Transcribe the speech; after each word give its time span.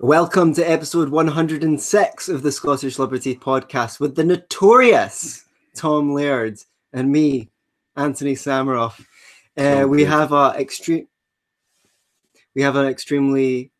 Welcome 0.00 0.52
to 0.56 0.70
episode 0.70 1.08
106 1.08 2.28
of 2.28 2.42
the 2.42 2.52
Scottish 2.52 2.98
Liberty 2.98 3.34
podcast 3.34 3.98
with 3.98 4.14
the 4.14 4.24
notorious 4.24 5.46
Tom 5.74 6.12
Laird 6.12 6.58
and 6.92 7.10
me, 7.10 7.48
Anthony 7.96 8.34
Sammeroff. 8.34 9.02
Uh, 9.56 9.86
we 9.88 10.04
have 10.04 10.32
a 10.32 10.54
extreme. 10.58 11.08
We 12.54 12.60
have 12.60 12.76
an 12.76 12.84
extremely. 12.84 13.72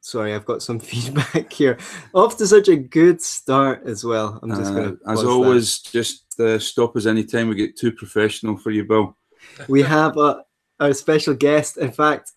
Sorry, 0.00 0.34
I've 0.34 0.46
got 0.46 0.62
some 0.62 0.80
feedback 0.80 1.52
here. 1.52 1.78
Off 2.12 2.36
to 2.38 2.46
such 2.48 2.66
a 2.66 2.74
good 2.74 3.22
start 3.22 3.82
as 3.86 4.04
well. 4.04 4.40
I'm 4.42 4.50
just 4.50 4.74
going 4.74 4.96
to. 4.96 5.04
Uh, 5.06 5.12
as 5.12 5.22
always, 5.22 5.80
that. 5.80 5.92
just 5.92 6.40
uh, 6.40 6.58
stop 6.58 6.96
us 6.96 7.06
anytime 7.06 7.48
we 7.48 7.54
get 7.54 7.78
too 7.78 7.92
professional 7.92 8.56
for 8.56 8.72
you, 8.72 8.84
Bill. 8.84 9.16
We 9.68 9.82
have 9.82 10.16
a, 10.16 10.42
our 10.80 10.92
special 10.92 11.34
guest. 11.34 11.76
In 11.76 11.92
fact, 11.92 12.32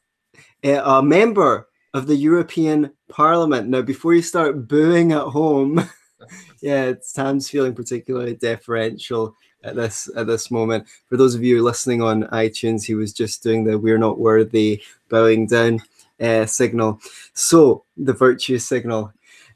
uh, 0.64 0.80
a 0.86 1.02
member 1.02 1.70
of 1.94 2.08
the 2.08 2.16
European 2.16 2.92
Parliament. 3.10 3.70
Now, 3.70 3.82
before 3.82 4.14
you 4.14 4.22
start 4.22 4.68
booing 4.68 5.12
at 5.12 5.22
home, 5.22 5.88
yeah, 6.62 6.94
Sam's 7.02 7.50
feeling 7.50 7.76
particularly 7.76 8.36
deferential 8.36 9.36
at 9.64 9.76
this 9.76 10.10
at 10.16 10.28
this 10.28 10.52
moment. 10.52 10.88
For 11.08 11.18
those 11.18 11.36
of 11.36 11.44
you 11.44 11.64
listening 11.64 12.02
on 12.02 12.24
iTunes, 12.24 12.84
he 12.84 12.96
was 12.96 13.14
just 13.14 13.44
doing 13.44 13.64
the 13.64 13.78
"We're 13.78 13.98
not 13.98 14.20
worthy" 14.20 14.82
bowing 15.10 15.48
down 15.48 15.82
uh, 16.20 16.46
signal. 16.46 17.00
So 17.34 17.84
the 17.98 18.14
virtue 18.14 18.58
signal. 18.58 19.14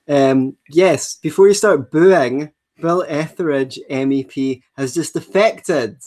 Um, 0.08 0.56
yes, 0.70 1.16
before 1.16 1.48
you 1.48 1.54
start 1.54 1.92
booing, 1.92 2.52
Bill 2.81 3.04
Etheridge 3.08 3.80
MEP 3.90 4.62
has 4.78 4.94
just 4.94 5.14
defected 5.14 5.98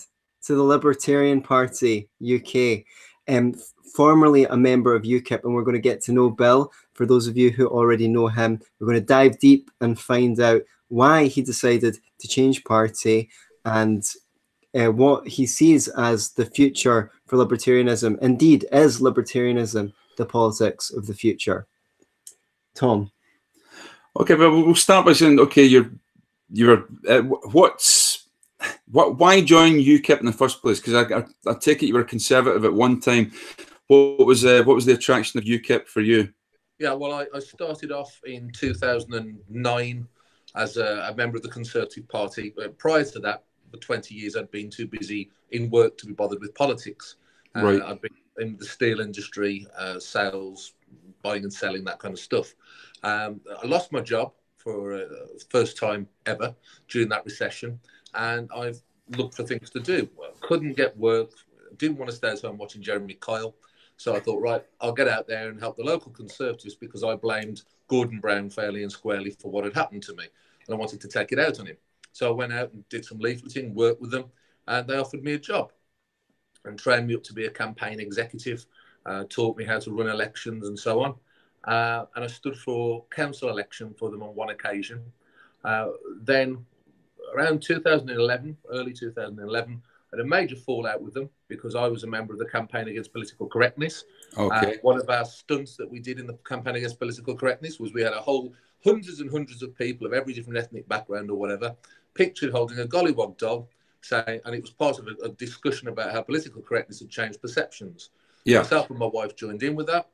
to 0.44 0.54
the 0.54 0.62
Libertarian 0.62 1.42
Party 1.42 2.08
UK. 2.22 2.84
Um, 3.28 3.54
formerly 3.94 4.44
a 4.44 4.56
member 4.56 4.94
of 4.94 5.02
UKIP, 5.02 5.44
and 5.44 5.54
we're 5.54 5.64
going 5.64 5.74
to 5.74 5.80
get 5.80 6.00
to 6.02 6.12
know 6.12 6.30
Bill. 6.30 6.72
For 6.94 7.06
those 7.06 7.26
of 7.26 7.36
you 7.36 7.50
who 7.50 7.66
already 7.68 8.08
know 8.08 8.28
him, 8.28 8.60
we're 8.78 8.88
going 8.88 9.00
to 9.00 9.06
dive 9.06 9.38
deep 9.38 9.70
and 9.80 9.98
find 9.98 10.38
out 10.40 10.62
why 10.88 11.26
he 11.26 11.42
decided 11.42 11.98
to 12.18 12.28
change 12.28 12.64
party 12.64 13.30
and 13.64 14.04
uh, 14.74 14.90
what 14.92 15.26
he 15.26 15.46
sees 15.46 15.88
as 15.88 16.30
the 16.32 16.46
future 16.46 17.10
for 17.26 17.36
libertarianism. 17.36 18.18
Indeed, 18.20 18.66
is 18.72 19.00
libertarianism 19.00 19.92
the 20.16 20.26
politics 20.26 20.90
of 20.90 21.06
the 21.06 21.14
future? 21.14 21.66
Tom. 22.74 23.10
Okay, 24.18 24.34
well, 24.34 24.50
we'll 24.50 24.74
start 24.74 25.06
by 25.06 25.12
saying, 25.12 25.38
okay, 25.40 25.64
you're 25.64 25.90
you're 26.52 26.84
uh, 27.08 27.20
what's 27.22 28.26
what 28.90 29.18
why 29.18 29.40
join 29.40 29.74
UKIP 29.74 30.20
in 30.20 30.26
the 30.26 30.32
first 30.32 30.60
place? 30.60 30.80
Because 30.80 30.94
I, 30.94 31.18
I, 31.18 31.24
I, 31.52 31.54
take 31.54 31.82
it 31.82 31.86
you 31.86 31.94
were 31.94 32.00
a 32.00 32.04
conservative 32.04 32.64
at 32.64 32.72
one 32.72 33.00
time. 33.00 33.32
What 33.90 34.24
was 34.24 34.44
uh, 34.44 34.62
what 34.62 34.76
was 34.76 34.86
the 34.86 34.92
attraction 34.92 35.36
of 35.38 35.44
UKIP 35.44 35.88
for 35.88 36.00
you? 36.00 36.32
Yeah, 36.78 36.92
well, 36.92 37.12
I, 37.12 37.26
I 37.34 37.40
started 37.40 37.90
off 37.90 38.20
in 38.24 38.52
2009 38.52 40.08
as 40.54 40.76
a, 40.76 41.08
a, 41.10 41.14
member 41.16 41.38
of 41.38 41.42
the 41.42 41.48
Conservative 41.48 42.08
Party. 42.08 42.54
Uh, 42.62 42.68
prior 42.78 43.02
to 43.02 43.18
that, 43.18 43.42
for 43.68 43.78
20 43.78 44.14
years, 44.14 44.36
I'd 44.36 44.48
been 44.52 44.70
too 44.70 44.86
busy 44.86 45.32
in 45.50 45.70
work 45.70 45.98
to 45.98 46.06
be 46.06 46.12
bothered 46.12 46.38
with 46.40 46.54
politics. 46.54 47.16
Uh, 47.56 47.64
right. 47.64 47.82
I'd 47.82 48.00
been 48.00 48.14
in 48.38 48.56
the 48.58 48.64
steel 48.64 49.00
industry, 49.00 49.66
uh, 49.76 49.98
sales, 49.98 50.74
buying 51.24 51.42
and 51.42 51.52
selling, 51.52 51.82
that 51.82 51.98
kind 51.98 52.14
of 52.14 52.20
stuff. 52.20 52.54
Um, 53.02 53.40
I 53.60 53.66
lost 53.66 53.90
my 53.90 54.02
job 54.02 54.34
for 54.56 54.94
uh, 54.94 55.06
first 55.48 55.76
time 55.76 56.06
ever 56.26 56.54
during 56.86 57.08
that 57.08 57.24
recession, 57.24 57.80
and 58.14 58.48
I've 58.54 58.80
looked 59.16 59.34
for 59.34 59.42
things 59.42 59.68
to 59.70 59.80
do. 59.80 60.08
Couldn't 60.42 60.76
get 60.76 60.96
work, 60.96 61.32
didn't 61.76 61.98
want 61.98 62.08
to 62.08 62.16
stay 62.16 62.28
at 62.28 62.40
home 62.40 62.56
watching 62.56 62.82
Jeremy 62.82 63.14
Kyle. 63.14 63.56
So 64.00 64.16
I 64.16 64.20
thought, 64.20 64.40
right, 64.40 64.64
I'll 64.80 64.94
get 64.94 65.08
out 65.08 65.28
there 65.28 65.50
and 65.50 65.60
help 65.60 65.76
the 65.76 65.84
local 65.84 66.10
Conservatives 66.10 66.74
because 66.74 67.04
I 67.04 67.16
blamed 67.16 67.64
Gordon 67.86 68.18
Brown 68.18 68.48
fairly 68.48 68.82
and 68.82 68.90
squarely 68.90 69.28
for 69.28 69.50
what 69.50 69.64
had 69.64 69.74
happened 69.74 70.02
to 70.04 70.14
me. 70.14 70.24
And 70.66 70.74
I 70.74 70.78
wanted 70.78 71.02
to 71.02 71.08
take 71.08 71.32
it 71.32 71.38
out 71.38 71.60
on 71.60 71.66
him. 71.66 71.76
So 72.12 72.28
I 72.28 72.34
went 72.34 72.50
out 72.50 72.72
and 72.72 72.88
did 72.88 73.04
some 73.04 73.18
leafleting, 73.18 73.74
worked 73.74 74.00
with 74.00 74.10
them, 74.10 74.24
and 74.66 74.88
they 74.88 74.96
offered 74.96 75.22
me 75.22 75.34
a 75.34 75.38
job 75.38 75.72
and 76.64 76.78
trained 76.78 77.08
me 77.08 77.14
up 77.14 77.22
to 77.24 77.34
be 77.34 77.44
a 77.44 77.50
campaign 77.50 78.00
executive, 78.00 78.64
uh, 79.04 79.24
taught 79.28 79.58
me 79.58 79.64
how 79.64 79.78
to 79.78 79.92
run 79.92 80.08
elections 80.08 80.66
and 80.66 80.78
so 80.78 81.02
on. 81.02 81.14
Uh, 81.64 82.06
and 82.16 82.24
I 82.24 82.28
stood 82.28 82.56
for 82.56 83.04
council 83.10 83.50
election 83.50 83.92
for 83.98 84.10
them 84.10 84.22
on 84.22 84.34
one 84.34 84.48
occasion. 84.48 85.02
Uh, 85.62 85.88
then 86.22 86.64
around 87.34 87.60
2011, 87.60 88.56
early 88.72 88.94
2011, 88.94 89.82
I 89.84 89.89
had 90.12 90.20
a 90.20 90.24
major 90.24 90.56
fallout 90.56 91.02
with 91.02 91.14
them 91.14 91.30
because 91.48 91.74
I 91.74 91.86
was 91.86 92.04
a 92.04 92.06
member 92.06 92.32
of 92.32 92.38
the 92.38 92.46
campaign 92.46 92.88
against 92.88 93.12
political 93.12 93.46
correctness. 93.46 94.04
Okay. 94.36 94.74
Uh, 94.74 94.76
one 94.82 95.00
of 95.00 95.08
our 95.08 95.24
stunts 95.24 95.76
that 95.76 95.90
we 95.90 96.00
did 96.00 96.18
in 96.18 96.26
the 96.26 96.34
campaign 96.46 96.76
against 96.76 96.98
political 96.98 97.36
correctness 97.36 97.78
was 97.78 97.92
we 97.92 98.02
had 98.02 98.12
a 98.12 98.20
whole 98.20 98.52
hundreds 98.84 99.20
and 99.20 99.30
hundreds 99.30 99.62
of 99.62 99.76
people 99.76 100.06
of 100.06 100.12
every 100.12 100.32
different 100.32 100.58
ethnic 100.58 100.88
background 100.88 101.30
or 101.30 101.36
whatever 101.36 101.76
pictured 102.14 102.50
holding 102.50 102.78
a 102.78 102.84
gollywog 102.84 103.38
doll 103.38 103.68
saying, 104.02 104.40
and 104.44 104.54
it 104.54 104.62
was 104.62 104.70
part 104.70 104.98
of 104.98 105.06
a, 105.06 105.24
a 105.24 105.28
discussion 105.30 105.88
about 105.88 106.12
how 106.12 106.22
political 106.22 106.62
correctness 106.62 107.00
had 107.00 107.10
changed 107.10 107.40
perceptions. 107.40 108.10
Yeah. 108.44 108.58
Myself 108.58 108.90
and 108.90 108.98
my 108.98 109.06
wife 109.06 109.36
joined 109.36 109.62
in 109.62 109.74
with 109.74 109.86
that. 109.88 110.08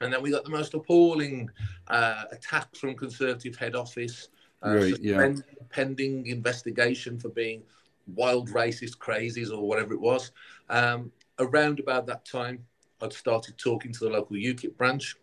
And 0.00 0.12
then 0.12 0.22
we 0.22 0.30
got 0.30 0.44
the 0.44 0.50
most 0.50 0.74
appalling 0.74 1.48
uh, 1.88 2.24
attacks 2.32 2.78
from 2.78 2.94
Conservative 2.96 3.54
head 3.54 3.76
office, 3.76 4.28
uh, 4.64 4.76
right, 4.76 4.98
yeah. 5.00 5.34
pending 5.70 6.26
investigation 6.26 7.18
for 7.18 7.28
being 7.28 7.62
wild 8.06 8.50
racist 8.50 8.98
crazies 8.98 9.50
or 9.50 9.66
whatever 9.66 9.94
it 9.94 10.00
was. 10.00 10.32
Um, 10.68 11.12
around 11.38 11.80
about 11.80 12.06
that 12.06 12.24
time, 12.24 12.64
I'd 13.00 13.12
started 13.12 13.58
talking 13.58 13.92
to 13.92 14.04
the 14.04 14.10
local 14.10 14.36
UKIP 14.36 14.76
branch, 14.76 15.16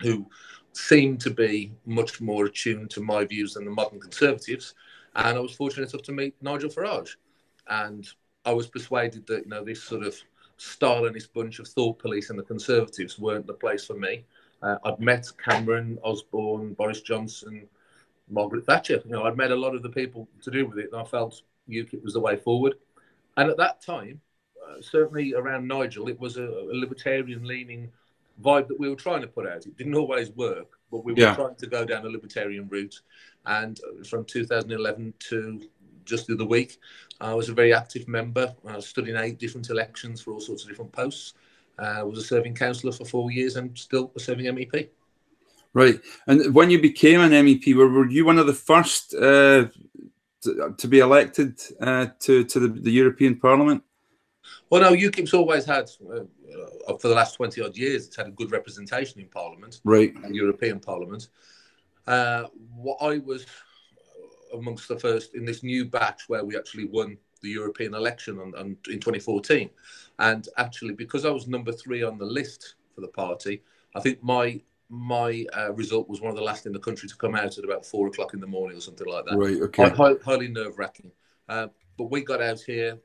who 0.00 0.26
seemed 0.72 1.20
to 1.20 1.30
be 1.30 1.72
much 1.86 2.20
more 2.20 2.46
attuned 2.46 2.90
to 2.90 3.00
my 3.00 3.24
views 3.24 3.54
than 3.54 3.64
the 3.64 3.70
modern 3.70 4.00
Conservatives. 4.00 4.74
And 5.14 5.38
I 5.38 5.40
was 5.40 5.54
fortunate 5.54 5.92
enough 5.92 6.04
to 6.04 6.12
meet 6.12 6.34
Nigel 6.42 6.68
Farage. 6.68 7.16
And 7.68 8.06
I 8.44 8.52
was 8.52 8.66
persuaded 8.66 9.26
that, 9.26 9.44
you 9.44 9.50
know, 9.50 9.64
this 9.64 9.82
sort 9.82 10.04
of 10.04 10.16
Stalinist 10.58 11.32
bunch 11.32 11.58
of 11.58 11.68
thought 11.68 11.98
police 11.98 12.30
and 12.30 12.38
the 12.38 12.42
Conservatives 12.42 13.18
weren't 13.18 13.46
the 13.46 13.54
place 13.54 13.84
for 13.84 13.94
me. 13.94 14.24
Uh, 14.62 14.76
I'd 14.84 15.00
met 15.00 15.26
Cameron, 15.42 15.98
Osborne, 16.02 16.74
Boris 16.74 17.02
Johnson, 17.02 17.68
Margaret 18.28 18.64
Thatcher. 18.64 19.02
You 19.04 19.12
know, 19.12 19.24
I'd 19.24 19.36
met 19.36 19.50
a 19.50 19.56
lot 19.56 19.74
of 19.74 19.82
the 19.82 19.90
people 19.90 20.28
to 20.42 20.50
do 20.50 20.66
with 20.66 20.78
it, 20.78 20.90
and 20.92 21.00
I 21.00 21.04
felt 21.04 21.42
UKIP 21.68 22.02
was 22.02 22.14
the 22.14 22.20
way 22.20 22.36
forward. 22.36 22.74
And 23.36 23.50
at 23.50 23.56
that 23.58 23.82
time, 23.82 24.20
uh, 24.66 24.80
certainly 24.80 25.34
around 25.34 25.66
Nigel, 25.66 26.08
it 26.08 26.18
was 26.18 26.36
a, 26.36 26.46
a 26.46 26.74
libertarian-leaning 26.74 27.90
vibe 28.42 28.68
that 28.68 28.78
we 28.78 28.88
were 28.88 28.96
trying 28.96 29.20
to 29.22 29.26
put 29.26 29.46
out. 29.46 29.66
It 29.66 29.76
didn't 29.76 29.94
always 29.94 30.30
work, 30.30 30.78
but 30.90 31.04
we 31.04 31.12
were 31.12 31.20
yeah. 31.20 31.34
trying 31.34 31.54
to 31.56 31.66
go 31.66 31.84
down 31.84 32.04
a 32.04 32.08
libertarian 32.08 32.68
route. 32.68 33.00
And 33.46 33.80
from 34.08 34.24
2011 34.24 35.14
to 35.30 35.62
just 36.04 36.26
the 36.26 36.34
other 36.34 36.44
week, 36.44 36.78
I 37.20 37.34
was 37.34 37.48
a 37.48 37.54
very 37.54 37.72
active 37.72 38.08
member. 38.08 38.54
I 38.66 38.80
stood 38.80 39.08
in 39.08 39.16
eight 39.16 39.38
different 39.38 39.70
elections 39.70 40.20
for 40.20 40.32
all 40.32 40.40
sorts 40.40 40.62
of 40.62 40.68
different 40.68 40.92
posts. 40.92 41.34
I 41.78 42.00
uh, 42.00 42.06
was 42.06 42.18
a 42.18 42.24
serving 42.24 42.54
councillor 42.54 42.92
for 42.92 43.04
four 43.04 43.30
years 43.30 43.56
and 43.56 43.76
still 43.76 44.10
a 44.16 44.20
serving 44.20 44.46
MEP. 44.46 44.88
Right. 45.74 46.00
And 46.26 46.54
when 46.54 46.70
you 46.70 46.80
became 46.80 47.20
an 47.20 47.32
MEP, 47.32 47.74
were, 47.74 47.88
were 47.88 48.08
you 48.08 48.24
one 48.24 48.38
of 48.38 48.46
the 48.46 48.54
first 48.54 49.14
uh, 49.14 49.66
to, 50.46 50.74
to 50.76 50.88
be 50.88 51.00
elected 51.00 51.60
uh, 51.80 52.06
to 52.20 52.44
to 52.44 52.60
the, 52.60 52.68
the, 52.68 52.90
European 52.90 53.38
Parliament? 53.38 53.82
Well, 54.70 54.82
no, 54.82 54.92
UKIP's 54.92 55.34
always 55.34 55.64
had, 55.64 55.90
uh, 56.08 56.20
uh, 56.88 56.96
for 56.96 57.08
the 57.08 57.14
last 57.14 57.34
20 57.34 57.60
odd 57.62 57.76
years, 57.76 58.06
it's 58.06 58.16
had 58.16 58.28
a 58.28 58.30
good 58.30 58.52
representation 58.52 59.20
in 59.20 59.28
Parliament, 59.28 59.80
right? 59.84 60.12
European 60.30 60.80
Parliament. 60.80 61.28
Uh, 62.06 62.44
what 62.74 62.98
I 63.00 63.18
was 63.18 63.46
amongst 64.54 64.88
the 64.88 64.98
first 64.98 65.34
in 65.34 65.44
this 65.44 65.62
new 65.62 65.84
batch 65.84 66.28
where 66.28 66.44
we 66.44 66.56
actually 66.56 66.86
won 66.86 67.18
the 67.42 67.50
European 67.50 67.94
election 67.94 68.38
on, 68.38 68.54
on, 68.56 68.76
in 68.88 69.00
2014. 69.00 69.70
And 70.18 70.48
actually, 70.56 70.94
because 70.94 71.24
I 71.24 71.30
was 71.30 71.46
number 71.46 71.72
three 71.72 72.02
on 72.02 72.18
the 72.18 72.24
list 72.24 72.74
for 72.94 73.00
the 73.00 73.08
party, 73.08 73.62
I 73.94 74.00
think 74.00 74.22
my 74.22 74.60
my 74.88 75.44
uh, 75.56 75.72
result 75.72 76.08
was 76.08 76.20
one 76.20 76.30
of 76.30 76.36
the 76.36 76.42
last 76.42 76.66
in 76.66 76.72
the 76.72 76.78
country 76.78 77.08
to 77.08 77.16
come 77.16 77.34
out 77.34 77.58
at 77.58 77.64
about 77.64 77.84
four 77.84 78.06
o'clock 78.06 78.34
in 78.34 78.40
the 78.40 78.46
morning 78.46 78.78
or 78.78 78.80
something 78.80 79.06
like 79.06 79.24
that. 79.26 79.36
Right. 79.36 79.60
Okay. 79.60 79.88
High, 79.88 80.14
highly 80.24 80.48
nerve 80.48 80.78
wracking. 80.78 81.10
Uh, 81.48 81.68
but 81.98 82.10
we 82.10 82.22
got 82.22 82.42
out 82.42 82.60
here 82.60 82.98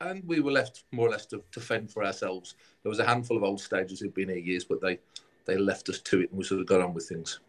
and 0.00 0.22
we 0.26 0.40
were 0.40 0.52
left 0.52 0.84
more 0.92 1.08
or 1.08 1.10
less 1.10 1.26
to, 1.26 1.42
to, 1.52 1.60
fend 1.60 1.90
for 1.90 2.04
ourselves. 2.04 2.54
There 2.82 2.90
was 2.90 2.98
a 2.98 3.06
handful 3.06 3.36
of 3.36 3.42
old 3.42 3.60
stagers 3.60 4.00
who'd 4.00 4.14
been 4.14 4.28
here 4.28 4.38
years, 4.38 4.64
but 4.64 4.80
they, 4.80 4.98
they 5.44 5.56
left 5.56 5.88
us 5.88 6.00
to 6.00 6.20
it 6.20 6.30
and 6.30 6.38
we 6.38 6.44
sort 6.44 6.60
of 6.60 6.66
got 6.66 6.80
on 6.80 6.94
with 6.94 7.08
things. 7.08 7.40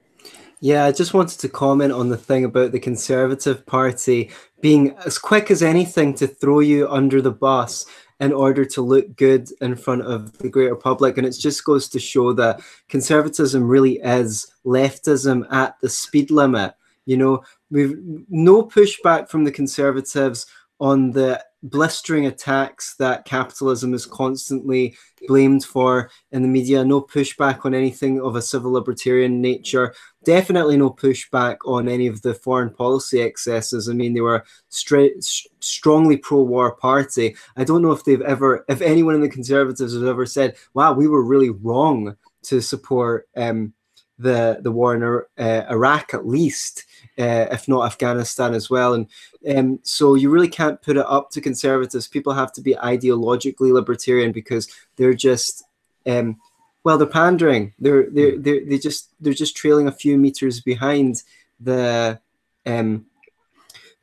Yeah, 0.60 0.86
I 0.86 0.92
just 0.92 1.14
wanted 1.14 1.40
to 1.40 1.50
comment 1.50 1.94
on 1.94 2.10
the 2.10 2.18
thing 2.18 2.44
about 2.44 2.72
the 2.72 2.80
Conservative 2.80 3.66
Party 3.66 4.32
being 4.62 4.96
as 5.06 5.18
quick 5.18 5.50
as 5.50 5.64
anything 5.64 6.14
to 6.16 6.28
throw 6.28 6.60
you 6.60 6.90
under 6.90 7.22
the 7.22 7.32
bus 7.32 7.86
in 8.20 8.34
order 8.34 8.66
to 8.66 8.82
look 8.82 9.16
good 9.16 9.50
in 9.62 9.76
front 9.76 10.02
of 10.02 10.38
the 10.40 10.50
greater 10.50 10.76
public. 10.76 11.18
And 11.18 11.26
it 11.26 11.38
just 11.40 11.64
goes 11.64 11.88
to 11.90 12.00
show 12.00 12.34
that 12.34 12.62
conservatism 12.90 13.68
really 13.68 14.00
is 14.00 14.52
leftism 14.66 15.52
at 15.52 15.80
the 15.82 15.90
speed 15.90 16.30
limit. 16.30 16.74
You 17.06 17.18
know, 17.18 17.44
we've 17.72 17.98
no 18.30 18.64
pushback 18.64 19.30
from 19.30 19.44
the 19.44 19.52
conservatives 19.52 20.46
on 20.80 21.12
the 21.12 21.44
blistering 21.64 22.26
attacks 22.26 22.96
that 22.96 23.26
capitalism 23.26 23.94
is 23.94 24.06
constantly 24.06 24.96
blamed 25.28 25.66
for 25.66 26.10
in 26.32 26.42
the 26.42 26.48
media. 26.48 26.86
No 26.86 27.02
pushback 27.02 27.66
on 27.66 27.74
anything 27.74 28.22
of 28.22 28.36
a 28.36 28.42
civil 28.42 28.72
libertarian 28.72 29.42
nature. 29.42 29.94
Definitely 30.26 30.78
no 30.78 30.90
pushback 30.90 31.58
on 31.66 31.88
any 31.88 32.08
of 32.08 32.22
the 32.22 32.34
foreign 32.34 32.70
policy 32.72 33.22
excesses. 33.22 33.88
I 33.88 33.94
mean, 33.94 34.14
they 34.14 34.22
were 34.22 34.44
strongly 34.70 36.18
pro-war 36.18 36.76
party. 36.76 37.36
I 37.56 37.64
don't 37.64 37.82
know 37.82 37.92
if 37.92 38.04
they've 38.04 38.22
ever, 38.22 38.66
if 38.68 38.82
anyone 38.82 39.16
in 39.16 39.22
the 39.22 39.30
Conservatives 39.30 39.94
has 39.94 40.04
ever 40.04 40.26
said, 40.26 40.58
"Wow, 40.74 40.94
we 40.94 41.08
were 41.08 41.24
really 41.24 41.52
wrong 41.52 42.18
to 42.44 42.62
support." 42.62 43.30
Um, 43.36 43.74
the 44.20 44.60
the 44.62 44.72
war 44.72 44.96
in 44.96 45.04
uh, 45.44 45.66
Iraq 45.70 46.14
at 46.14 46.28
least, 46.28 46.86
uh, 47.18 47.48
if 47.52 47.68
not 47.68 47.86
Afghanistan 47.86 48.54
as 48.54 48.70
well. 48.70 48.94
And 48.94 49.08
um, 49.50 49.80
so 49.84 50.16
you 50.16 50.30
really 50.30 50.50
can't 50.50 50.82
put 50.82 50.98
it 50.98 51.06
up 51.08 51.32
to 51.32 51.42
conservatives. 51.42 52.08
People 52.08 52.34
have 52.34 52.52
to 52.54 52.62
be 52.62 52.76
ideologically 52.76 53.72
libertarian 53.72 54.34
because 54.34 54.68
they're 54.98 55.14
just 55.14 55.64
um, 56.06 56.38
well, 56.84 56.98
they're 56.98 57.08
pandering. 57.08 57.74
They're 57.80 58.10
they're 58.10 58.36
hmm. 58.36 58.42
they're 58.42 58.66
they 58.66 58.78
just 58.78 59.14
they're 59.20 59.34
just 59.34 59.56
trailing 59.56 59.88
a 59.88 59.92
few 59.92 60.18
meters 60.18 60.62
behind 60.62 61.24
the 61.60 62.20
um, 62.66 63.06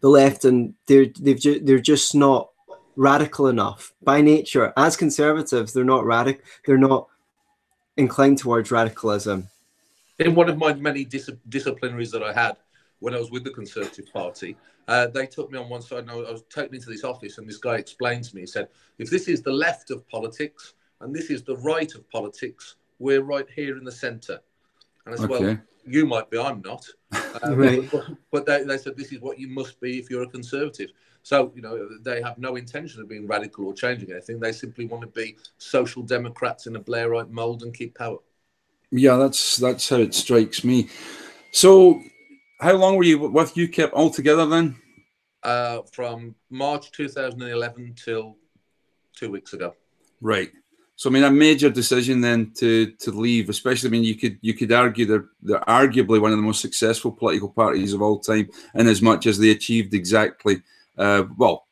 the 0.00 0.08
left, 0.08 0.44
and 0.44 0.74
they're 0.86 1.06
they've 1.18 1.40
ju- 1.40 1.60
they're 1.60 1.78
just 1.78 2.14
not 2.14 2.50
radical 2.96 3.48
enough 3.48 3.92
by 4.02 4.20
nature. 4.20 4.72
As 4.76 4.96
conservatives, 4.96 5.72
they're 5.72 5.84
not 5.84 6.04
radical. 6.04 6.42
They're 6.66 6.78
not 6.78 7.08
inclined 7.96 8.38
towards 8.38 8.70
radicalism 8.70 9.48
in 10.18 10.34
one 10.34 10.48
of 10.48 10.58
my 10.58 10.72
many 10.74 11.04
dis- 11.04 11.30
disciplinaries 11.48 12.10
that 12.12 12.22
I 12.22 12.32
had 12.32 12.56
when 13.00 13.14
I 13.14 13.18
was 13.18 13.30
with 13.30 13.44
the 13.44 13.50
Conservative 13.50 14.06
Party, 14.12 14.56
uh, 14.88 15.08
they 15.08 15.26
took 15.26 15.50
me 15.50 15.58
on 15.58 15.68
one 15.68 15.82
side 15.82 16.00
and 16.00 16.10
I 16.10 16.14
was 16.14 16.44
taken 16.48 16.74
into 16.74 16.88
this 16.88 17.04
office, 17.04 17.38
and 17.38 17.48
this 17.48 17.58
guy 17.58 17.74
explained 17.76 18.24
to 18.24 18.34
me, 18.34 18.42
he 18.42 18.46
said, 18.46 18.68
if 18.98 19.10
this 19.10 19.28
is 19.28 19.42
the 19.42 19.52
left 19.52 19.90
of 19.90 20.08
politics 20.08 20.74
and 21.00 21.14
this 21.14 21.30
is 21.30 21.42
the 21.42 21.56
right 21.58 21.92
of 21.94 22.08
politics, 22.10 22.76
we're 22.98 23.22
right 23.22 23.46
here 23.54 23.76
in 23.76 23.84
the 23.84 23.92
centre. 23.92 24.40
And 25.04 25.14
as 25.14 25.20
okay. 25.20 25.44
well, 25.44 25.58
you 25.86 26.06
might 26.06 26.30
be, 26.30 26.38
I'm 26.38 26.62
not. 26.62 26.86
Uh, 27.44 27.54
right. 27.54 27.90
But, 27.92 28.06
but 28.30 28.46
they, 28.46 28.64
they, 28.64 28.78
said, 28.78 28.96
this 28.96 29.12
is 29.12 29.20
what 29.20 29.38
you 29.38 29.46
must 29.48 29.78
be 29.78 29.98
if 29.98 30.08
you're 30.08 30.22
a 30.22 30.26
Conservative. 30.26 30.88
So, 31.22 31.52
you 31.54 31.60
know, 31.60 31.86
they 32.00 32.22
have 32.22 32.38
no 32.38 32.56
intention 32.56 33.02
of 33.02 33.10
being 33.10 33.26
radical 33.26 33.66
or 33.66 33.74
changing 33.74 34.10
anything. 34.10 34.40
They 34.40 34.52
simply 34.52 34.86
want 34.86 35.02
to 35.02 35.08
be 35.08 35.36
social 35.58 36.02
democrats 36.02 36.66
in 36.66 36.76
a 36.76 36.80
Blairite 36.80 37.28
mould 37.28 37.62
and 37.62 37.74
keep 37.74 37.94
power. 37.98 38.16
Yeah, 38.90 39.16
that's 39.16 39.56
that's 39.56 39.88
how 39.88 39.96
it 39.96 40.14
strikes 40.14 40.64
me. 40.64 40.88
So, 41.52 42.00
how 42.60 42.74
long 42.74 42.96
were 42.96 43.04
you 43.04 43.18
with 43.18 43.54
UKIP 43.54 43.92
altogether 43.92 44.46
then? 44.46 44.76
Uh, 45.42 45.82
from 45.92 46.34
March 46.48 46.90
2011 46.92 47.96
till 48.02 48.36
two 49.14 49.30
weeks 49.30 49.52
ago. 49.52 49.74
Right. 50.20 50.52
So 50.96 51.10
I 51.10 51.12
mean, 51.12 51.24
a 51.24 51.30
major 51.30 51.70
decision 51.70 52.20
then 52.20 52.52
to 52.56 52.90
to 52.92 53.10
leave, 53.10 53.48
especially 53.48 53.88
I 53.88 53.92
mean, 53.92 54.04
you 54.04 54.16
could 54.16 54.38
you 54.40 54.54
could 54.54 54.72
argue 54.72 55.06
they're 55.06 55.26
they're 55.42 55.60
arguably 55.60 56.20
one 56.20 56.32
of 56.32 56.38
the 56.38 56.42
most 56.42 56.62
successful 56.62 57.12
political 57.12 57.50
parties 57.50 57.92
of 57.92 58.02
all 58.02 58.18
time, 58.18 58.48
in 58.74 58.86
as 58.86 59.02
much 59.02 59.26
as 59.26 59.38
they 59.38 59.50
achieved 59.50 59.94
exactly 59.94 60.62
uh, 60.98 61.24
well 61.36 61.66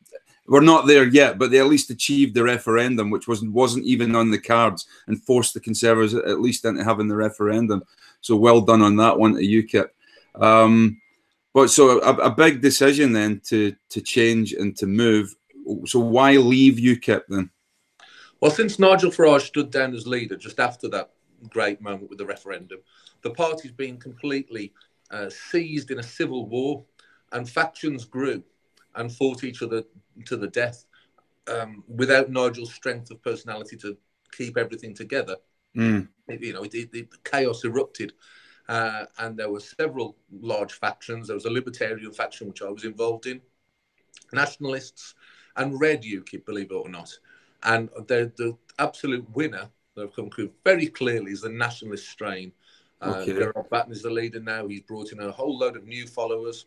we're 0.46 0.60
not 0.60 0.86
there 0.86 1.06
yet, 1.06 1.38
but 1.38 1.50
they 1.50 1.58
at 1.58 1.66
least 1.66 1.90
achieved 1.90 2.34
the 2.34 2.42
referendum, 2.42 3.10
which 3.10 3.26
wasn't 3.26 3.52
wasn't 3.52 3.84
even 3.84 4.14
on 4.14 4.30
the 4.30 4.38
cards, 4.38 4.86
and 5.06 5.22
forced 5.22 5.54
the 5.54 5.60
Conservatives 5.60 6.14
at 6.14 6.40
least 6.40 6.64
into 6.64 6.84
having 6.84 7.08
the 7.08 7.16
referendum. 7.16 7.82
So 8.20 8.36
well 8.36 8.60
done 8.60 8.82
on 8.82 8.96
that 8.96 9.18
one 9.18 9.34
to 9.34 9.40
UKIP. 9.40 9.88
Um, 10.34 11.00
but 11.52 11.68
so 11.68 12.00
a, 12.00 12.14
a, 12.16 12.30
big 12.30 12.60
decision 12.60 13.12
then 13.12 13.40
to 13.44 13.74
to 13.90 14.00
change 14.00 14.52
and 14.52 14.76
to 14.76 14.86
move. 14.86 15.34
So 15.86 16.00
why 16.00 16.32
leave 16.36 16.74
UKIP 16.74 17.22
then? 17.28 17.50
Well, 18.44 18.52
since 18.52 18.78
Nigel 18.78 19.10
Farage 19.10 19.46
stood 19.46 19.70
down 19.70 19.94
as 19.94 20.06
leader 20.06 20.36
just 20.36 20.60
after 20.60 20.86
that 20.88 21.12
great 21.48 21.80
moment 21.80 22.10
with 22.10 22.18
the 22.18 22.26
referendum, 22.26 22.80
the 23.22 23.30
party's 23.30 23.72
been 23.72 23.96
completely 23.96 24.74
uh, 25.10 25.30
seized 25.30 25.90
in 25.90 25.98
a 25.98 26.02
civil 26.02 26.46
war, 26.46 26.84
and 27.32 27.48
factions 27.48 28.04
grew 28.04 28.44
and 28.96 29.10
fought 29.10 29.44
each 29.44 29.62
other 29.62 29.82
to 30.26 30.36
the 30.36 30.48
death 30.48 30.84
um, 31.46 31.84
without 31.88 32.28
Nigel's 32.28 32.74
strength 32.74 33.10
of 33.10 33.22
personality 33.22 33.78
to 33.78 33.96
keep 34.30 34.58
everything 34.58 34.92
together. 34.92 35.36
Mm. 35.74 36.08
It, 36.28 36.42
you 36.42 36.52
know, 36.52 36.64
it, 36.64 36.74
it, 36.74 36.90
it, 36.92 37.24
chaos 37.24 37.64
erupted, 37.64 38.12
uh, 38.68 39.06
and 39.20 39.38
there 39.38 39.50
were 39.50 39.60
several 39.60 40.18
large 40.30 40.74
factions. 40.74 41.28
There 41.28 41.34
was 41.34 41.46
a 41.46 41.50
libertarian 41.50 42.12
faction 42.12 42.48
which 42.48 42.60
I 42.60 42.68
was 42.68 42.84
involved 42.84 43.24
in, 43.24 43.40
nationalists, 44.34 45.14
and 45.56 45.80
Red 45.80 46.02
UKIP, 46.02 46.44
believe 46.44 46.72
it 46.72 46.74
or 46.74 46.90
not. 46.90 47.10
And 47.64 47.88
the, 48.08 48.32
the 48.36 48.56
absolute 48.78 49.28
winner 49.34 49.68
that 49.94 50.02
have 50.02 50.14
come 50.14 50.30
through 50.30 50.50
very 50.64 50.86
clearly 50.86 51.32
is 51.32 51.42
the 51.42 51.48
nationalist 51.48 52.08
strain. 52.08 52.52
Uh, 53.00 53.16
okay. 53.18 53.32
Gerard 53.32 53.70
Batten 53.70 53.92
is 53.92 54.02
the 54.02 54.10
leader 54.10 54.40
now. 54.40 54.66
He's 54.66 54.80
brought 54.80 55.12
in 55.12 55.20
a 55.20 55.30
whole 55.30 55.58
load 55.58 55.76
of 55.76 55.84
new 55.84 56.06
followers. 56.06 56.66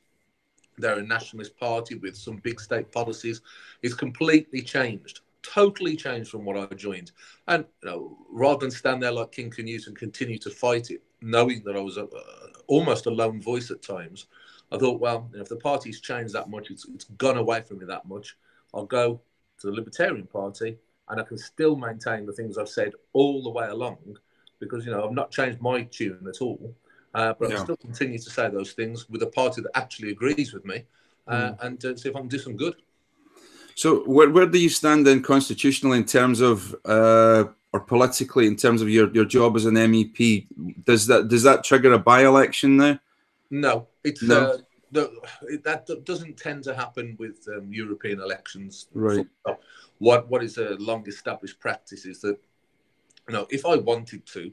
They're 0.78 1.00
a 1.00 1.04
nationalist 1.04 1.58
party 1.58 1.96
with 1.96 2.16
some 2.16 2.38
big 2.38 2.60
state 2.60 2.92
policies. 2.92 3.42
It's 3.82 3.96
completely 3.96 4.62
changed, 4.62 5.22
totally 5.42 5.96
changed 5.96 6.30
from 6.30 6.46
what 6.46 6.58
I 6.58 6.74
joined. 6.76 7.12
And 7.48 7.66
you 7.84 7.90
know, 7.90 8.18
rather 8.30 8.60
than 8.60 8.72
stand 8.72 9.02
there 9.02 9.12
like 9.12 9.32
King 9.32 9.50
Canute 9.50 9.88
and 9.88 9.98
continue 9.98 10.38
to 10.40 10.50
fight 10.50 10.92
it, 10.92 11.02
knowing 11.22 11.64
that 11.66 11.76
I 11.76 11.80
was 11.80 11.98
a, 11.98 12.04
uh, 12.04 12.48
almost 12.68 13.08
a 13.08 13.10
lone 13.10 13.42
voice 13.42 13.72
at 13.72 13.82
times, 13.82 14.28
I 14.72 14.78
thought, 14.78 15.00
well, 15.00 15.30
if 15.34 15.50
the 15.50 15.56
party's 15.56 16.00
changed 16.00 16.34
that 16.34 16.50
much, 16.50 16.70
it's, 16.70 16.86
it's 16.94 17.06
gone 17.06 17.38
away 17.38 17.62
from 17.62 17.80
me 17.80 17.86
that 17.86 18.08
much, 18.08 18.38
I'll 18.74 18.86
go 18.86 19.22
to 19.60 19.68
the 19.68 19.74
Libertarian 19.74 20.28
Party 20.28 20.78
and 21.10 21.20
I 21.20 21.24
can 21.24 21.38
still 21.38 21.76
maintain 21.76 22.26
the 22.26 22.34
things 22.34 22.58
I've 22.58 22.70
said 22.70 22.94
all 23.14 23.44
the 23.44 23.50
way 23.50 23.68
along 23.68 23.98
because, 24.60 24.86
you 24.86 24.92
know, 24.92 25.06
I've 25.06 25.14
not 25.14 25.32
changed 25.32 25.62
my 25.62 25.84
tune 25.84 26.26
at 26.28 26.42
all. 26.42 26.76
Uh, 27.14 27.34
but. 27.40 27.54
I 27.54 27.64
still 27.64 27.78
continue 27.78 28.20
to 28.20 28.30
say 28.30 28.50
those 28.50 28.74
things 28.74 29.10
with 29.10 29.24
a 29.24 29.28
party 29.28 29.62
that 29.62 29.72
actually 29.76 30.12
agrees 30.12 30.54
with 30.54 30.66
me 30.66 30.84
uh, 31.28 31.52
mm. 31.52 31.64
and 31.64 31.86
uh, 31.86 31.96
see 31.96 32.10
if 32.10 32.16
I 32.16 32.20
can 32.20 32.28
do 32.28 32.40
some 32.40 32.56
good. 32.56 32.76
So, 33.76 34.04
where, 34.04 34.30
where 34.30 34.46
do 34.46 34.60
you 34.60 34.70
stand 34.70 35.06
then 35.06 35.22
constitutionally 35.22 36.00
in 36.00 36.06
terms 36.06 36.42
of, 36.42 36.76
uh, 36.86 37.46
or 37.74 37.80
politically 37.82 38.48
in 38.48 38.56
terms 38.56 38.82
of 38.82 38.90
your, 38.90 39.12
your 39.14 39.26
job 39.26 39.56
as 39.56 39.66
an 39.66 39.76
MEP? 39.76 40.48
Does 40.84 41.08
that 41.08 41.28
does 41.28 41.44
that 41.44 41.64
trigger 41.64 41.94
a 41.94 42.00
by 42.00 42.26
election 42.26 42.78
now? 42.78 43.00
No, 43.50 43.88
it's 44.04 44.24
no. 44.24 44.52
Uh, 44.52 44.58
the, 44.92 45.12
that 45.64 45.86
doesn't 46.06 46.38
tend 46.38 46.64
to 46.64 46.74
happen 46.74 47.16
with 47.20 47.48
um, 47.56 47.72
European 47.72 48.22
elections. 48.22 48.88
Right. 48.94 49.28
What 50.00 50.30
what 50.30 50.44
is 50.44 50.58
a 50.58 50.76
long 50.76 51.08
established 51.08 51.60
practice 51.60 52.06
is 52.06 52.22
that 52.22 52.38
you 53.28 53.34
know 53.34 53.48
if 53.50 53.66
I 53.66 53.76
wanted 53.76 54.26
to, 54.28 54.52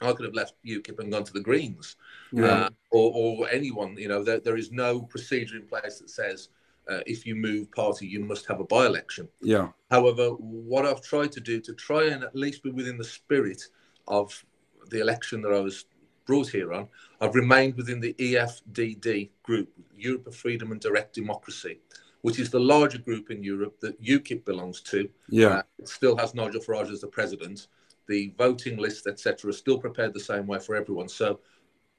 I 0.00 0.12
could 0.12 0.24
have 0.24 0.34
left 0.34 0.54
UKIP 0.64 0.98
and 0.98 1.12
gone 1.12 1.24
to 1.24 1.32
the 1.32 1.40
Greens, 1.40 1.96
yeah. 2.32 2.44
uh, 2.44 2.68
or, 2.90 3.12
or, 3.14 3.48
anyone. 3.50 3.96
You 3.96 4.08
know, 4.08 4.22
there, 4.22 4.40
there 4.40 4.56
is 4.56 4.70
no 4.70 5.02
procedure 5.02 5.56
in 5.56 5.66
place 5.66 5.98
that 5.98 6.10
says 6.10 6.48
uh, 6.88 7.00
if 7.06 7.26
you 7.26 7.34
move 7.34 7.70
party, 7.72 8.06
you 8.06 8.20
must 8.20 8.46
have 8.46 8.60
a 8.60 8.64
by-election. 8.64 9.28
Yeah. 9.40 9.68
However, 9.90 10.30
what 10.30 10.86
I've 10.86 11.02
tried 11.02 11.32
to 11.32 11.40
do 11.40 11.60
to 11.60 11.74
try 11.74 12.06
and 12.06 12.24
at 12.24 12.34
least 12.34 12.62
be 12.62 12.70
within 12.70 12.98
the 12.98 13.04
spirit 13.04 13.62
of 14.08 14.44
the 14.90 15.00
election 15.00 15.42
that 15.42 15.52
I 15.52 15.60
was 15.60 15.84
brought 16.26 16.48
here 16.48 16.72
on, 16.72 16.88
I've 17.20 17.34
remained 17.34 17.76
within 17.76 18.00
the 18.00 18.14
EFDD 18.14 19.30
group, 19.42 19.70
Europe 19.96 20.26
of 20.26 20.36
Freedom 20.36 20.72
and 20.72 20.80
Direct 20.80 21.14
Democracy, 21.14 21.80
which 22.22 22.38
is 22.38 22.50
the 22.50 22.60
larger 22.60 22.98
group 22.98 23.30
in 23.30 23.42
Europe 23.42 23.78
that 23.80 24.00
UKIP 24.02 24.44
belongs 24.44 24.80
to. 24.80 25.08
Yeah. 25.28 25.46
Uh, 25.46 25.62
still 25.84 26.16
has 26.16 26.34
Nigel 26.34 26.60
Farage 26.60 26.90
as 26.90 27.00
the 27.00 27.06
president 27.06 27.68
the 28.08 28.34
voting 28.36 28.76
list, 28.76 29.06
etc., 29.06 29.50
are 29.50 29.52
still 29.52 29.78
prepared 29.78 30.14
the 30.14 30.20
same 30.20 30.46
way 30.46 30.58
for 30.58 30.74
everyone. 30.74 31.08
So, 31.08 31.40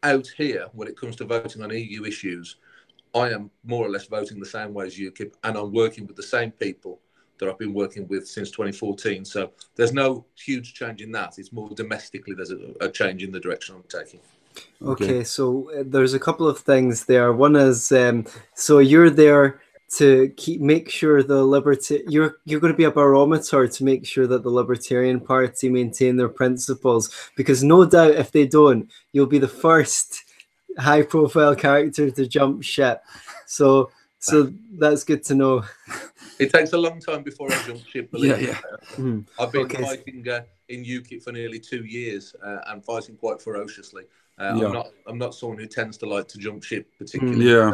out 0.03 0.27
here, 0.37 0.67
when 0.73 0.87
it 0.87 0.97
comes 0.97 1.15
to 1.17 1.25
voting 1.25 1.63
on 1.63 1.69
EU 1.69 2.03
issues, 2.03 2.57
I 3.15 3.29
am 3.29 3.49
more 3.63 3.85
or 3.85 3.89
less 3.89 4.07
voting 4.07 4.39
the 4.39 4.45
same 4.45 4.73
way 4.73 4.85
as 4.85 4.97
UKIP, 4.97 5.33
and 5.43 5.57
I'm 5.57 5.71
working 5.71 6.05
with 6.07 6.15
the 6.15 6.23
same 6.23 6.51
people 6.51 6.99
that 7.39 7.49
I've 7.49 7.57
been 7.57 7.73
working 7.73 8.07
with 8.07 8.27
since 8.27 8.51
2014. 8.51 9.25
So 9.25 9.51
there's 9.75 9.93
no 9.93 10.25
huge 10.35 10.73
change 10.73 11.01
in 11.01 11.11
that. 11.13 11.39
It's 11.39 11.51
more 11.51 11.69
domestically 11.69 12.35
there's 12.35 12.51
a, 12.51 12.59
a 12.81 12.89
change 12.89 13.23
in 13.23 13.31
the 13.31 13.39
direction 13.39 13.75
I'm 13.75 13.83
taking. 13.83 14.19
Okay, 14.81 15.05
okay 15.05 15.23
so 15.23 15.71
uh, 15.71 15.83
there's 15.85 16.13
a 16.13 16.19
couple 16.19 16.47
of 16.47 16.59
things 16.59 17.05
there. 17.05 17.33
One 17.33 17.55
is 17.55 17.91
um, 17.91 18.25
so 18.53 18.77
you're 18.77 19.09
there 19.09 19.62
to 19.97 20.29
keep 20.37 20.59
make 20.59 20.89
sure 20.89 21.21
the 21.21 21.43
liberty 21.43 22.03
you're 22.07 22.37
you're 22.45 22.59
going 22.59 22.73
to 22.73 22.77
be 22.77 22.83
a 22.85 22.91
barometer 22.91 23.67
to 23.67 23.83
make 23.83 24.05
sure 24.05 24.25
that 24.25 24.41
the 24.41 24.49
libertarian 24.49 25.19
party 25.19 25.69
maintain 25.69 26.15
their 26.15 26.29
principles 26.29 27.31
because 27.35 27.63
no 27.63 27.85
doubt 27.85 28.11
if 28.11 28.31
they 28.31 28.47
don't 28.47 28.89
you'll 29.11 29.27
be 29.27 29.39
the 29.39 29.47
first 29.47 30.23
high 30.79 31.01
profile 31.01 31.55
character 31.55 32.09
to 32.11 32.27
jump 32.27 32.63
ship. 32.63 33.03
So 33.45 33.91
so 34.19 34.53
that's 34.79 35.03
good 35.03 35.23
to 35.25 35.35
know. 35.35 35.63
It 36.39 36.51
takes 36.51 36.73
a 36.73 36.77
long 36.77 36.99
time 36.99 37.21
before 37.21 37.53
i 37.53 37.63
jump 37.63 37.85
ship 37.85 38.09
yeah 38.13 38.35
yeah. 38.37 38.59
Mm. 38.93 39.23
i've 39.39 39.51
been 39.51 39.65
okay. 39.65 39.83
fighting 39.83 40.27
uh, 40.27 40.41
in 40.67 40.83
ukip 40.83 41.21
for 41.21 41.31
nearly 41.31 41.59
two 41.59 41.85
years 41.85 42.35
uh, 42.43 42.57
and 42.67 42.83
fighting 42.83 43.15
quite 43.15 43.39
ferociously. 43.39 44.05
Uh, 44.39 44.55
yeah. 44.55 44.65
i'm 44.65 44.73
not 44.73 44.87
i'm 45.05 45.17
not 45.19 45.35
someone 45.35 45.59
who 45.59 45.67
tends 45.67 45.95
to 45.99 46.07
like 46.07 46.27
to 46.29 46.39
jump 46.39 46.63
ship 46.63 46.87
particularly. 46.97 47.45
yeah 47.45 47.73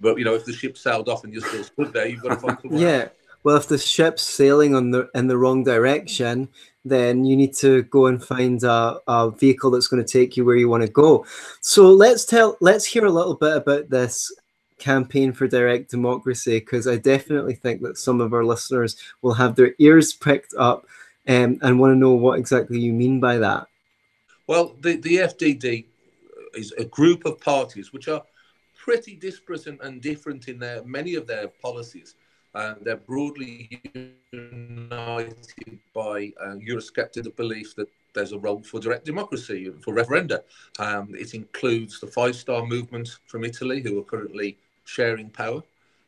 But 0.00 0.18
you 0.18 0.24
know, 0.24 0.34
if 0.34 0.44
the 0.44 0.52
ship 0.52 0.78
sailed 0.78 1.08
off 1.08 1.24
and 1.24 1.32
you're 1.32 1.42
still 1.42 1.64
stood 1.64 1.92
there, 1.92 2.06
you've 2.06 2.22
got 2.22 2.30
to 2.30 2.36
find 2.36 2.58
somewhere. 2.60 2.80
Yeah. 2.80 3.08
Well, 3.42 3.56
if 3.56 3.68
the 3.68 3.78
ship's 3.78 4.22
sailing 4.22 4.74
on 4.74 4.90
the 4.90 5.08
in 5.14 5.26
the 5.26 5.38
wrong 5.38 5.64
direction, 5.64 6.48
then 6.84 7.24
you 7.24 7.36
need 7.36 7.54
to 7.54 7.82
go 7.84 8.06
and 8.06 8.22
find 8.22 8.62
a, 8.62 8.98
a 9.06 9.30
vehicle 9.30 9.70
that's 9.70 9.86
going 9.86 10.04
to 10.04 10.12
take 10.12 10.36
you 10.36 10.44
where 10.44 10.56
you 10.56 10.68
want 10.68 10.82
to 10.82 10.90
go. 10.90 11.24
So 11.60 11.90
let's 11.90 12.24
tell 12.24 12.56
let's 12.60 12.84
hear 12.84 13.06
a 13.06 13.10
little 13.10 13.34
bit 13.34 13.56
about 13.56 13.90
this 13.90 14.32
campaign 14.78 15.32
for 15.32 15.46
direct 15.46 15.90
democracy 15.90 16.58
because 16.58 16.88
I 16.88 16.96
definitely 16.96 17.54
think 17.54 17.82
that 17.82 17.98
some 17.98 18.20
of 18.20 18.32
our 18.32 18.44
listeners 18.44 18.96
will 19.22 19.34
have 19.34 19.54
their 19.54 19.74
ears 19.78 20.12
pricked 20.12 20.54
up 20.58 20.86
um, 21.28 21.58
and 21.62 21.78
want 21.78 21.92
to 21.92 21.96
know 21.96 22.12
what 22.12 22.38
exactly 22.38 22.80
you 22.80 22.92
mean 22.92 23.20
by 23.20 23.38
that. 23.38 23.66
Well, 24.46 24.74
the, 24.80 24.96
the 24.96 25.16
FDD 25.16 25.84
is 26.54 26.72
a 26.72 26.84
group 26.84 27.24
of 27.24 27.40
parties 27.40 27.92
which 27.92 28.08
are 28.08 28.22
pretty 28.90 29.14
disparate 29.14 29.68
and, 29.68 29.80
and 29.82 30.02
different 30.02 30.48
in 30.48 30.58
their 30.58 30.82
many 30.82 31.14
of 31.14 31.24
their 31.24 31.46
policies. 31.46 32.16
Uh, 32.56 32.74
they're 32.82 32.96
broadly 32.96 33.80
united 34.32 35.78
by 35.94 36.32
uh, 36.44 36.56
Eurosceptic 36.68 37.36
belief 37.36 37.76
that 37.76 37.86
there's 38.14 38.32
a 38.32 38.38
role 38.40 38.60
for 38.64 38.80
direct 38.80 39.04
democracy, 39.04 39.72
for 39.84 39.94
referenda. 39.94 40.40
Um, 40.80 41.14
it 41.14 41.34
includes 41.34 42.00
the 42.00 42.08
Five 42.08 42.34
Star 42.34 42.66
Movement 42.66 43.08
from 43.28 43.44
Italy, 43.44 43.80
who 43.80 43.96
are 44.00 44.02
currently 44.02 44.58
sharing 44.86 45.30
power 45.30 45.62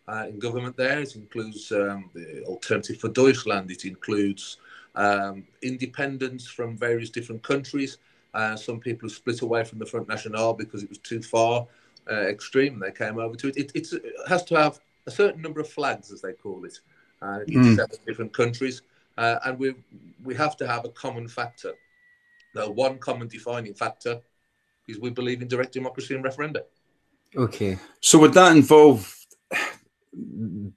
uh, 0.08 0.26
in 0.28 0.40
government 0.40 0.76
there. 0.76 0.98
It 0.98 1.14
includes 1.14 1.70
um, 1.70 2.10
the 2.14 2.42
Alternative 2.46 2.98
for 2.98 3.10
Deutschland. 3.10 3.70
It 3.70 3.84
includes 3.84 4.56
um, 4.96 5.44
independents 5.62 6.48
from 6.48 6.76
various 6.76 7.10
different 7.10 7.44
countries. 7.44 7.98
Uh, 8.34 8.56
some 8.56 8.80
people 8.80 9.08
have 9.08 9.16
split 9.16 9.42
away 9.42 9.62
from 9.62 9.78
the 9.78 9.86
Front 9.86 10.08
National 10.08 10.52
because 10.52 10.82
it 10.82 10.88
was 10.88 10.98
too 10.98 11.22
far 11.22 11.68
uh, 12.10 12.26
extreme. 12.28 12.78
They 12.78 12.92
came 12.92 13.18
over 13.18 13.36
to 13.36 13.48
it. 13.48 13.56
It, 13.56 13.72
it 13.74 13.88
has 14.28 14.44
to 14.44 14.56
have 14.56 14.80
a 15.06 15.10
certain 15.10 15.42
number 15.42 15.60
of 15.60 15.68
flags, 15.68 16.12
as 16.12 16.20
they 16.20 16.32
call 16.32 16.64
it, 16.64 16.78
uh, 17.20 17.40
in 17.48 17.76
mm. 17.76 18.06
different 18.06 18.32
countries, 18.32 18.82
uh, 19.18 19.38
and 19.44 19.58
we 19.58 19.74
we 20.24 20.34
have 20.34 20.56
to 20.58 20.66
have 20.66 20.84
a 20.84 20.90
common 20.90 21.28
factor. 21.28 21.72
The 22.54 22.70
one 22.70 22.98
common 22.98 23.28
defining 23.28 23.74
factor 23.74 24.20
is 24.88 24.98
we 24.98 25.10
believe 25.10 25.42
in 25.42 25.48
direct 25.48 25.72
democracy 25.72 26.14
and 26.14 26.24
referenda. 26.24 26.62
Okay. 27.36 27.78
So 28.00 28.18
would 28.18 28.34
that 28.34 28.54
involve 28.54 29.16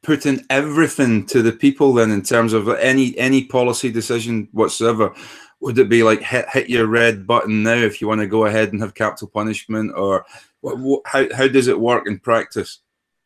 putting 0.01 0.45
everything 0.49 1.25
to 1.25 1.41
the 1.41 1.51
people 1.51 1.93
then 1.93 2.11
in 2.11 2.21
terms 2.21 2.53
of 2.53 2.69
any 2.69 3.17
any 3.17 3.45
policy 3.45 3.91
decision 3.91 4.47
whatsoever? 4.51 5.13
Would 5.61 5.79
it 5.79 5.89
be 5.89 6.03
like 6.03 6.21
hit, 6.21 6.47
hit 6.49 6.69
your 6.69 6.87
red 6.87 7.25
button 7.25 7.63
now 7.63 7.75
if 7.75 7.99
you 7.99 8.07
want 8.07 8.21
to 8.21 8.27
go 8.27 8.45
ahead 8.45 8.71
and 8.71 8.81
have 8.81 8.93
capital 8.93 9.27
punishment, 9.27 9.93
or 9.95 10.25
what, 10.73 11.01
how 11.05 11.25
how 11.33 11.47
does 11.47 11.67
it 11.67 11.79
work 11.79 12.07
in 12.07 12.19
practice? 12.19 12.81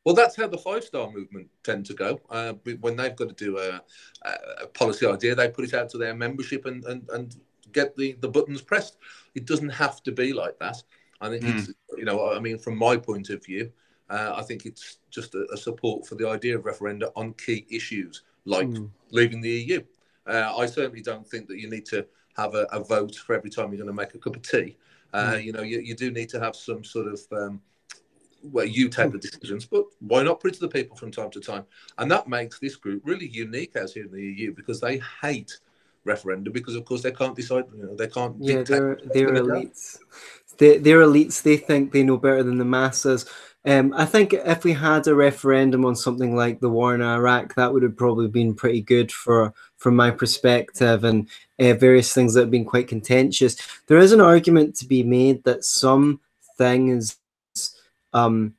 Well, 0.06 0.16
that's 0.16 0.36
how 0.36 0.48
the 0.48 0.58
five 0.58 0.84
star 0.84 1.12
movement 1.12 1.50
tend 1.64 1.86
to 1.88 1.94
go. 1.94 2.20
Uh, 2.30 2.54
when 2.80 2.96
they've 2.96 3.16
got 3.16 3.30
to 3.30 3.46
do 3.46 3.58
a, 3.58 3.82
a, 4.62 4.68
policy 4.68 5.06
idea, 5.06 5.36
they 5.36 5.50
put 5.50 5.66
it 5.66 5.74
out 5.74 5.90
to 5.90 5.98
their 5.98 6.16
membership 6.16 6.66
and, 6.66 6.84
and, 6.86 7.08
and 7.10 7.36
get 7.74 7.96
the, 7.98 8.14
the 8.22 8.28
buttons 8.28 8.62
pressed. 8.62 8.98
It 9.36 9.46
doesn't 9.46 9.70
have 9.70 10.02
to 10.04 10.12
be 10.12 10.34
like 10.34 10.58
that. 10.60 10.82
I 11.22 11.30
think 11.30 11.44
mm. 11.44 11.60
it's, 11.60 11.74
you 11.98 12.06
know, 12.06 12.32
I 12.32 12.40
mean, 12.40 12.58
from 12.58 12.78
my 12.78 12.96
point 12.98 13.30
of 13.30 13.46
view, 13.46 13.72
uh, 14.10 14.34
I 14.36 14.42
think 14.42 14.66
it's 14.66 14.98
just 15.12 15.36
a, 15.36 15.46
a, 15.54 15.58
support 15.58 16.08
for 16.08 16.16
the 16.16 16.28
idea 16.28 16.58
of 16.58 16.64
referenda 16.64 17.12
on 17.16 17.34
key 17.34 17.68
issues 17.70 18.24
like 18.46 18.68
mm. 18.68 18.90
leaving 19.12 19.42
the 19.42 19.50
EU. 19.50 19.82
Uh, 20.26 20.56
I 20.58 20.66
certainly 20.66 21.02
don't 21.02 21.28
think 21.28 21.48
that 21.48 21.60
you 21.60 21.70
need 21.70 21.86
to 21.88 22.06
have 22.36 22.56
a, 22.56 22.64
a, 22.72 22.80
vote 22.80 23.16
for 23.16 23.36
every 23.36 23.50
time 23.50 23.72
you're 23.72 23.84
going 23.84 23.88
to 23.88 23.94
make 23.94 24.16
a 24.16 24.18
cup 24.18 24.36
of 24.36 24.42
tea. 24.42 24.78
Uh, 25.14 25.34
mm. 25.34 25.44
You 25.44 25.52
know, 25.54 25.62
you, 25.62 25.80
you 25.80 25.96
do 25.96 26.12
need 26.12 26.30
to 26.30 26.40
have 26.40 26.56
some 26.56 26.84
sort 26.84 27.08
of 27.08 27.22
um, 27.32 27.62
where 28.42 28.66
you 28.66 28.90
take 28.90 29.12
the 29.12 29.18
decisions, 29.18 29.66
but 29.66 29.86
why 30.00 30.24
not 30.24 30.40
put 30.40 30.52
it 30.52 30.54
to 30.56 30.62
the 30.62 30.68
people 30.68 30.96
from 30.96 31.12
time 31.12 31.30
to 31.32 31.40
time? 31.40 31.66
And 31.98 32.10
that 32.12 32.28
makes 32.28 32.60
this 32.60 32.76
group 32.76 33.02
really 33.06 33.28
unique 33.28 33.76
out 33.76 33.90
here 33.90 34.06
in 34.06 34.12
the 34.12 34.22
EU 34.22 34.54
because 34.54 34.80
they 34.80 35.02
hate 35.22 35.60
referenda 36.06 36.52
because, 36.52 36.76
of 36.76 36.86
course, 36.86 37.02
they 37.02 37.12
can't 37.12 37.36
decide. 37.36 37.66
You 37.76 37.88
know, 37.88 37.96
they 37.96 38.08
can't. 38.08 38.36
Yeah, 38.40 38.64
they're 38.64 39.00
they're 39.14 39.34
elites. 39.34 40.00
They, 40.58 40.78
they're 40.78 41.02
elites. 41.02 41.42
They 41.42 41.58
think 41.58 41.92
they 41.92 42.04
know 42.04 42.18
better 42.18 42.44
than 42.44 42.58
the 42.58 42.66
masses. 42.66 43.26
Um, 43.66 43.94
I 43.96 44.06
think 44.06 44.34
if 44.34 44.64
we 44.64 44.72
had 44.72 45.06
a 45.08 45.16
referendum 45.16 45.86
on 45.86 45.96
something 45.96 46.36
like 46.36 46.60
the 46.60 46.70
war 46.70 46.96
in 46.96 47.02
Iraq, 47.02 47.56
that 47.56 47.72
would 47.72 47.84
have 47.84 47.98
probably 47.98 48.30
been 48.30 48.56
pretty 48.56 48.82
good 48.82 49.12
for, 49.12 49.54
from 49.78 49.96
my 49.96 50.12
perspective, 50.12 51.04
and 51.04 51.28
uh, 51.60 51.74
various 51.74 52.14
things 52.14 52.34
that 52.34 52.42
have 52.42 52.52
been 52.52 52.66
quite 52.66 52.88
contentious. 52.88 53.58
There 53.88 53.98
is 53.98 54.14
an 54.14 54.22
argument 54.22 54.76
to 54.78 54.86
be 54.86 55.04
made 55.04 55.44
that 55.44 55.66
some 55.66 56.22
things 56.58 57.18
um, 58.14 58.54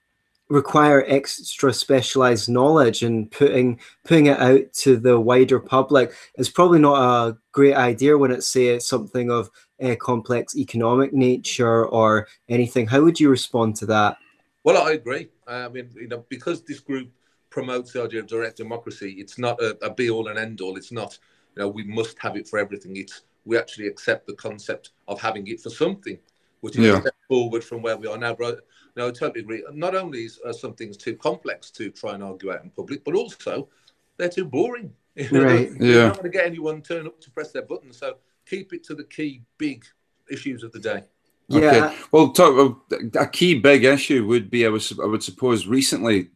require 0.51 1.05
extra 1.07 1.73
specialized 1.73 2.49
knowledge 2.49 3.03
and 3.03 3.31
putting 3.31 3.79
putting 4.05 4.27
it 4.27 4.39
out 4.39 4.61
to 4.73 4.97
the 4.97 5.19
wider 5.19 5.61
public 5.61 6.13
is 6.37 6.49
probably 6.49 6.81
not 6.81 7.29
a 7.29 7.39
great 7.53 7.75
idea 7.75 8.19
when 8.19 8.33
it's 8.33 8.49
say 8.49 8.79
something 8.81 9.31
of 9.31 9.49
a 9.79 9.95
complex 9.97 10.57
economic 10.57 11.13
nature 11.13 11.87
or 11.87 12.27
anything 12.49 12.85
how 12.85 13.01
would 13.01 13.21
you 13.21 13.31
respond 13.31 13.77
to 13.77 13.87
that 13.87 14.17
well 14.65 14.87
i 14.87 14.93
agree 14.93 15.29
i 15.47 15.69
mean 15.69 15.89
you 15.95 16.09
know 16.09 16.25
because 16.29 16.63
this 16.63 16.81
group 16.81 17.11
promotes 17.51 17.93
the 17.93 18.03
idea 18.03 18.21
of 18.21 18.27
direct 18.27 18.57
democracy 18.57 19.17
it's 19.19 19.39
not 19.39 19.61
a, 19.61 19.77
a 19.83 19.93
be 19.93 20.11
all 20.11 20.29
and 20.29 20.39
end 20.39 20.61
all 20.61 20.77
it's 20.77 20.93
not 20.93 21.19
you 21.57 21.63
know 21.63 21.69
we 21.69 21.85
must 21.85 22.19
have 22.19 22.37
it 22.37 22.47
for 22.49 22.59
everything 22.59 22.97
it's 22.97 23.23
we 23.45 23.59
actually 23.59 23.87
accept 23.87 24.27
the 24.27 24.35
concept 24.35 24.91
of 25.09 25.21
having 25.21 25.47
it 25.47 25.61
for 25.61 25.71
something 25.71 26.19
which 26.61 26.77
is 26.77 26.85
yeah. 26.85 26.99
a 26.99 27.01
step 27.01 27.15
forward 27.27 27.65
from 27.65 27.83
where 27.83 27.97
we 27.97 28.07
are 28.07 28.19
now 28.19 28.35
bro 28.35 28.55
no, 28.97 29.09
I 29.09 29.11
totally 29.13 29.41
agree. 29.41 29.65
Not 29.73 29.95
only 29.95 30.29
are 30.45 30.53
some 30.53 30.75
things 30.75 30.97
too 30.97 31.17
complex 31.17 31.71
to 31.73 31.91
try 31.91 32.15
and 32.15 32.23
argue 32.23 32.53
out 32.53 32.65
in 32.65 32.71
public, 32.71 33.05
but 33.05 33.15
also 33.15 33.69
they're 34.17 34.29
too 34.29 34.45
boring. 34.45 34.93
Right. 35.33 35.71
You're 35.79 36.07
not 36.07 36.15
going 36.15 36.31
to 36.31 36.39
get 36.39 36.47
anyone 36.47 36.81
turn 36.81 37.07
up 37.07 37.21
to 37.21 37.31
press 37.31 37.51
their 37.51 37.63
button. 37.63 37.93
So 37.93 38.19
keep 38.47 38.73
it 38.73 38.85
to 38.85 38.95
the 38.95 39.05
key 39.05 39.43
big 39.59 39.85
issues 40.31 40.63
of 40.63 40.73
the 40.73 40.79
day. 40.79 41.03
Yeah. 41.51 41.87
Okay. 41.87 41.97
Well, 42.13 42.31
talk, 42.31 42.81
a 43.17 43.27
key 43.27 43.59
big 43.59 43.85
issue 43.85 44.27
would 44.27 44.51
be, 44.51 44.65
I, 44.65 44.69
was, 44.69 44.93
I 45.03 45.07
would 45.07 45.23
suppose, 45.23 45.67
recently 45.67 46.31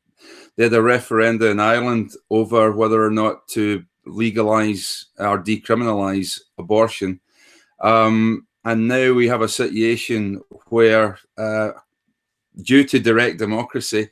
they 0.57 0.65
had 0.65 0.73
a 0.73 0.79
referenda 0.79 1.51
in 1.51 1.61
Ireland 1.61 2.13
over 2.31 2.73
whether 2.73 3.05
or 3.05 3.11
not 3.11 3.47
to 3.49 3.85
legalize 4.07 5.07
or 5.19 5.43
decriminalize 5.43 6.41
abortion. 6.59 7.21
Um, 7.81 8.47
and 8.65 8.89
now 8.89 9.13
we 9.13 9.29
have 9.29 9.43
a 9.43 9.49
situation 9.49 10.41
where 10.67 11.19
uh, 11.39 11.71
due 12.63 12.85
to 12.85 12.99
direct 12.99 13.39
democracy, 13.39 14.09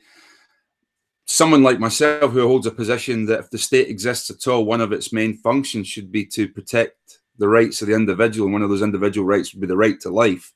someone 1.25 1.63
like 1.63 1.79
myself 1.79 2.31
who 2.31 2.47
holds 2.47 2.67
a 2.67 2.71
position 2.71 3.25
that 3.25 3.39
if 3.39 3.49
the 3.49 3.57
state 3.57 3.89
exists 3.89 4.29
at 4.29 4.47
all, 4.47 4.65
one 4.65 4.81
of 4.81 4.91
its 4.91 5.11
main 5.11 5.37
functions 5.37 5.87
should 5.87 6.11
be 6.11 6.25
to 6.27 6.47
protect 6.47 7.19
the 7.37 7.47
rights 7.47 7.81
of 7.81 7.87
the 7.87 7.95
individual. 7.95 8.47
And 8.47 8.53
one 8.53 8.61
of 8.61 8.69
those 8.69 8.81
individual 8.81 9.25
rights 9.25 9.53
would 9.53 9.61
be 9.61 9.67
the 9.67 9.77
right 9.77 9.99
to 10.01 10.09
life, 10.09 10.53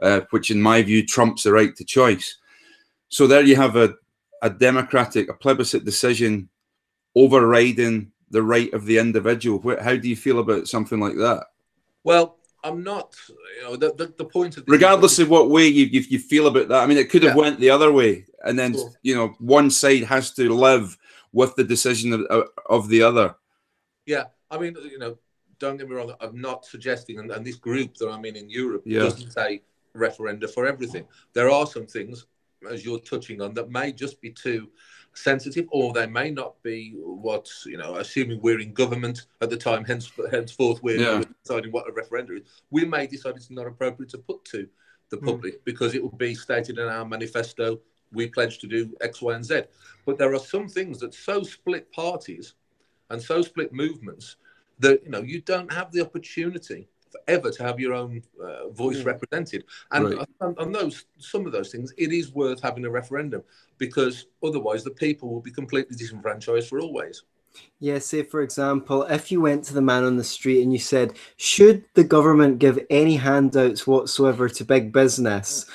uh, 0.00 0.20
which 0.30 0.50
in 0.50 0.60
my 0.60 0.82
view 0.82 1.04
trumps 1.04 1.42
the 1.42 1.52
right 1.52 1.74
to 1.76 1.84
choice. 1.84 2.38
So 3.08 3.26
there 3.26 3.44
you 3.44 3.56
have 3.56 3.76
a, 3.76 3.94
a 4.40 4.50
democratic, 4.50 5.28
a 5.28 5.34
plebiscite 5.34 5.84
decision 5.84 6.48
overriding 7.14 8.12
the 8.30 8.42
right 8.42 8.72
of 8.72 8.86
the 8.86 8.98
individual. 8.98 9.76
How 9.82 9.96
do 9.96 10.08
you 10.08 10.16
feel 10.16 10.38
about 10.38 10.66
something 10.66 10.98
like 10.98 11.16
that? 11.16 11.44
Well, 12.04 12.38
I'm 12.64 12.82
not, 12.82 13.14
you 13.28 13.62
know, 13.62 13.76
the, 13.76 13.92
the, 13.92 14.14
the 14.16 14.24
point 14.24 14.56
of 14.56 14.64
regardless 14.68 15.18
of 15.18 15.28
what 15.28 15.50
way 15.50 15.66
you, 15.66 15.86
you, 15.86 16.00
you 16.08 16.18
feel 16.18 16.46
about 16.46 16.68
that. 16.68 16.82
I 16.82 16.86
mean, 16.86 16.96
it 16.96 17.10
could 17.10 17.22
have 17.24 17.36
yeah. 17.36 17.42
went 17.42 17.60
the 17.60 17.70
other 17.70 17.92
way, 17.92 18.24
and 18.44 18.58
then 18.58 18.74
sure. 18.74 18.92
you 19.02 19.16
know, 19.16 19.34
one 19.38 19.68
side 19.70 20.04
has 20.04 20.30
to 20.34 20.48
live 20.54 20.96
with 21.32 21.56
the 21.56 21.64
decision 21.64 22.26
of, 22.30 22.48
of 22.68 22.88
the 22.88 23.02
other. 23.02 23.34
Yeah, 24.06 24.24
I 24.50 24.58
mean, 24.58 24.76
you 24.80 24.98
know, 24.98 25.18
don't 25.58 25.76
get 25.76 25.88
me 25.88 25.96
wrong. 25.96 26.14
I'm 26.20 26.40
not 26.40 26.64
suggesting, 26.64 27.18
and, 27.18 27.30
and 27.32 27.44
this 27.44 27.56
group 27.56 27.96
that 27.96 28.08
I'm 28.08 28.24
in 28.24 28.36
in 28.36 28.48
Europe 28.48 28.82
yeah. 28.86 29.00
doesn't 29.00 29.32
say 29.32 29.62
referenda 29.96 30.48
for 30.48 30.66
everything. 30.66 31.04
There 31.32 31.50
are 31.50 31.66
some 31.66 31.86
things, 31.86 32.26
as 32.70 32.84
you're 32.84 33.00
touching 33.00 33.40
on, 33.40 33.54
that 33.54 33.70
may 33.70 33.92
just 33.92 34.20
be 34.20 34.30
too 34.30 34.68
sensitive, 35.14 35.66
or 35.70 35.92
they 35.92 36.06
may 36.06 36.30
not 36.30 36.62
be 36.62 36.94
what 36.98 37.48
you 37.66 37.76
know. 37.76 37.96
Assuming 37.96 38.40
we're 38.40 38.60
in 38.60 38.72
government 38.72 39.26
at 39.40 39.50
the 39.50 39.56
time, 39.56 39.84
hence 39.84 40.10
henceforth 40.30 40.82
we're, 40.82 41.00
yeah. 41.00 41.22
deciding 41.44 41.72
what 41.72 41.88
a 41.88 41.92
referendum 41.92 42.36
is. 42.36 42.42
We 42.70 42.84
may 42.84 43.06
decide 43.06 43.36
it's 43.36 43.50
not 43.50 43.66
appropriate 43.66 44.10
to 44.10 44.18
put 44.18 44.44
to 44.46 44.68
the 45.10 45.18
hmm. 45.18 45.26
public 45.26 45.60
mm. 45.60 45.64
because 45.64 45.94
it 45.94 46.02
will 46.02 46.10
be 46.10 46.34
stated 46.34 46.78
in 46.78 46.88
our 46.88 47.04
manifesto. 47.04 47.80
We 48.12 48.28
pledge 48.28 48.58
to 48.58 48.66
do 48.66 48.94
X, 49.00 49.22
Y, 49.22 49.34
and 49.34 49.44
Z. 49.44 49.62
But 50.04 50.18
there 50.18 50.34
are 50.34 50.38
some 50.38 50.68
things 50.68 50.98
that 51.00 51.14
so 51.14 51.42
split 51.42 51.90
parties 51.92 52.54
and 53.10 53.20
so 53.20 53.42
split 53.42 53.72
movements 53.72 54.36
that 54.78 55.02
you 55.04 55.10
know 55.10 55.22
you 55.22 55.40
don't 55.40 55.72
have 55.72 55.92
the 55.92 56.00
opportunity 56.00 56.88
ever 57.28 57.50
to 57.50 57.62
have 57.62 57.80
your 57.80 57.94
own 57.94 58.22
uh, 58.42 58.68
voice 58.68 58.98
mm. 58.98 59.06
represented. 59.06 59.64
And 59.90 60.16
right. 60.16 60.28
on, 60.40 60.54
on, 60.58 60.72
those, 60.72 61.04
some 61.18 61.46
of 61.46 61.52
those 61.52 61.70
things, 61.70 61.92
it 61.96 62.12
is 62.12 62.32
worth 62.32 62.60
having 62.60 62.84
a 62.84 62.90
referendum 62.90 63.42
because 63.78 64.26
otherwise 64.42 64.84
the 64.84 64.90
people 64.90 65.28
will 65.30 65.40
be 65.40 65.50
completely 65.50 65.96
disenfranchised 65.96 66.68
for 66.68 66.80
always. 66.80 67.22
Yeah, 67.80 67.98
say 67.98 68.22
for 68.22 68.42
example, 68.42 69.02
if 69.04 69.30
you 69.30 69.40
went 69.40 69.64
to 69.64 69.74
the 69.74 69.82
man 69.82 70.04
on 70.04 70.16
the 70.16 70.24
street 70.24 70.62
and 70.62 70.72
you 70.72 70.78
said, 70.78 71.18
Should 71.36 71.84
the 71.94 72.04
government 72.04 72.58
give 72.58 72.78
any 72.88 73.16
handouts 73.16 73.86
whatsoever 73.86 74.48
to 74.48 74.64
big 74.64 74.92
business? 74.92 75.66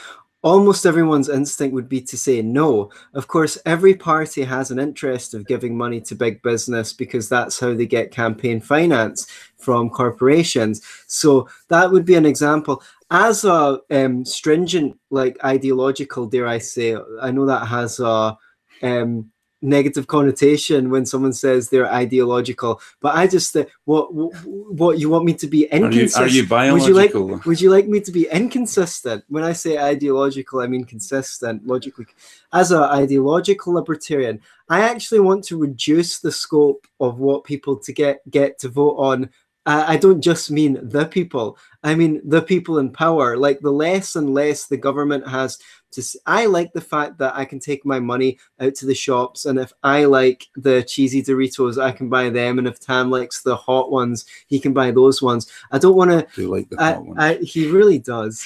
Almost 0.43 0.85
everyone's 0.85 1.29
instinct 1.29 1.73
would 1.73 1.89
be 1.89 2.01
to 2.01 2.17
say 2.17 2.41
no. 2.41 2.91
Of 3.13 3.27
course, 3.27 3.57
every 3.65 3.95
party 3.95 4.43
has 4.43 4.71
an 4.71 4.79
interest 4.79 5.33
of 5.33 5.47
giving 5.47 5.75
money 5.75 5.99
to 6.01 6.15
big 6.15 6.41
business 6.41 6.93
because 6.93 7.27
that's 7.27 7.59
how 7.59 7.73
they 7.73 7.85
get 7.85 8.11
campaign 8.11 8.61
finance 8.61 9.27
from 9.57 9.89
corporations. 9.89 10.81
So 11.07 11.49
that 11.69 11.91
would 11.91 12.05
be 12.05 12.15
an 12.15 12.25
example. 12.25 12.83
As 13.09 13.45
a 13.45 13.79
um, 13.89 14.25
stringent, 14.25 14.97
like 15.09 15.37
ideological, 15.43 16.27
dare 16.27 16.47
I 16.47 16.59
say, 16.59 16.95
I 17.21 17.31
know 17.31 17.45
that 17.45 17.67
has 17.67 17.99
a 17.99 18.37
um, 18.83 19.31
negative 19.61 20.07
connotation 20.07 20.89
when 20.89 21.05
someone 21.05 21.33
says 21.33 21.69
they're 21.69 21.91
ideological. 21.91 22.79
But 23.01 23.15
I 23.15 23.27
just 23.27 23.55
uh, 23.55 23.65
what 23.85 24.07
what 24.11 24.99
you 24.99 25.09
want 25.09 25.25
me 25.25 25.33
to 25.35 25.47
be 25.47 25.65
inconsistent? 25.65 26.25
Are 26.25 26.27
you, 26.27 26.41
are 26.41 26.43
you 26.43 26.47
biological? 26.47 26.79
Would 26.79 26.87
you 26.87 27.29
like 27.31 27.45
Would 27.45 27.61
you 27.61 27.69
like 27.69 27.87
me 27.87 27.99
to 28.01 28.11
be 28.11 28.27
inconsistent? 28.29 29.23
When 29.29 29.43
I 29.43 29.53
say 29.53 29.77
ideological, 29.77 30.59
I 30.59 30.67
mean 30.67 30.83
consistent, 30.83 31.65
logically. 31.65 32.05
As 32.53 32.71
an 32.71 32.83
ideological 32.83 33.73
libertarian, 33.73 34.41
I 34.69 34.81
actually 34.81 35.19
want 35.19 35.43
to 35.45 35.57
reduce 35.57 36.19
the 36.19 36.31
scope 36.31 36.87
of 36.99 37.19
what 37.19 37.43
people 37.43 37.77
to 37.77 37.93
get 37.93 38.29
get 38.29 38.59
to 38.59 38.69
vote 38.69 38.97
on 38.97 39.29
I 39.67 39.97
don't 39.97 40.21
just 40.21 40.49
mean 40.49 40.79
the 40.81 41.05
people. 41.05 41.57
I 41.83 41.93
mean 41.93 42.21
the 42.23 42.41
people 42.41 42.79
in 42.79 42.89
power. 42.89 43.35
Like 43.35 43.59
the 43.59 43.71
less 43.71 44.15
and 44.15 44.33
less 44.33 44.65
the 44.65 44.77
government 44.77 45.27
has 45.27 45.59
to. 45.91 46.03
I 46.25 46.45
like 46.45 46.73
the 46.73 46.81
fact 46.81 47.17
that 47.19 47.35
I 47.35 47.45
can 47.45 47.59
take 47.59 47.85
my 47.85 47.99
money 47.99 48.37
out 48.59 48.75
to 48.75 48.85
the 48.85 48.95
shops, 48.95 49.45
and 49.45 49.59
if 49.59 49.71
I 49.83 50.05
like 50.05 50.47
the 50.55 50.83
cheesy 50.83 51.21
Doritos, 51.23 51.81
I 51.81 51.91
can 51.91 52.09
buy 52.09 52.29
them. 52.29 52.57
And 52.57 52.67
if 52.67 52.79
Tam 52.79 53.09
likes 53.09 53.41
the 53.41 53.55
hot 53.55 53.91
ones, 53.91 54.25
he 54.47 54.59
can 54.59 54.73
buy 54.73 54.91
those 54.91 55.21
ones. 55.21 55.51
I 55.71 55.79
don't 55.79 55.95
want 55.95 56.11
to. 56.11 56.27
Do 56.35 56.53
like 56.53 56.69
the 56.69 56.81
I, 56.81 56.97
ones? 56.97 57.17
I, 57.19 57.35
he 57.37 57.69
really 57.69 57.99
does. 57.99 58.45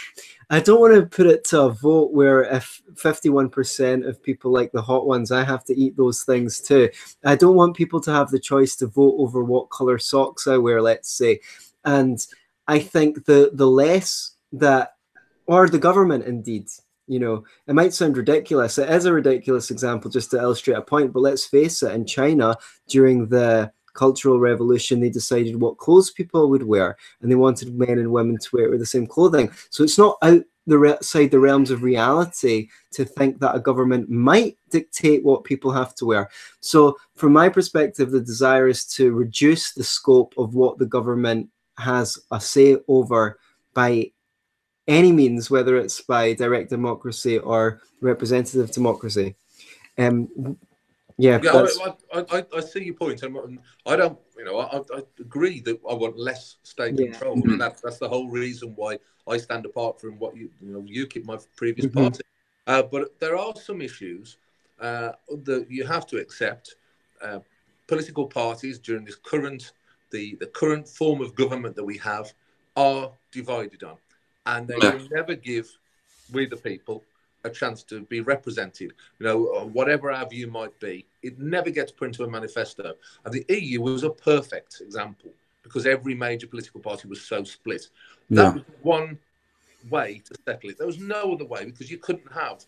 I 0.52 0.60
don't 0.60 0.82
want 0.82 0.94
to 0.94 1.06
put 1.06 1.28
it 1.28 1.46
to 1.46 1.62
a 1.62 1.72
vote 1.72 2.12
where 2.12 2.44
if 2.44 2.82
51% 2.96 4.06
of 4.06 4.22
people 4.22 4.52
like 4.52 4.74
the 4.74 4.82
hot 4.82 5.08
ones, 5.08 5.32
I 5.32 5.46
have 5.46 5.64
to 5.66 5.80
eat 5.80 5.96
those 5.96 6.24
things 6.24 6.60
too. 6.60 6.90
I 7.24 7.38
don't 7.38 7.56
want 7.56 7.78
people 7.78 8.02
to 8.02 8.12
have 8.12 8.30
the 8.32 8.40
choice 8.40 8.76
to 8.78 8.88
vote 8.88 9.16
over 9.18 9.46
what 9.46 9.70
color 9.70 9.98
socks 9.98 10.48
I 10.48 10.58
wear, 10.58 10.82
let's 10.82 11.10
say. 11.10 11.40
And 11.86 12.20
I 12.68 12.80
think 12.80 13.24
the 13.26 13.52
the 13.54 13.68
less 13.68 14.32
that, 14.52 14.96
or 15.46 15.70
the 15.70 15.80
government 15.80 16.26
indeed, 16.26 16.68
you 17.12 17.20
know, 17.20 17.44
it 17.68 17.76
might 17.76 17.94
sound 17.94 18.16
ridiculous. 18.16 18.78
It 18.78 18.90
is 18.90 19.04
a 19.04 19.12
ridiculous 19.12 19.70
example 19.70 20.10
just 20.10 20.32
to 20.32 20.38
illustrate 20.38 20.76
a 20.76 20.82
point, 20.82 21.12
but 21.12 21.20
let's 21.20 21.46
face 21.46 21.84
it, 21.84 21.92
in 21.92 22.06
China 22.06 22.56
during 22.88 23.28
the 23.28 23.70
Cultural 23.94 24.40
Revolution, 24.40 25.02
they 25.02 25.10
decided 25.10 25.60
what 25.60 25.78
clothes 25.78 26.10
people 26.10 26.50
would 26.50 26.64
wear, 26.64 26.96
and 27.22 27.30
they 27.30 27.36
wanted 27.36 27.78
men 27.78 28.00
and 28.00 28.14
women 28.14 28.38
to 28.38 28.50
wear 28.54 28.78
the 28.78 28.86
same 28.86 29.06
clothing. 29.06 29.52
So 29.72 29.84
it's 29.84 29.98
not 29.98 30.20
out 30.22 30.44
the 30.68 30.98
side 31.02 31.32
the 31.32 31.40
realms 31.40 31.70
of 31.70 31.84
reality 31.84 32.70
to 32.92 33.04
think 33.04 33.40
that 33.40 33.56
a 33.56 33.60
government 33.60 34.10
might 34.10 34.56
dictate 34.70 35.26
what 35.26 35.44
people 35.44 35.74
have 35.74 35.94
to 35.96 36.06
wear. 36.06 36.30
So, 36.62 36.96
from 37.16 37.34
my 37.34 37.50
perspective, 37.50 38.12
the 38.12 38.22
desire 38.22 38.70
is 38.70 38.86
to 38.94 39.12
reduce 39.12 39.74
the 39.74 39.84
scope 39.84 40.34
of 40.38 40.54
what 40.54 40.78
the 40.78 40.86
government 40.86 41.50
has 41.78 42.18
a 42.32 42.40
say 42.40 42.78
over 42.88 43.38
by 43.74 44.12
any 44.88 45.12
means, 45.12 45.50
whether 45.50 45.78
it's 45.78 46.02
by 46.02 46.34
direct 46.34 46.70
democracy 46.70 47.38
or 47.38 47.82
representative 48.02 48.72
democracy. 48.72 49.36
Um, 49.98 50.58
yeah, 51.18 51.40
yeah 51.44 51.68
I, 52.14 52.26
I, 52.32 52.46
I, 52.56 52.60
see 52.62 52.86
your 52.86 52.96
point. 52.96 53.22
And 53.22 53.60
I 53.86 53.96
don't, 53.96 54.18
you 54.38 54.46
know, 54.46 54.60
I, 54.60 54.78
I 54.78 55.04
agree 55.20 55.60
that 55.62 55.80
I 55.90 55.94
want 55.94 56.18
less 56.18 56.56
state 56.64 56.98
yeah. 56.98 57.12
control, 57.12 57.38
mm-hmm. 57.38 57.52
and 57.52 57.62
that's 57.62 57.82
that's 57.82 58.00
the 58.00 58.10
whole 58.10 58.30
reason 58.30 58.74
why 58.76 58.98
I 59.28 59.38
stand 59.38 59.66
apart 59.66 60.02
from 60.02 60.18
what 60.18 60.36
you, 60.36 60.50
you 60.62 60.74
know, 60.74 60.82
UKIP 60.82 61.26
my 61.26 61.38
previous 61.56 61.86
mm-hmm. 61.88 62.02
party. 62.02 62.24
Uh, 62.66 62.82
but 62.82 63.20
there 63.20 63.38
are 63.38 63.56
some 63.56 63.82
issues 63.82 64.38
uh, 64.80 65.12
that 65.44 65.68
you 65.70 65.86
have 65.86 66.08
to 66.08 66.18
accept. 66.18 66.76
Uh, 67.22 67.40
political 67.88 68.26
parties 68.26 68.80
during 68.80 69.04
this 69.04 69.18
current, 69.18 69.74
the 70.12 70.36
the 70.40 70.48
current 70.48 70.88
form 70.88 71.22
of 71.22 71.36
government 71.36 71.76
that 71.76 71.84
we 71.84 71.98
have, 71.98 72.34
are 72.76 73.12
divided 73.32 73.84
on, 73.84 73.98
and 74.52 74.68
they 74.68 74.76
will 74.78 75.08
never 75.12 75.36
give 75.36 75.70
we 76.32 76.46
the 76.46 76.58
people 76.58 77.04
a 77.44 77.50
chance 77.50 77.84
to 77.84 78.02
be 78.02 78.22
represented. 78.22 78.94
You 79.20 79.26
know, 79.26 79.48
uh, 79.48 79.66
whatever 79.66 80.12
our 80.12 80.28
view 80.28 80.48
might 80.48 80.78
be, 80.80 81.06
it 81.24 81.40
never 81.40 81.70
gets 81.70 81.92
put 81.92 82.10
into 82.10 82.24
a 82.24 82.30
manifesto. 82.30 82.94
And 83.26 83.34
the 83.34 83.46
EU 83.50 83.82
was 83.82 84.04
a 84.04 84.10
perfect 84.10 84.82
example 84.82 85.32
because 85.64 85.86
every 85.86 86.14
major 86.14 86.48
political 86.48 86.80
party 86.80 87.08
was 87.08 87.22
so 87.22 87.44
split. 87.44 87.88
That 88.30 88.42
yeah. 88.42 88.54
was 88.54 88.64
one 88.82 89.20
way 89.90 90.22
to 90.26 90.36
settle 90.46 90.70
it. 90.70 90.78
There 90.78 90.88
was 90.88 91.00
no 91.00 91.34
other 91.34 91.46
way 91.46 91.66
because 91.66 91.90
you 91.90 91.98
couldn't 91.98 92.32
have 92.32 92.64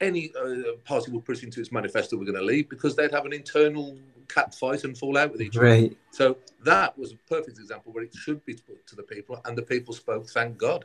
any 0.00 0.32
uh, 0.40 0.76
party 0.84 1.10
would 1.10 1.24
put 1.24 1.42
into 1.42 1.60
its 1.60 1.72
manifesto 1.72 2.16
we're 2.16 2.24
going 2.24 2.36
to 2.36 2.42
leave 2.42 2.68
because 2.68 2.94
they'd 2.94 3.10
have 3.10 3.26
an 3.26 3.32
internal 3.32 3.96
cat 4.28 4.54
fight 4.54 4.84
and 4.84 4.96
fall 4.96 5.16
out 5.16 5.32
with 5.32 5.42
each 5.42 5.56
right. 5.56 5.86
other. 5.86 5.94
So 6.10 6.36
that 6.64 6.96
was 6.98 7.12
a 7.12 7.16
perfect 7.28 7.58
example 7.58 7.92
where 7.92 8.04
it 8.04 8.14
should 8.14 8.44
be 8.44 8.54
put 8.54 8.86
to 8.88 8.96
the 8.96 9.02
people, 9.02 9.40
and 9.44 9.56
the 9.56 9.62
people 9.62 9.94
spoke. 9.94 10.28
Thank 10.28 10.58
God. 10.58 10.84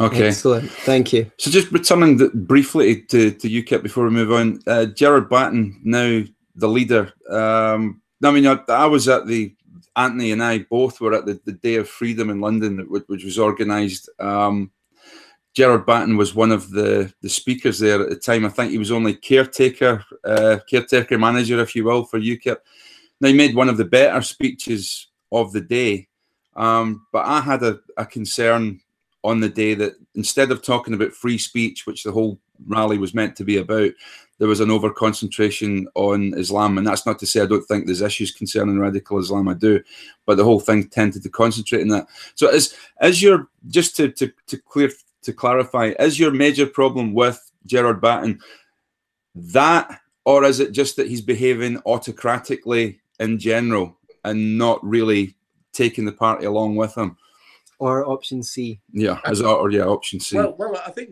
Okay. 0.00 0.28
Excellent. 0.28 0.70
Thank 0.70 1.12
you. 1.12 1.30
So 1.38 1.50
just 1.50 1.70
returning 1.70 2.16
the, 2.16 2.28
briefly 2.28 3.02
to, 3.02 3.30
to 3.30 3.48
UKIP 3.48 3.82
before 3.82 4.04
we 4.04 4.10
move 4.10 4.32
on, 4.32 4.60
uh, 4.66 4.86
Gerard 4.86 5.28
Batten, 5.28 5.80
now 5.84 6.22
the 6.54 6.68
leader. 6.68 7.12
Um, 7.30 8.00
I 8.24 8.30
mean, 8.30 8.46
I, 8.46 8.58
I, 8.68 8.86
was 8.86 9.08
at 9.08 9.26
the, 9.26 9.54
Anthony 9.96 10.32
and 10.32 10.42
I 10.42 10.60
both 10.70 11.00
were 11.00 11.14
at 11.14 11.26
the, 11.26 11.40
the 11.44 11.52
Day 11.52 11.76
of 11.76 11.88
Freedom 11.88 12.30
in 12.30 12.40
London, 12.40 12.86
which, 12.88 13.04
which 13.06 13.24
was 13.24 13.38
organised. 13.38 14.08
Um, 14.18 14.70
Gerard 15.54 15.84
Batten 15.84 16.16
was 16.16 16.34
one 16.34 16.50
of 16.50 16.70
the, 16.70 17.12
the 17.20 17.28
speakers 17.28 17.78
there 17.78 18.00
at 18.00 18.08
the 18.08 18.16
time. 18.16 18.46
I 18.46 18.48
think 18.48 18.70
he 18.70 18.78
was 18.78 18.92
only 18.92 19.14
caretaker, 19.14 20.02
uh, 20.24 20.58
caretaker 20.68 21.18
manager, 21.18 21.60
if 21.60 21.76
you 21.76 21.84
will, 21.84 22.04
for 22.04 22.18
UKIP. 22.18 22.56
Now, 23.20 23.28
he 23.28 23.34
made 23.34 23.54
one 23.54 23.68
of 23.68 23.76
the 23.76 23.84
better 23.84 24.22
speeches 24.22 25.08
of 25.30 25.52
the 25.52 25.60
day. 25.60 26.08
Um, 26.56 27.06
but 27.12 27.26
I 27.26 27.40
had 27.40 27.62
a, 27.62 27.80
a 27.96 28.04
concern 28.04 28.80
on 29.24 29.40
the 29.40 29.48
day 29.48 29.74
that 29.74 29.94
instead 30.14 30.50
of 30.50 30.62
talking 30.62 30.94
about 30.94 31.12
free 31.12 31.38
speech, 31.38 31.86
which 31.86 32.02
the 32.02 32.12
whole 32.12 32.38
rally 32.66 32.98
was 32.98 33.14
meant 33.14 33.36
to 33.36 33.44
be 33.44 33.56
about, 33.56 33.92
there 34.38 34.48
was 34.48 34.60
an 34.60 34.70
over 34.70 34.90
concentration 34.90 35.86
on 35.94 36.34
Islam. 36.36 36.76
And 36.76 36.86
that's 36.86 37.06
not 37.06 37.18
to 37.20 37.26
say 37.26 37.40
I 37.40 37.46
don't 37.46 37.64
think 37.66 37.86
there's 37.86 38.02
issues 38.02 38.32
concerning 38.32 38.78
radical 38.78 39.20
Islam, 39.20 39.48
I 39.48 39.54
do, 39.54 39.80
but 40.26 40.36
the 40.36 40.44
whole 40.44 40.60
thing 40.60 40.88
tended 40.88 41.22
to 41.22 41.28
concentrate 41.28 41.82
on 41.82 41.88
that. 41.88 42.08
So 42.34 42.48
is 42.48 42.76
is 43.00 43.22
your 43.22 43.48
just 43.68 43.96
to 43.96 44.10
to, 44.10 44.32
to 44.48 44.58
clear 44.58 44.90
to 45.22 45.32
clarify, 45.32 45.92
is 46.00 46.18
your 46.18 46.32
major 46.32 46.66
problem 46.66 47.14
with 47.14 47.40
Gerard 47.66 48.00
Batten 48.00 48.40
that 49.34 50.00
or 50.24 50.44
is 50.44 50.60
it 50.60 50.72
just 50.72 50.96
that 50.96 51.08
he's 51.08 51.20
behaving 51.20 51.78
autocratically 51.86 52.98
in 53.18 53.38
general 53.38 53.96
and 54.24 54.58
not 54.58 54.84
really 54.84 55.36
taking 55.72 56.04
the 56.04 56.12
party 56.12 56.46
along 56.46 56.76
with 56.76 56.96
him? 56.96 57.16
Or 57.82 58.08
option 58.08 58.42
C? 58.42 58.80
Yeah, 58.92 59.18
as 59.24 59.40
or 59.40 59.70
yeah, 59.70 59.84
option 59.84 60.20
C. 60.20 60.36
Well, 60.36 60.54
well, 60.58 60.80
I 60.86 60.90
think 60.90 61.10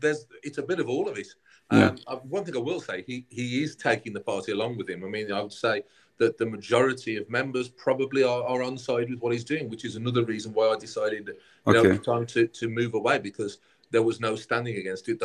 there's 0.00 0.26
it's 0.42 0.58
a 0.58 0.62
bit 0.62 0.80
of 0.80 0.88
all 0.88 1.08
of 1.08 1.16
it. 1.16 1.28
Um, 1.70 1.80
yeah. 1.80 2.14
One 2.28 2.44
thing 2.44 2.56
I 2.56 2.60
will 2.60 2.80
say, 2.80 3.04
he 3.06 3.26
he 3.28 3.62
is 3.62 3.76
taking 3.76 4.12
the 4.12 4.20
party 4.20 4.52
along 4.52 4.76
with 4.78 4.88
him. 4.90 5.04
I 5.04 5.08
mean, 5.08 5.32
I 5.32 5.40
would 5.40 5.52
say 5.52 5.84
that 6.18 6.38
the 6.38 6.46
majority 6.46 7.16
of 7.16 7.28
members 7.30 7.68
probably 7.68 8.22
are, 8.22 8.42
are 8.44 8.62
on 8.62 8.76
side 8.76 9.10
with 9.10 9.20
what 9.20 9.32
he's 9.32 9.44
doing, 9.44 9.68
which 9.70 9.84
is 9.84 9.96
another 9.96 10.24
reason 10.24 10.52
why 10.52 10.66
I 10.68 10.76
decided, 10.76 11.30
you 11.66 11.76
okay. 11.76 11.88
know, 11.88 11.96
time 11.96 12.26
to, 12.26 12.46
to 12.46 12.68
move 12.68 12.94
away 12.94 13.18
because 13.18 13.58
there 13.90 14.02
was 14.02 14.20
no 14.20 14.36
standing 14.36 14.76
against 14.76 15.08
it. 15.08 15.20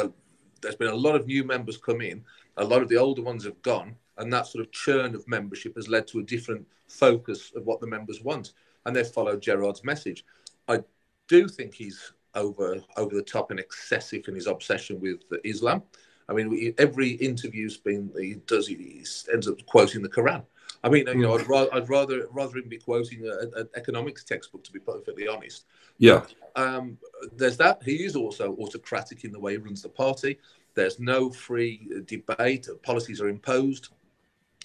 There's 0.61 0.75
been 0.75 0.87
a 0.89 0.95
lot 0.95 1.15
of 1.15 1.27
new 1.27 1.43
members 1.43 1.77
come 1.77 2.01
in, 2.01 2.23
a 2.55 2.63
lot 2.63 2.81
of 2.81 2.89
the 2.89 2.97
older 2.97 3.21
ones 3.21 3.43
have 3.43 3.61
gone, 3.61 3.95
and 4.17 4.31
that 4.33 4.47
sort 4.47 4.65
of 4.65 4.71
churn 4.71 5.13
of 5.13 5.27
membership 5.27 5.75
has 5.75 5.87
led 5.87 6.07
to 6.07 6.19
a 6.19 6.23
different 6.23 6.65
focus 6.87 7.51
of 7.55 7.65
what 7.65 7.79
the 7.79 7.87
members 7.87 8.23
want, 8.23 8.53
and 8.85 8.95
they've 8.95 9.07
followed 9.07 9.41
Gerard's 9.41 9.83
message. 9.83 10.23
I 10.67 10.80
do 11.27 11.47
think 11.47 11.73
he's 11.73 12.13
over 12.36 12.77
over 12.97 13.15
the 13.15 13.21
top 13.21 13.51
and 13.51 13.60
excessive 13.60 14.27
in 14.27 14.36
his 14.36 14.47
obsession 14.47 14.99
with 14.99 15.21
Islam. 15.43 15.84
I 16.30 16.34
mean, 16.34 16.73
every 16.77 17.12
interview's 17.12 17.77
been 17.77 18.12
he 18.17 18.36
does 18.45 18.67
he 18.67 19.03
ends 19.32 19.47
up 19.47 19.65
quoting 19.65 20.01
the 20.01 20.10
Quran. 20.10 20.43
I 20.84 20.89
mean, 20.89 21.08
you 21.08 21.15
know, 21.15 21.38
I'd 21.38 21.47
rather 21.47 21.73
I'd 21.73 21.89
rather 21.89 22.27
rather 22.32 22.58
him 22.58 22.69
be 22.69 22.77
quoting 22.77 23.27
an 23.27 23.67
economics 23.75 24.23
textbook 24.23 24.63
to 24.65 24.71
be 24.71 24.80
perfectly 24.80 25.27
honest. 25.27 25.65
Yeah. 25.97 26.25
Um, 26.56 26.97
there's 27.36 27.58
that. 27.58 27.82
He 27.84 28.03
is 28.03 28.15
also 28.15 28.56
autocratic 28.58 29.23
in 29.23 29.32
the 29.32 29.39
way 29.39 29.53
he 29.53 29.58
runs 29.58 29.82
the 29.82 29.89
party. 29.89 30.38
There's 30.75 30.99
no 30.99 31.32
free 31.32 31.89
debate. 32.06 32.67
Policies 32.84 33.21
are 33.21 33.30
imposed, 33.30 33.89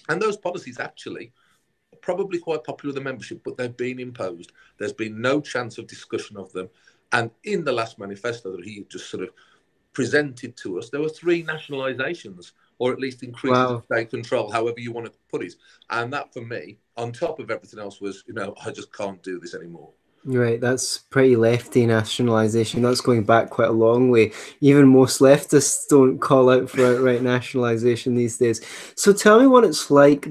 and 0.09 0.21
those 0.21 0.37
policies 0.37 0.79
actually 0.79 1.31
probably 2.03 2.37
quite 2.37 2.63
popular 2.63 2.89
with 2.89 3.01
the 3.01 3.09
membership, 3.09 3.41
but 3.43 3.57
they've 3.57 3.75
been 3.75 3.99
imposed. 3.99 4.51
There's 4.77 4.93
been 4.93 5.19
no 5.19 5.41
chance 5.41 5.77
of 5.77 5.87
discussion 5.87 6.37
of 6.37 6.51
them. 6.53 6.69
And 7.13 7.31
in 7.43 7.63
the 7.63 7.71
last 7.71 7.97
manifesto 7.97 8.55
that 8.55 8.65
he 8.65 8.85
just 8.89 9.09
sort 9.09 9.23
of 9.23 9.29
presented 9.93 10.57
to 10.57 10.77
us, 10.77 10.89
there 10.89 11.01
were 11.01 11.09
three 11.09 11.43
nationalizations, 11.43 12.51
or 12.77 12.91
at 12.91 12.99
least 12.99 13.23
increased 13.23 13.55
wow. 13.55 13.81
state 13.91 14.09
control, 14.09 14.51
however 14.51 14.79
you 14.79 14.91
want 14.91 15.07
to 15.07 15.13
put 15.31 15.43
it. 15.43 15.55
And 15.89 16.11
that, 16.13 16.33
for 16.33 16.41
me, 16.41 16.77
on 16.97 17.11
top 17.11 17.39
of 17.39 17.49
everything 17.49 17.79
else, 17.79 18.01
was 18.01 18.23
you 18.27 18.33
know 18.33 18.53
I 18.65 18.71
just 18.71 18.91
can't 18.93 19.21
do 19.23 19.39
this 19.39 19.55
anymore. 19.55 19.91
Right, 20.25 20.59
that's 20.59 20.99
pretty 20.99 21.35
lefty 21.35 21.85
nationalisation. 21.85 22.81
That's 22.81 23.01
going 23.01 23.25
back 23.25 23.49
quite 23.49 23.67
a 23.67 23.73
long 23.73 24.09
way. 24.09 24.31
Even 24.61 24.87
most 24.87 25.19
leftists 25.19 25.87
don't 25.89 26.19
call 26.19 26.49
out 26.49 26.69
for 26.69 26.85
outright 26.85 27.21
nationalisation 27.21 28.15
these 28.15 28.37
days. 28.37 28.61
So 28.95 29.11
tell 29.11 29.39
me 29.39 29.47
what 29.47 29.65
it's 29.65 29.91
like, 29.91 30.29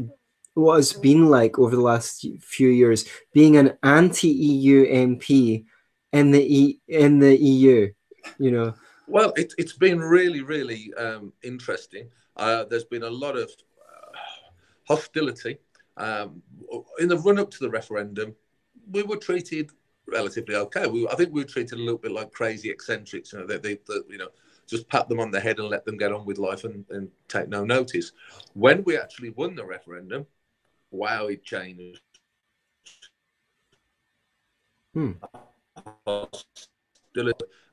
what 0.54 0.78
it's 0.78 0.92
been 0.92 1.28
like 1.28 1.58
over 1.58 1.74
the 1.74 1.82
last 1.82 2.26
few 2.40 2.68
years 2.68 3.06
being 3.32 3.56
an 3.56 3.76
anti-EU 3.82 4.86
MP 4.86 5.64
in 6.12 6.30
the 6.30 6.42
e- 6.42 6.80
in 6.88 7.18
the 7.18 7.36
EU. 7.36 7.92
You 8.38 8.50
know. 8.50 8.74
Well, 9.08 9.32
it, 9.36 9.52
it's 9.58 9.72
been 9.72 10.00
really, 10.00 10.42
really 10.42 10.92
um, 10.94 11.32
interesting. 11.42 12.08
Uh, 12.36 12.64
there's 12.64 12.84
been 12.84 13.02
a 13.02 13.10
lot 13.10 13.36
of 13.36 13.50
uh, 13.50 14.16
hostility 14.86 15.58
um, 15.96 16.42
in 16.98 17.08
the 17.08 17.18
run 17.18 17.38
up 17.38 17.50
to 17.50 17.58
the 17.60 17.70
referendum. 17.70 18.34
We 18.90 19.02
were 19.02 19.16
treated 19.16 19.70
relatively 20.06 20.54
okay. 20.54 20.86
We, 20.86 21.08
I 21.08 21.14
think 21.14 21.32
we 21.32 21.42
were 21.42 21.48
treated 21.48 21.78
a 21.78 21.82
little 21.82 21.98
bit 21.98 22.12
like 22.12 22.32
crazy 22.32 22.70
eccentrics. 22.70 23.32
You 23.32 23.40
know, 23.40 23.46
they, 23.46 23.58
they, 23.58 23.74
they, 23.86 24.00
you 24.08 24.18
know, 24.18 24.28
just 24.66 24.88
pat 24.88 25.08
them 25.08 25.20
on 25.20 25.30
the 25.30 25.40
head 25.40 25.58
and 25.58 25.68
let 25.68 25.84
them 25.84 25.96
get 25.96 26.12
on 26.12 26.24
with 26.24 26.38
life 26.38 26.64
and, 26.64 26.84
and 26.90 27.10
take 27.28 27.48
no 27.48 27.64
notice. 27.64 28.12
When 28.54 28.82
we 28.84 28.96
actually 28.96 29.30
won 29.30 29.54
the 29.54 29.64
referendum, 29.64 30.26
wow, 30.92 31.26
it 31.26 31.44
changed. 31.44 32.00
Hmm. 34.94 35.12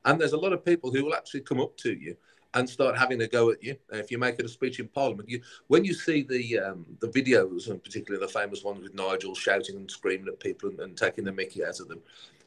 And 0.04 0.20
there's 0.20 0.32
a 0.32 0.38
lot 0.38 0.52
of 0.52 0.64
people 0.64 0.90
who 0.90 1.04
will 1.04 1.14
actually 1.14 1.42
come 1.42 1.60
up 1.60 1.76
to 1.78 1.92
you 1.92 2.16
and 2.54 2.68
start 2.68 2.98
having 2.98 3.20
a 3.22 3.28
go 3.28 3.50
at 3.50 3.62
you 3.62 3.76
if 3.92 4.10
you 4.10 4.18
make 4.18 4.38
it 4.38 4.44
a 4.44 4.48
speech 4.48 4.80
in 4.80 4.88
Parliament. 4.88 5.28
You, 5.28 5.40
when 5.68 5.84
you 5.84 5.94
see 5.94 6.22
the 6.22 6.58
um, 6.58 6.86
the 7.00 7.08
videos, 7.08 7.70
and 7.70 7.82
particularly 7.82 8.24
the 8.24 8.32
famous 8.32 8.64
ones 8.64 8.82
with 8.82 8.94
Nigel 8.94 9.34
shouting 9.34 9.76
and 9.76 9.90
screaming 9.90 10.28
at 10.28 10.40
people 10.40 10.70
and, 10.70 10.80
and 10.80 10.96
taking 10.96 11.24
the 11.24 11.32
Mickey 11.32 11.64
out 11.64 11.78
of 11.80 11.88
them, 11.88 12.00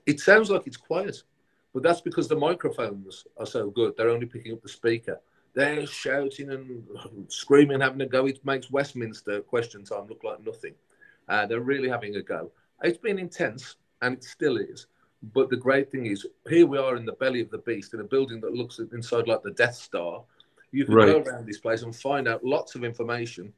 it 0.05 0.19
sounds 0.19 0.49
like 0.49 0.67
it's 0.67 0.77
quiet, 0.77 1.23
but 1.73 1.83
that's 1.83 2.01
because 2.01 2.27
the 2.27 2.35
microphones 2.35 3.25
are 3.37 3.45
so 3.45 3.69
good. 3.69 3.95
They're 3.95 4.09
only 4.09 4.25
picking 4.25 4.53
up 4.53 4.61
the 4.61 4.69
speaker. 4.69 5.21
They're 5.53 5.85
shouting 5.85 6.49
and 6.51 6.83
screaming, 7.27 7.81
having 7.81 8.01
a 8.01 8.07
go. 8.07 8.25
It 8.25 8.43
makes 8.43 8.71
Westminster 8.71 9.41
question 9.41 9.83
time 9.83 10.07
look 10.07 10.23
like 10.23 10.43
nothing. 10.45 10.73
Uh, 11.27 11.45
they're 11.45 11.61
really 11.61 11.89
having 11.89 12.15
a 12.15 12.21
go. 12.21 12.51
It's 12.81 12.97
been 12.97 13.19
intense, 13.19 13.75
and 14.01 14.15
it 14.15 14.23
still 14.23 14.57
is. 14.57 14.87
But 15.33 15.49
the 15.49 15.55
great 15.55 15.89
thing 15.91 16.07
is, 16.07 16.25
here 16.49 16.65
we 16.65 16.77
are 16.77 16.97
in 16.97 17.05
the 17.05 17.13
belly 17.13 17.39
of 17.39 17.49
the 17.49 17.59
beast 17.59 17.93
in 17.93 18.01
a 18.01 18.03
building 18.03 18.41
that 18.41 18.53
looks 18.53 18.79
inside 18.79 19.27
like 19.27 19.41
the 19.41 19.51
Death 19.51 19.75
Star. 19.75 20.23
You 20.71 20.85
can 20.85 20.95
right. 20.95 21.05
go 21.05 21.19
around 21.19 21.45
this 21.45 21.59
place 21.59 21.83
and 21.83 21.95
find 21.95 22.27
out 22.27 22.43
lots 22.43 22.75
of 22.75 22.83
information 22.83 23.53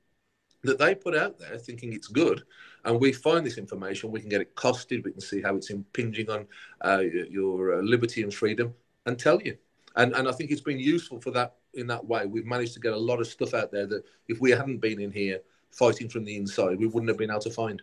that 0.63 0.77
they 0.77 0.93
put 0.93 1.15
out 1.15 1.39
there 1.39 1.57
thinking 1.57 1.93
it's 1.93 2.07
good. 2.07 2.43
And 2.83 2.99
we 2.99 3.13
find 3.13 3.45
this 3.45 3.57
information, 3.57 4.11
we 4.11 4.19
can 4.19 4.29
get 4.29 4.41
it 4.41 4.55
costed, 4.55 5.03
we 5.03 5.11
can 5.11 5.21
see 5.21 5.41
how 5.41 5.55
it's 5.55 5.69
impinging 5.69 6.29
on 6.29 6.45
uh, 6.81 6.99
your 7.29 7.79
uh, 7.79 7.81
liberty 7.81 8.21
and 8.21 8.33
freedom 8.33 8.73
and 9.05 9.17
tell 9.17 9.41
you. 9.41 9.57
And, 9.95 10.13
and 10.13 10.27
I 10.27 10.33
think 10.33 10.51
it's 10.51 10.61
been 10.61 10.79
useful 10.79 11.21
for 11.21 11.31
that 11.31 11.55
in 11.75 11.87
that 11.87 12.05
way. 12.05 12.25
We've 12.25 12.45
managed 12.45 12.73
to 12.73 12.79
get 12.79 12.93
a 12.93 12.97
lot 12.97 13.19
of 13.19 13.27
stuff 13.27 13.53
out 13.53 13.71
there 13.71 13.85
that 13.87 14.03
if 14.27 14.39
we 14.39 14.51
hadn't 14.51 14.79
been 14.79 14.99
in 14.99 15.11
here 15.11 15.41
fighting 15.71 16.09
from 16.09 16.25
the 16.25 16.35
inside, 16.35 16.79
we 16.79 16.87
wouldn't 16.87 17.09
have 17.09 17.17
been 17.17 17.31
able 17.31 17.41
to 17.41 17.49
find. 17.49 17.81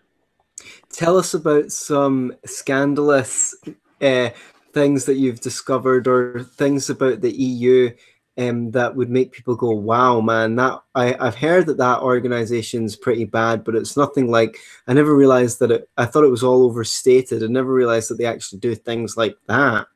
Tell 0.91 1.17
us 1.17 1.35
about 1.35 1.73
some 1.73 2.35
scandalous 2.45 3.55
uh, 4.01 4.31
things 4.73 5.05
that 5.07 5.17
you've 5.17 5.41
discovered 5.41 6.07
or 6.07 6.43
things 6.43 6.91
about 6.91 7.21
the 7.21 7.33
EU 7.33 7.91
um, 8.39 8.71
that 8.71 8.97
would 8.97 9.11
make 9.11 9.33
people 9.33 9.55
go, 9.55 9.71
"Wow, 9.71 10.21
man!" 10.21 10.57
That 10.57 10.83
I, 10.95 11.15
I've 11.21 11.37
heard 11.37 11.67
that 11.67 11.77
that 11.77 12.01
organization's 12.01 12.97
pretty 12.97 13.25
bad, 13.25 13.63
but 13.63 13.75
it's 13.75 13.97
nothing 13.97 14.31
like. 14.31 14.57
I 14.87 14.95
never 14.95 15.15
realized 15.15 15.59
that 15.59 15.71
it. 15.71 15.89
I 15.99 16.07
thought 16.07 16.25
it 16.25 16.31
was 16.31 16.43
all 16.43 16.65
overstated. 16.65 17.43
I 17.43 17.47
never 17.47 17.73
realized 17.73 18.09
that 18.11 18.17
they 18.17 18.25
actually 18.25 18.61
do 18.61 18.75
things 18.75 19.17
like 19.17 19.37
that. 19.49 19.87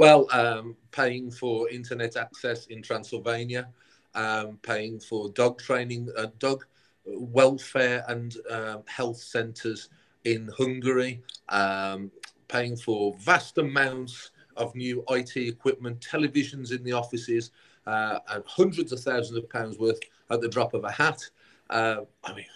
Well, 0.00 0.28
um, 0.32 0.76
paying 0.92 1.30
for 1.30 1.68
internet 1.68 2.16
access 2.16 2.68
in 2.68 2.80
Transylvania, 2.80 3.68
um, 4.14 4.58
paying 4.62 4.98
for 4.98 5.28
dog 5.28 5.60
training, 5.60 6.08
uh, 6.16 6.28
dog 6.38 6.64
welfare 7.04 8.02
and 8.08 8.34
uh, 8.50 8.78
health 8.86 9.18
centres 9.18 9.90
in 10.24 10.48
Hungary, 10.56 11.20
um, 11.50 12.10
paying 12.48 12.76
for 12.76 13.14
vast 13.18 13.58
amounts 13.58 14.30
of 14.56 14.74
new 14.74 15.04
IT 15.10 15.36
equipment, 15.36 16.00
televisions 16.00 16.74
in 16.74 16.82
the 16.82 16.94
offices, 16.94 17.50
uh, 17.86 18.20
and 18.30 18.42
hundreds 18.46 18.92
of 18.92 19.00
thousands 19.00 19.36
of 19.36 19.50
pounds 19.50 19.78
worth 19.78 20.00
at 20.30 20.40
the 20.40 20.48
drop 20.48 20.72
of 20.72 20.84
a 20.84 20.90
hat. 20.90 21.20
Uh, 21.68 22.04
I 22.24 22.32
mean, 22.32 22.46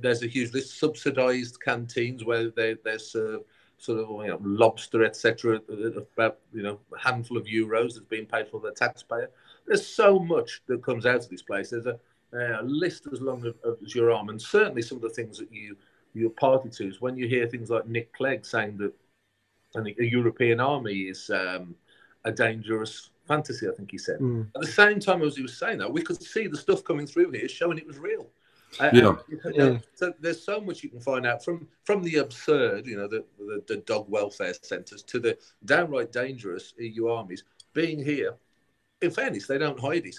there's 0.00 0.22
a 0.22 0.28
huge 0.28 0.54
list. 0.54 0.78
Subsidised 0.78 1.60
canteens 1.60 2.24
where 2.24 2.50
they 2.50 2.76
they 2.84 2.96
serve 2.96 3.40
sort 3.82 3.98
of 3.98 4.08
you 4.24 4.28
know, 4.28 4.38
lobster, 4.42 5.04
etc. 5.04 5.60
About 6.16 6.38
you 6.52 6.62
know 6.62 6.78
a 6.94 6.98
handful 7.00 7.36
of 7.36 7.44
euros 7.46 7.94
that's 7.94 8.06
being 8.08 8.26
paid 8.26 8.46
for 8.48 8.60
the 8.60 8.70
taxpayer. 8.70 9.28
There's 9.66 9.84
so 9.84 10.20
much 10.20 10.62
that 10.68 10.84
comes 10.84 11.04
out 11.04 11.16
of 11.16 11.28
this 11.28 11.42
place. 11.42 11.70
There's 11.70 11.86
a 11.86 11.98
uh, 12.32 12.60
a 12.60 12.62
list 12.62 13.08
as 13.12 13.20
long 13.20 13.44
as, 13.44 13.54
as, 13.82 13.94
your 13.94 14.12
arm, 14.12 14.28
and 14.28 14.40
certainly 14.40 14.82
some 14.82 14.96
of 14.96 15.02
the 15.02 15.10
things 15.10 15.36
that 15.38 15.52
you 15.52 15.76
you're 16.14 16.30
party 16.30 16.68
to 16.68 16.86
is 16.88 17.00
when 17.00 17.16
you 17.16 17.26
hear 17.26 17.46
things 17.48 17.70
like 17.70 17.86
Nick 17.88 18.12
Clegg 18.12 18.44
saying 18.44 18.76
that 18.76 18.92
a 19.74 20.04
European 20.04 20.60
army 20.60 20.92
is 20.92 21.30
um, 21.30 21.74
a 22.24 22.30
dangerous 22.30 23.10
fantasy. 23.26 23.68
I 23.68 23.72
think 23.72 23.90
he 23.90 23.98
said. 23.98 24.20
Mm. 24.20 24.46
At 24.54 24.60
the 24.60 24.66
same 24.68 25.00
time 25.00 25.22
as 25.22 25.36
he 25.36 25.42
was 25.42 25.56
saying 25.58 25.78
that, 25.78 25.92
we 25.92 26.02
could 26.02 26.22
see 26.22 26.46
the 26.46 26.56
stuff 26.56 26.84
coming 26.84 27.06
through 27.06 27.32
here 27.32 27.48
showing 27.48 27.78
it 27.78 27.86
was 27.86 27.98
real. 27.98 28.28
Yeah. 28.80 29.16
yeah. 29.52 29.78
So 29.94 30.12
there's 30.20 30.42
so 30.42 30.60
much 30.60 30.82
you 30.82 30.88
can 30.88 31.00
find 31.00 31.26
out 31.26 31.44
from 31.44 31.68
from 31.84 32.02
the 32.02 32.16
absurd, 32.16 32.86
you 32.86 32.96
know, 32.96 33.08
the, 33.08 33.24
the, 33.38 33.62
the 33.66 33.76
dog 33.78 34.06
welfare 34.08 34.54
centres 34.62 35.02
to 35.02 35.20
the 35.20 35.38
downright 35.64 36.12
dangerous 36.12 36.74
EU 36.78 37.08
armies 37.08 37.44
being 37.74 38.02
here. 38.02 38.34
In 39.00 39.10
fairness, 39.10 39.46
they 39.46 39.58
don't 39.58 39.80
hide 39.80 40.06
it 40.06 40.16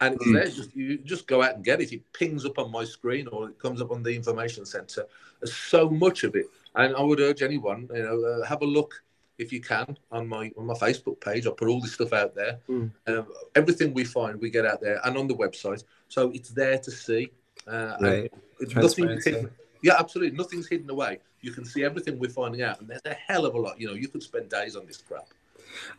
and 0.00 0.14
it's 0.14 0.26
mm. 0.26 0.34
there. 0.34 0.48
Just 0.48 0.76
you 0.76 0.98
just 0.98 1.26
go 1.26 1.42
out 1.42 1.54
and 1.54 1.64
get 1.64 1.80
it. 1.80 1.92
It 1.92 2.02
pings 2.12 2.44
up 2.44 2.58
on 2.58 2.70
my 2.70 2.84
screen 2.84 3.28
or 3.28 3.48
it 3.48 3.58
comes 3.58 3.80
up 3.80 3.90
on 3.90 4.02
the 4.02 4.14
information 4.14 4.66
center. 4.66 5.06
There's 5.40 5.54
so 5.54 5.88
much 5.88 6.24
of 6.24 6.34
it, 6.34 6.46
and 6.74 6.94
I 6.94 7.02
would 7.02 7.20
urge 7.20 7.42
anyone, 7.42 7.88
you 7.94 8.02
know, 8.02 8.22
uh, 8.24 8.46
have 8.46 8.62
a 8.62 8.66
look 8.66 9.02
if 9.38 9.52
you 9.52 9.60
can 9.60 9.96
on 10.10 10.28
my 10.28 10.50
on 10.56 10.66
my 10.66 10.74
Facebook 10.74 11.20
page. 11.20 11.46
I 11.46 11.50
put 11.50 11.68
all 11.68 11.80
this 11.80 11.94
stuff 11.94 12.12
out 12.12 12.34
there. 12.34 12.58
Mm. 12.68 12.90
Um, 13.06 13.26
everything 13.54 13.94
we 13.94 14.04
find, 14.04 14.40
we 14.40 14.50
get 14.50 14.66
out 14.66 14.80
there, 14.80 15.00
and 15.04 15.16
on 15.16 15.28
the 15.28 15.34
website, 15.34 15.84
so 16.08 16.30
it's 16.34 16.50
there 16.50 16.78
to 16.78 16.90
see. 16.90 17.30
Uh, 17.66 17.96
right. 18.00 18.32
Nothing 18.74 19.20
hidden. 19.22 19.50
Yeah, 19.82 19.94
absolutely. 19.98 20.36
Nothing's 20.36 20.68
hidden 20.68 20.88
away. 20.90 21.20
You 21.40 21.52
can 21.52 21.64
see 21.64 21.84
everything 21.84 22.18
we're 22.18 22.30
finding 22.30 22.62
out, 22.62 22.80
and 22.80 22.88
there's 22.88 23.02
a 23.04 23.14
hell 23.14 23.44
of 23.44 23.54
a 23.54 23.58
lot. 23.58 23.80
You 23.80 23.88
know, 23.88 23.94
you 23.94 24.08
could 24.08 24.22
spend 24.22 24.48
days 24.48 24.76
on 24.76 24.86
this 24.86 24.98
crap. 24.98 25.28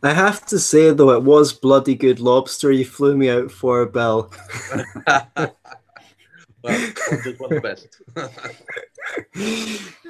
I 0.02 0.12
have 0.12 0.44
to 0.46 0.58
say 0.58 0.90
though, 0.90 1.10
it 1.10 1.22
was 1.22 1.52
bloody 1.52 1.94
good 1.94 2.20
lobster 2.20 2.72
you 2.72 2.84
flew 2.84 3.16
me 3.16 3.30
out 3.30 3.50
for, 3.50 3.86
Bill. 3.86 4.32
well, 5.06 5.50
one 7.38 7.52
of 7.52 7.62
the 7.62 7.62
best. 7.62 8.00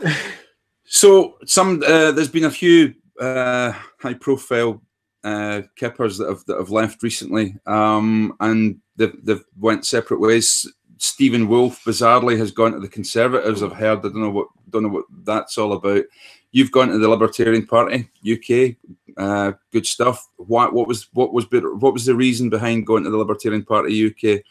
so, 0.85 1.37
some 1.45 1.83
uh, 1.87 2.13
there's 2.13 2.29
been 2.29 2.45
a 2.45 2.51
few 2.51 2.95
uh, 3.21 3.73
high-profile 4.01 4.81
uh, 5.25 5.63
kippers 5.77 6.19
that 6.19 6.29
have 6.29 6.45
that 6.47 6.59
have 6.59 6.71
left 6.71 7.03
recently, 7.03 7.57
um, 7.67 8.35
and 8.41 8.79
they've, 8.97 9.15
they've 9.25 9.45
went 9.59 9.87
separate 9.87 10.21
ways. 10.21 10.67
Stephen 10.99 11.49
Woolfe 11.49 11.83
bizarrely 11.85 12.37
has 12.39 12.51
gone 12.51 12.73
to 12.73 12.81
the 12.81 12.89
Conservatives. 12.89 13.63
I've 13.63 13.73
heard. 13.73 13.99
I 13.99 14.03
don't 14.03 14.17
know 14.17 14.31
what 14.31 14.49
don't 14.71 14.83
know 14.83 14.89
what 14.89 15.05
that's 15.25 15.59
all 15.59 15.73
about. 15.73 16.05
You've 16.51 16.73
gone 16.73 16.89
to 16.89 16.99
the 16.99 17.09
Libertarian 17.09 17.67
Party 17.67 18.09
UK. 18.27 18.77
Uh, 19.17 19.53
good 19.73 19.87
stuff. 19.87 20.29
What 20.37 20.73
what 20.73 20.89
was 20.89 21.09
what 21.13 21.33
was 21.33 21.47
what 21.51 21.93
was 21.93 22.05
the 22.05 22.15
reason 22.15 22.51
behind 22.51 22.87
going 22.87 23.05
to 23.05 23.11
the 23.11 23.17
Libertarian 23.17 23.65
Party 23.65 24.07
UK? 24.07 24.43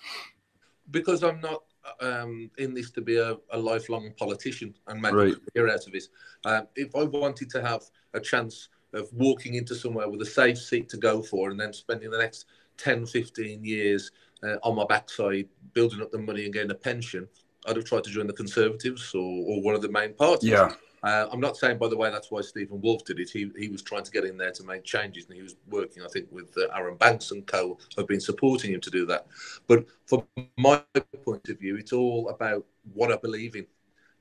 Because 0.90 1.24
I'm 1.24 1.42
not 1.42 1.64
um, 2.02 2.50
in 2.58 2.74
this 2.74 2.92
to 2.92 3.02
be 3.02 3.18
a, 3.18 3.38
a 3.52 3.58
lifelong 3.58 4.14
politician 4.18 4.74
and 4.88 5.02
make 5.02 5.14
right. 5.14 5.34
a 5.34 5.52
career 5.52 5.74
out 5.74 5.88
of 5.88 5.96
it. 5.96 6.08
Um, 6.46 6.68
if 6.76 6.96
I 6.96 7.04
wanted 7.04 7.50
to 7.52 7.62
have 7.62 7.84
a 8.14 8.20
chance 8.20 8.70
of 8.94 9.10
walking 9.14 9.56
into 9.56 9.76
somewhere 9.76 10.10
with 10.10 10.22
a 10.22 10.26
safe 10.26 10.58
seat 10.58 10.90
to 10.90 10.98
go 10.98 11.22
for 11.22 11.50
and 11.50 11.60
then 11.60 11.74
spending 11.74 12.10
the 12.10 12.18
next 12.18 12.46
10, 12.78 13.06
15 13.06 13.64
years 13.64 14.12
uh, 14.44 14.58
on 14.64 14.76
my 14.76 14.86
backside 14.86 15.48
building 15.74 16.02
up 16.02 16.12
the 16.12 16.18
money 16.18 16.46
and 16.46 16.54
getting 16.54 16.72
a 16.72 16.76
pension, 16.76 17.28
I'd 17.66 17.76
have 17.76 17.86
tried 17.86 18.04
to 18.06 18.10
join 18.10 18.28
the 18.28 18.34
Conservatives 18.34 19.14
or, 19.14 19.20
or 19.22 19.62
one 19.62 19.76
of 19.76 19.82
the 19.82 19.90
main 19.90 20.14
parties. 20.14 20.50
Yeah. 20.50 20.74
Uh, 21.04 21.28
I'm 21.32 21.40
not 21.40 21.56
saying, 21.58 21.78
by 21.78 21.88
the 21.88 21.98
way, 21.98 22.10
that's 22.10 22.32
why 22.32 22.42
Stephen 22.42 22.82
Woolfe 22.82 23.06
did 23.06 23.20
it. 23.20 23.30
He, 23.30 23.52
he 23.58 23.70
was 23.70 23.82
trying 23.82 24.04
to 24.04 24.12
get 24.12 24.26
in 24.26 24.36
there 24.36 24.52
to 24.52 24.64
make 24.64 24.84
changes, 24.84 25.26
and 25.26 25.36
he 25.36 25.44
was 25.44 25.56
working, 25.70 26.04
I 26.04 26.08
think, 26.08 26.28
with 26.32 26.58
uh, 26.58 26.68
Arron 26.76 26.98
Banks 26.98 27.32
and 27.32 27.46
co. 27.46 27.78
have 27.98 28.08
been 28.08 28.20
supporting 28.20 28.74
him 28.74 28.82
to 28.82 28.90
do 28.90 29.06
that. 29.06 29.28
But 29.68 29.86
from 30.06 30.24
my 30.58 30.82
point 31.24 31.48
of 31.50 31.60
view, 31.60 31.78
it's 31.78 31.94
all 31.94 32.30
about 32.30 32.66
what 32.94 33.12
I 33.12 33.18
believe 33.18 33.56
in. 33.56 33.68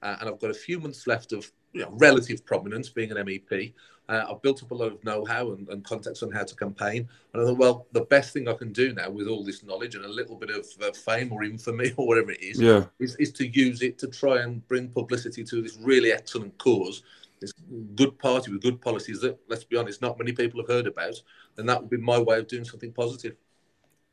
Uh, 0.03 0.17
and 0.21 0.29
I've 0.29 0.39
got 0.39 0.51
a 0.51 0.55
few 0.55 0.79
months 0.79 1.07
left 1.07 1.33
of 1.33 1.51
you 1.73 1.83
know, 1.83 1.91
relative 1.93 2.45
prominence 2.45 2.89
being 2.89 3.11
an 3.11 3.17
MEP. 3.17 3.73
Uh, 4.09 4.25
I've 4.31 4.43
built 4.43 4.63
up 4.63 4.71
a 4.71 4.75
lot 4.75 4.93
of 4.93 5.03
know-how 5.05 5.53
and, 5.53 5.69
and, 5.69 5.85
contacts 5.85 6.23
on 6.23 6.31
how 6.31 6.45
to 6.45 6.55
campaign. 6.55 7.09
And 7.33 7.43
I 7.43 7.45
thought, 7.45 7.59
well, 7.59 7.87
the 7.91 8.03
best 8.03 8.33
thing 8.33 8.47
I 8.47 8.53
can 8.53 8.73
do 8.73 8.93
now 8.93 9.11
with 9.11 9.27
all 9.27 9.45
this 9.45 9.65
knowledge 9.65 9.97
and 9.97 10.05
a 10.05 10.09
little 10.09 10.37
bit 10.37 10.51
of 10.51 10.65
uh, 10.81 10.93
fame 10.93 11.33
or 11.33 11.43
infamy 11.43 11.93
or 11.97 12.07
whatever 12.07 12.31
it 12.31 12.41
is, 12.41 12.61
yeah. 12.61 12.85
is, 13.01 13.17
is 13.17 13.33
to 13.33 13.49
use 13.49 13.83
it 13.83 13.99
to 13.99 14.07
try 14.07 14.43
and 14.43 14.67
bring 14.69 14.89
publicity 14.89 15.43
to 15.43 15.61
this 15.61 15.77
really 15.81 16.13
excellent 16.13 16.57
cause 16.59 17.03
it's 17.41 17.53
good 17.95 18.19
party 18.19 18.51
with 18.51 18.63
good 18.63 18.81
policies 18.81 19.21
that, 19.21 19.39
let's 19.49 19.65
be 19.65 19.77
honest, 19.77 20.03
not 20.03 20.19
many 20.19 20.33
people 20.33 20.61
have 20.61 20.69
heard 20.69 20.87
about, 20.87 21.21
then 21.55 21.67
that 21.67 21.81
would 21.81 21.91
be 21.91 21.99
my 21.99 22.19
way 22.19 22.39
of 22.39 22.49
doing 22.49 22.65
something 22.65 22.93
positive. 22.93 23.37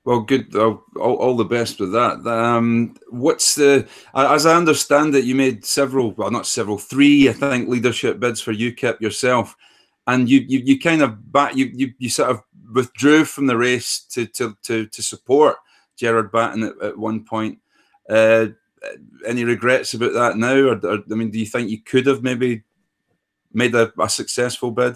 Well, 0.06 0.22
good. 0.22 0.54
All, 0.56 0.84
all 0.98 1.38
the 1.38 1.46
best 1.46 1.80
with 1.80 1.94
that. 1.94 2.28
Um, 2.28 2.96
what's 3.10 3.56
the? 3.56 3.88
As 4.14 4.46
I 4.46 4.56
understand 4.56 5.16
it, 5.16 5.24
you 5.24 5.34
made 5.34 5.64
several. 5.64 6.12
Well, 6.12 6.30
not 6.30 6.46
several. 6.46 6.78
Three, 6.78 7.30
I 7.30 7.34
think, 7.34 7.70
leadership 7.70 8.20
bids 8.20 8.42
for 8.42 8.54
UKIP 8.54 9.00
yourself, 9.00 9.56
and 10.08 10.30
you 10.30 10.46
you, 10.48 10.60
you 10.60 10.80
kind 10.80 11.02
of 11.02 11.32
back 11.32 11.56
you, 11.56 11.72
you 11.74 11.94
you 11.98 12.10
sort 12.10 12.30
of 12.30 12.42
withdrew 12.74 13.26
from 13.26 13.48
the 13.48 13.58
race 13.58 14.00
to 14.12 14.26
to 14.28 14.58
to, 14.64 14.86
to 14.88 15.02
support 15.02 15.58
Gerard 15.98 16.32
Batten 16.32 16.64
at, 16.64 16.82
at 16.82 16.98
one 16.98 17.24
point. 17.24 17.60
Uh, 18.10 18.48
any 19.26 19.46
regrets 19.46 19.94
about 19.94 20.14
that 20.14 20.38
now, 20.38 20.56
or, 20.56 20.86
or, 20.86 21.00
I 21.10 21.16
mean, 21.16 21.32
do 21.32 21.40
you 21.40 21.46
think 21.46 21.70
you 21.70 21.82
could 21.82 22.06
have 22.06 22.22
maybe 22.22 22.64
made 23.54 23.74
a, 23.76 23.94
a 24.02 24.10
successful 24.10 24.72
bid? 24.72 24.96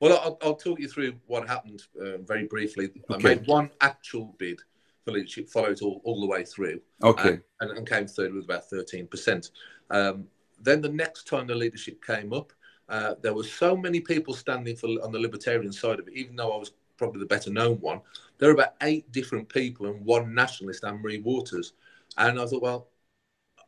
Well, 0.00 0.18
I'll, 0.18 0.38
I'll, 0.42 0.56
talk 0.56 0.80
you 0.80 0.88
through 0.88 1.14
what 1.26 1.46
happened 1.46 1.82
uh, 2.00 2.18
very 2.18 2.48
briefly. 2.48 2.90
Okay. 3.08 3.14
I 3.14 3.34
made 3.34 3.46
one 3.46 3.70
actual 3.80 4.34
bid 4.38 4.58
for 5.04 5.12
leadership, 5.12 5.48
followed 5.48 5.80
all, 5.82 6.00
all 6.04 6.20
the 6.20 6.26
way 6.26 6.44
through. 6.44 6.80
Okay. 7.04 7.38
And, 7.60 7.70
and, 7.70 7.88
came 7.88 8.08
third 8.08 8.34
with 8.34 8.44
about 8.44 8.68
13%. 8.68 9.50
Um, 9.90 10.26
then 10.60 10.80
the 10.80 10.88
next 10.88 11.28
time 11.28 11.46
the 11.46 11.54
leadership 11.54 12.04
came 12.04 12.32
up, 12.32 12.52
uh, 12.92 13.14
there 13.22 13.32
were 13.32 13.42
so 13.42 13.74
many 13.74 14.00
people 14.00 14.34
standing 14.34 14.76
for 14.76 14.86
on 15.02 15.10
the 15.10 15.18
libertarian 15.18 15.72
side 15.72 15.98
of 15.98 16.06
it, 16.06 16.14
even 16.14 16.36
though 16.36 16.52
I 16.52 16.58
was 16.58 16.72
probably 16.98 17.20
the 17.20 17.26
better 17.26 17.50
known 17.50 17.76
one. 17.76 18.02
There 18.36 18.50
were 18.50 18.54
about 18.54 18.74
eight 18.82 19.10
different 19.10 19.48
people 19.48 19.86
and 19.86 20.04
one 20.04 20.34
nationalist, 20.34 20.84
Anne 20.84 21.00
Marie 21.00 21.18
Waters. 21.20 21.72
And 22.18 22.38
I 22.38 22.44
thought, 22.44 22.60
well, 22.60 22.88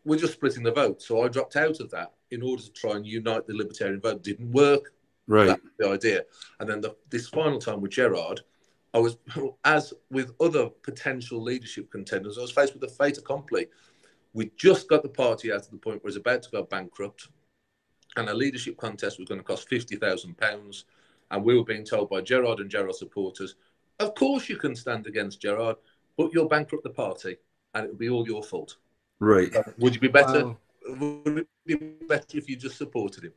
we're 0.04 0.18
just 0.18 0.34
splitting 0.34 0.62
the 0.62 0.72
vote. 0.72 1.00
So 1.00 1.22
I 1.22 1.28
dropped 1.28 1.56
out 1.56 1.80
of 1.80 1.90
that 1.90 2.12
in 2.32 2.42
order 2.42 2.62
to 2.62 2.72
try 2.72 2.92
and 2.92 3.06
unite 3.06 3.46
the 3.46 3.56
libertarian 3.56 3.98
vote. 3.98 4.22
Didn't 4.22 4.52
work. 4.52 4.92
Right. 5.26 5.58
the 5.78 5.88
idea. 5.88 6.24
And 6.60 6.68
then 6.68 6.82
the, 6.82 6.94
this 7.08 7.30
final 7.30 7.58
time 7.58 7.80
with 7.80 7.92
Gerard, 7.92 8.42
I 8.92 8.98
was, 8.98 9.16
as 9.64 9.94
with 10.10 10.34
other 10.38 10.68
potential 10.82 11.42
leadership 11.42 11.90
contenders, 11.90 12.36
I 12.36 12.42
was 12.42 12.50
faced 12.50 12.74
with 12.74 12.84
a 12.84 12.88
fait 12.88 13.16
accompli. 13.16 13.68
We 14.34 14.50
just 14.58 14.86
got 14.86 15.02
the 15.02 15.08
party 15.08 15.50
out 15.50 15.62
to 15.62 15.70
the 15.70 15.78
point 15.78 16.04
where 16.04 16.08
it's 16.08 16.18
about 16.18 16.42
to 16.42 16.50
go 16.50 16.64
bankrupt, 16.64 17.28
and 18.16 18.28
a 18.28 18.34
leadership 18.34 18.76
contest 18.76 19.18
was 19.18 19.28
going 19.28 19.40
to 19.40 19.44
cost 19.44 19.68
fifty 19.68 19.96
thousand 19.96 20.36
pounds. 20.38 20.84
And 21.30 21.42
we 21.44 21.56
were 21.56 21.64
being 21.64 21.84
told 21.84 22.10
by 22.10 22.20
Gerard 22.20 22.60
and 22.60 22.70
Gerard 22.70 22.94
supporters, 22.94 23.56
"Of 23.98 24.14
course 24.14 24.48
you 24.48 24.56
can 24.56 24.76
stand 24.76 25.06
against 25.06 25.40
Gerard, 25.40 25.76
but 26.16 26.32
you'll 26.32 26.48
bankrupt 26.48 26.84
the 26.84 26.90
party, 26.90 27.36
and 27.74 27.86
it 27.86 27.90
will 27.90 27.98
be 27.98 28.08
all 28.08 28.26
your 28.26 28.42
fault." 28.42 28.76
Right. 29.20 29.54
Uh, 29.54 29.62
would 29.78 29.94
you 29.94 30.00
be 30.00 30.08
better? 30.08 30.46
Wow. 30.46 30.58
Would 30.86 31.38
it 31.38 31.48
be 31.66 31.74
better 32.06 32.36
if 32.36 32.48
you 32.48 32.56
just 32.56 32.76
supported 32.76 33.24
him? 33.24 33.32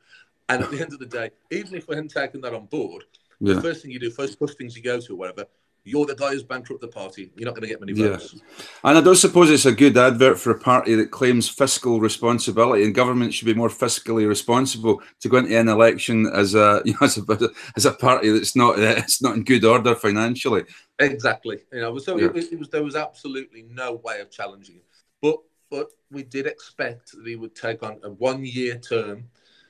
And 0.50 0.63
at 0.63 0.72
the 0.72 0.82
end 0.82 0.94
of 0.94 1.00
the 1.00 1.06
day, 1.06 1.32
even 1.52 1.76
if 1.76 1.88
we 1.88 1.96
hadn't 1.96 2.12
taken 2.12 2.42
that 2.42 2.54
on 2.54 2.66
board, 2.66 3.06
yeah. 3.40 3.54
the 3.54 3.62
first 3.62 3.82
thing 3.82 3.92
you 3.92 4.00
do, 4.00 4.10
first 4.10 4.38
first 4.38 4.58
things 4.58 4.76
you 4.76 4.84
go 4.84 5.00
to, 5.00 5.13
or 5.13 5.16
whatever, 5.16 5.46
you're 5.88 6.06
the 6.06 6.15
guy 6.15 6.32
who's 6.32 6.43
bankrupt 6.43 6.82
the 6.82 6.88
party. 6.88 7.32
You're 7.36 7.45
not 7.45 7.56
going 7.56 7.62
to 7.62 7.69
get 7.69 7.80
many 7.80 7.93
votes. 7.93 8.36
Yeah. 8.36 8.65
And 8.84 8.97
I 8.97 9.02
don't 9.02 9.15
suppose 9.15 9.50
it's 9.50 9.65
a 9.65 9.71
good 9.71 9.97
advert 9.97 10.38
for 10.38 10.52
a 10.52 10.60
party 10.60 10.95
that 10.95 11.12
claims 11.12 11.47
fiscal 11.47 12.02
responsibility, 12.02 12.84
and 12.84 12.93
government 12.93 13.34
should 13.34 13.45
be 13.45 13.54
more 13.54 13.69
fiscally 13.69 14.28
responsible 14.28 15.02
to 15.21 15.30
go 15.30 15.38
into 15.38 15.58
an 15.58 15.69
election 15.69 16.28
as 16.28 16.56
a 16.56 16.82
you 16.86 16.93
know, 16.93 17.00
as 17.04 17.17
a 17.17 17.50
as 17.78 17.86
a 17.86 17.93
party 17.93 18.30
that's 18.30 18.56
not 18.56 18.78
uh, 18.78 18.95
it's 18.97 19.21
not 19.21 19.36
in 19.36 19.43
good 19.43 19.63
order 19.63 19.95
financially. 19.95 20.63
Exactly. 21.00 21.60
You 21.71 21.82
know, 21.82 21.97
so 22.00 22.17
yeah. 22.17 22.28
it, 22.36 22.52
it 22.52 22.60
was 22.60 22.69
there 22.69 22.84
was 22.84 22.95
absolutely 22.95 23.65
no 23.71 23.93
way 24.04 24.19
of 24.19 24.30
challenging 24.30 24.76
it. 24.76 24.86
But 25.21 25.38
but 25.69 25.88
we 26.12 26.23
did 26.23 26.47
expect 26.47 27.12
that 27.13 27.26
he 27.26 27.38
would 27.38 27.56
take 27.56 27.82
on 27.82 28.00
a 28.04 28.10
one 28.10 28.43
year 28.43 28.78
term, 28.78 29.23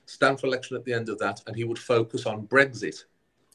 stand 0.05 0.39
for 0.39 0.47
election 0.47 0.77
at 0.77 0.83
the 0.83 0.93
end 0.93 1.09
of 1.09 1.19
that, 1.19 1.41
and 1.45 1.55
he 1.55 1.63
would 1.63 1.79
focus 1.79 2.25
on 2.25 2.47
Brexit. 2.47 3.03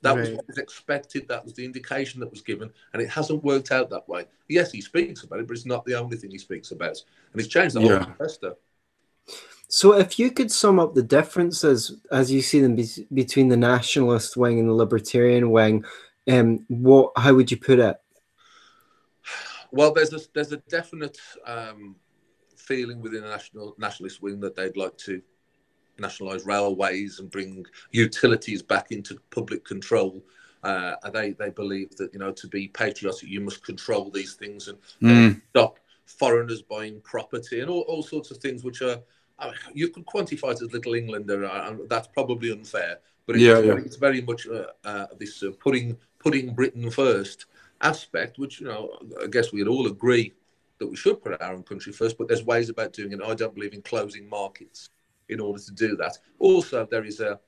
That 0.03 0.17
right. 0.17 0.21
was 0.21 0.31
what 0.33 0.49
was 0.49 0.59
expected. 0.59 1.29
That 1.29 1.45
was 1.45 1.55
the 1.55 1.65
indication 1.65 2.21
that 2.21 2.31
was 2.31 2.43
given, 2.43 2.71
and 2.93 3.01
it 3.01 3.09
hasn't 3.09 3.43
worked 3.45 3.71
out 3.71 3.89
that 3.91 4.09
way. 4.09 4.27
Yes, 4.49 4.73
he 4.73 4.81
speaks 4.81 5.23
about 5.23 5.41
it, 5.41 5.47
but 5.47 5.57
it's 5.57 5.67
not 5.67 5.85
the 5.85 5.95
only 5.95 6.17
thing 6.17 6.31
he 6.31 6.39
speaks 6.39 6.73
about, 6.73 7.01
and 7.33 7.41
it's 7.41 7.49
changed 7.49 7.77
the 7.77 7.81
whole 7.81 7.91
yeah. 7.91 7.99
manifesto. 8.01 8.57
So, 9.69 9.95
if 9.95 10.19
you 10.19 10.33
could 10.33 10.51
sum 10.51 10.79
up 10.79 10.95
the 10.95 11.03
differences 11.03 11.97
as 12.11 12.31
you 12.31 12.43
see 12.43 12.61
them 12.61 12.75
be- 12.75 13.07
between 13.15 13.49
the 13.49 13.57
nationalist 13.57 14.37
wing 14.37 14.59
and 14.59 14.69
the 14.69 14.75
libertarian 14.75 15.51
wing, 15.51 15.85
um, 16.29 16.67
what 16.69 17.13
how 17.17 17.35
would 17.35 17.51
you 17.51 17.57
put 17.57 17.79
it? 17.79 17.97
Well, 19.71 19.93
there's 19.95 20.13
a 20.13 20.21
there's 20.35 20.53
a 20.53 20.59
definite 20.69 21.17
um, 21.47 21.97
feeling 22.57 23.01
within 23.01 23.23
the 23.23 23.29
national 23.29 23.75
nationalist 23.79 24.21
wing 24.21 24.41
that 24.41 24.57
they'd 24.57 24.77
like 24.77 24.97
to 24.99 25.23
nationalise 25.99 26.45
railways 26.45 27.19
and 27.19 27.31
bring 27.31 27.65
utilities 27.91 28.63
back 28.63 28.93
into 28.93 29.19
public 29.31 29.65
control. 29.65 30.23
Uh, 30.63 30.95
they 31.13 31.33
they 31.33 31.51
believe 31.51 31.97
that 31.97 32.13
you 32.13 32.21
know 32.21 32.31
to 32.31 32.47
be 32.47 32.69
patriotic 32.69 33.29
you 33.29 33.41
must 33.41 33.65
control 33.65 34.11
these 34.11 34.35
things 34.35 34.69
and 34.69 34.79
mm. 35.03 35.41
stop 35.51 35.81
foreigners 36.07 36.63
buying 36.63 37.01
property 37.01 37.61
and 37.61 37.69
all, 37.69 37.81
all 37.83 38.03
sorts 38.03 38.31
of 38.31 38.37
things 38.37 38.63
which 38.63 38.81
are 38.81 39.01
I 39.41 39.47
mean, 39.47 39.55
you 39.75 39.89
could 39.89 40.07
quantify 40.07 40.53
it 40.53 40.63
as 40.63 40.73
little 40.73 40.95
Englander 40.95 41.45
and 41.45 41.89
that's 41.89 42.07
probably 42.07 42.53
unfair 42.53 42.99
but 43.27 43.35
it's, 43.35 43.43
yeah, 43.43 43.59
yeah. 43.59 43.75
it's 43.85 43.97
very 43.97 44.21
much 44.21 44.47
uh, 44.47 44.67
uh, 44.85 45.07
this 45.19 45.43
uh, 45.43 45.51
putting 45.59 45.97
putting 46.21 46.55
Britain 46.55 46.89
first 46.93 47.47
aspect 47.81 48.39
which 48.39 48.61
you 48.61 48.67
know 48.67 48.97
I 49.21 49.27
guess 49.27 49.53
we'd 49.53 49.67
all 49.67 49.89
agree 49.89 50.33
that 50.83 50.87
we 50.87 50.97
should 50.97 51.23
put 51.23 51.41
our 51.41 51.53
own 51.53 51.63
country 51.63 51.93
first, 51.93 52.19
but 52.19 52.27
there's 52.27 52.43
ways 52.45 52.69
about 52.69 52.93
doing 52.93 53.13
it. 53.13 53.21
I 53.23 53.35
don't 53.35 53.55
believe 53.55 53.73
in 53.73 53.83
closing 53.83 54.29
markets 54.29 54.91
in 55.29 55.41
order 55.41 55.61
to 55.61 55.73
do 55.73 55.97
that. 55.97 56.19
Also, 56.39 56.87
there 56.91 57.05
is 57.05 57.21
a, 57.21 57.39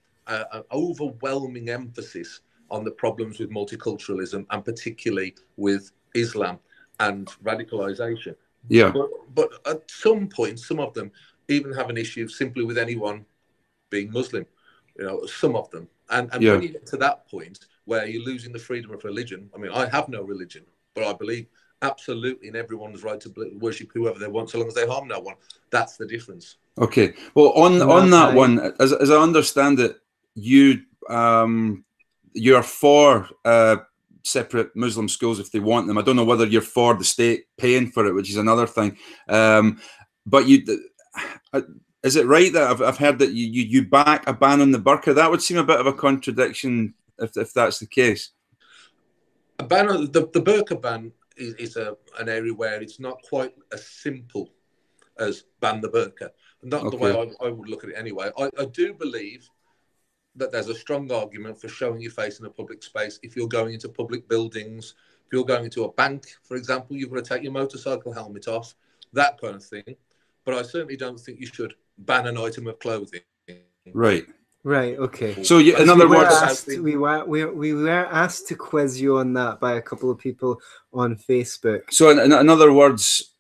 overwhelming 0.73 1.69
emphasis 1.69 2.41
on 2.71 2.83
the 2.83 2.91
problems 2.91 3.39
with 3.39 3.51
multiculturalism 3.51 4.47
and 4.51 4.65
particularly 4.65 5.35
with 5.57 5.93
Islam 6.15 6.59
and 7.01 7.27
radicalization. 7.43 8.35
Yeah. 8.69 8.91
But, 8.91 9.09
but 9.35 9.51
at 9.67 9.91
some 9.91 10.29
point, 10.29 10.59
some 10.59 10.81
of 10.81 10.95
them 10.95 11.13
even 11.49 11.75
have 11.75 11.91
an 11.91 11.99
issue 11.99 12.27
simply 12.29 12.65
with 12.65 12.79
anyone 12.79 13.27
being 13.91 14.11
Muslim. 14.11 14.47
You 14.99 15.05
know, 15.05 15.27
some 15.27 15.57
of 15.57 15.71
them. 15.71 15.89
And, 16.11 16.33
and 16.33 16.43
yeah. 16.43 16.53
when 16.53 16.63
you 16.63 16.69
get 16.69 16.87
to 16.87 16.97
that 16.99 17.29
point 17.29 17.67
where 17.85 18.07
you're 18.07 18.25
losing 18.25 18.53
the 18.53 18.59
freedom 18.59 18.93
of 18.93 19.05
religion, 19.05 19.51
I 19.55 19.59
mean, 19.59 19.73
I 19.73 19.89
have 19.89 20.09
no 20.09 20.23
religion, 20.23 20.65
but 20.95 21.05
I 21.05 21.13
believe 21.13 21.47
absolutely 21.85 22.49
in 22.49 22.57
everyone's 22.57 23.03
right 23.03 23.21
to 23.21 23.33
worship 23.59 23.91
whoever 23.95 24.19
they 24.19 24.29
want, 24.29 24.51
so 24.51 24.59
long 24.59 24.69
as 24.69 24.75
they 24.75 24.87
harm 24.87 25.07
no 25.09 25.21
one. 25.21 25.37
That's 25.71 25.97
the 25.97 26.07
difference. 26.07 26.57
Okay. 26.79 27.15
Well, 27.35 27.51
on 27.53 27.81
on 27.83 28.11
that 28.11 28.35
one, 28.35 28.75
as, 28.81 28.93
as 28.93 29.11
I 29.11 29.17
understand 29.29 29.79
it, 29.81 29.97
you 30.35 30.83
um, 31.09 31.85
you're 32.33 32.63
for 32.63 33.29
uh, 33.45 33.77
separate 34.23 34.75
Muslim 34.75 35.09
schools 35.09 35.39
if 35.39 35.53
they 35.53 35.61
want 35.61 35.87
them. 35.87 35.99
I 35.99 36.03
don't 36.03 36.17
know 36.17 36.25
whether 36.25 36.47
you're 36.47 36.63
for 36.63 36.95
the 36.95 37.05
state 37.05 37.47
paying 37.57 37.91
for 37.91 38.07
it, 38.07 38.15
which 38.15 38.31
is 38.31 38.37
another 38.37 38.67
thing. 38.67 38.97
Um, 39.29 39.81
but 40.27 40.49
you. 40.49 40.65
Uh, 41.53 41.63
is 42.03 42.17
it 42.17 42.27
right 42.27 42.53
that 42.53 42.71
I've, 42.71 42.83
I've 42.83 42.99
heard 42.99 43.19
that 43.21 43.33
you, 43.33 43.47
you, 43.47 43.63
you 43.63 43.89
back 43.89 44.29
a 44.29 44.35
ban 44.35 44.61
on 44.61 44.73
the 44.73 44.79
burqa? 44.79 45.15
That 45.15 45.31
would 45.31 45.41
seem 45.41 45.57
a 45.57 45.65
bit 45.65 45.81
of 45.81 45.87
a 45.87 45.93
contradiction 45.93 46.93
if, 47.19 47.35
if 47.37 47.55
that's 47.55 47.79
the 47.79 47.87
case. 47.87 48.31
A 49.59 49.65
ban 49.65 49.89
on 49.89 50.13
the, 50.13 50.29
the 50.33 50.43
burqa 50.43 50.81
ban 50.81 51.13
is, 51.37 51.55
is 51.55 51.77
a, 51.77 51.97
an 52.19 52.29
area 52.29 52.53
where 52.53 52.81
it's 52.83 53.01
not 53.01 53.23
quite 53.23 53.55
as 53.73 53.87
simple 53.87 54.51
as 55.19 55.45
ban 55.61 55.81
the 55.81 55.89
burqa. 55.89 56.31
Not 56.63 56.85
okay. 56.85 56.97
the 56.97 57.03
way 57.03 57.11
I, 57.13 57.47
I, 57.47 57.51
would 57.51 57.69
look 57.69 57.85
at 57.85 57.91
it 57.91 57.97
anyway. 57.97 58.31
I, 58.39 58.51
I 58.59 58.65
do 58.67 58.95
believe 58.95 59.49
that 60.37 60.51
there's 60.51 60.69
a 60.69 60.75
strong 60.75 61.11
argument 61.13 61.61
for 61.61 61.69
showing 61.69 62.01
your 62.01 62.11
face 62.11 62.41
in 62.41 62.47
a 62.47 62.51
public 62.51 62.83
space. 62.83 63.21
If 63.23 63.37
you're 63.37 63.49
going 63.49 63.75
into 63.75 63.89
public 63.89 64.29
buildings, 64.29 64.95
if 65.27 65.33
you're 65.33 65.45
going 65.45 65.65
into 65.65 65.85
a 65.85 65.93
bank, 65.93 66.25
for 66.43 66.57
example, 66.57 66.97
you've 66.97 67.11
got 67.11 67.25
to 67.25 67.35
take 67.35 67.43
your 67.43 67.53
motorcycle 67.53 68.13
helmet 68.13 68.49
off, 68.49 68.75
that 69.13 69.41
kind 69.41 69.55
of 69.55 69.65
thing. 69.65 69.97
But 70.45 70.55
I 70.55 70.63
certainly 70.63 70.97
don't 70.97 71.19
think 71.19 71.41
you 71.41 71.47
should 71.47 71.75
ban 71.99 72.27
an 72.27 72.37
item 72.37 72.67
of 72.67 72.79
clothing. 72.79 73.21
Right. 73.93 74.27
Right. 74.65 74.99
Okay. 74.99 75.45
So, 75.45 75.59
you, 75.59 75.77
in 75.77 75.91
other 75.91 76.09
we 76.09 76.17
words, 76.17 76.35
asked, 76.35 76.67
we 76.67 76.97
were 76.97 77.23
we, 77.27 77.45
we 77.45 77.75
were 77.75 78.07
asked 78.07 78.49
to 78.49 78.57
quiz 78.57 78.99
you 78.99 79.19
on 79.19 79.35
that 79.35 79.61
by 79.61 79.75
a 79.75 79.83
couple 79.83 80.11
of 80.11 80.19
people 80.19 80.59
on 80.95 81.17
Facebook. 81.17 81.83
So, 81.91 82.09
in, 82.09 82.19
in 82.33 82.49
other 82.49 82.73
words, 82.73 83.35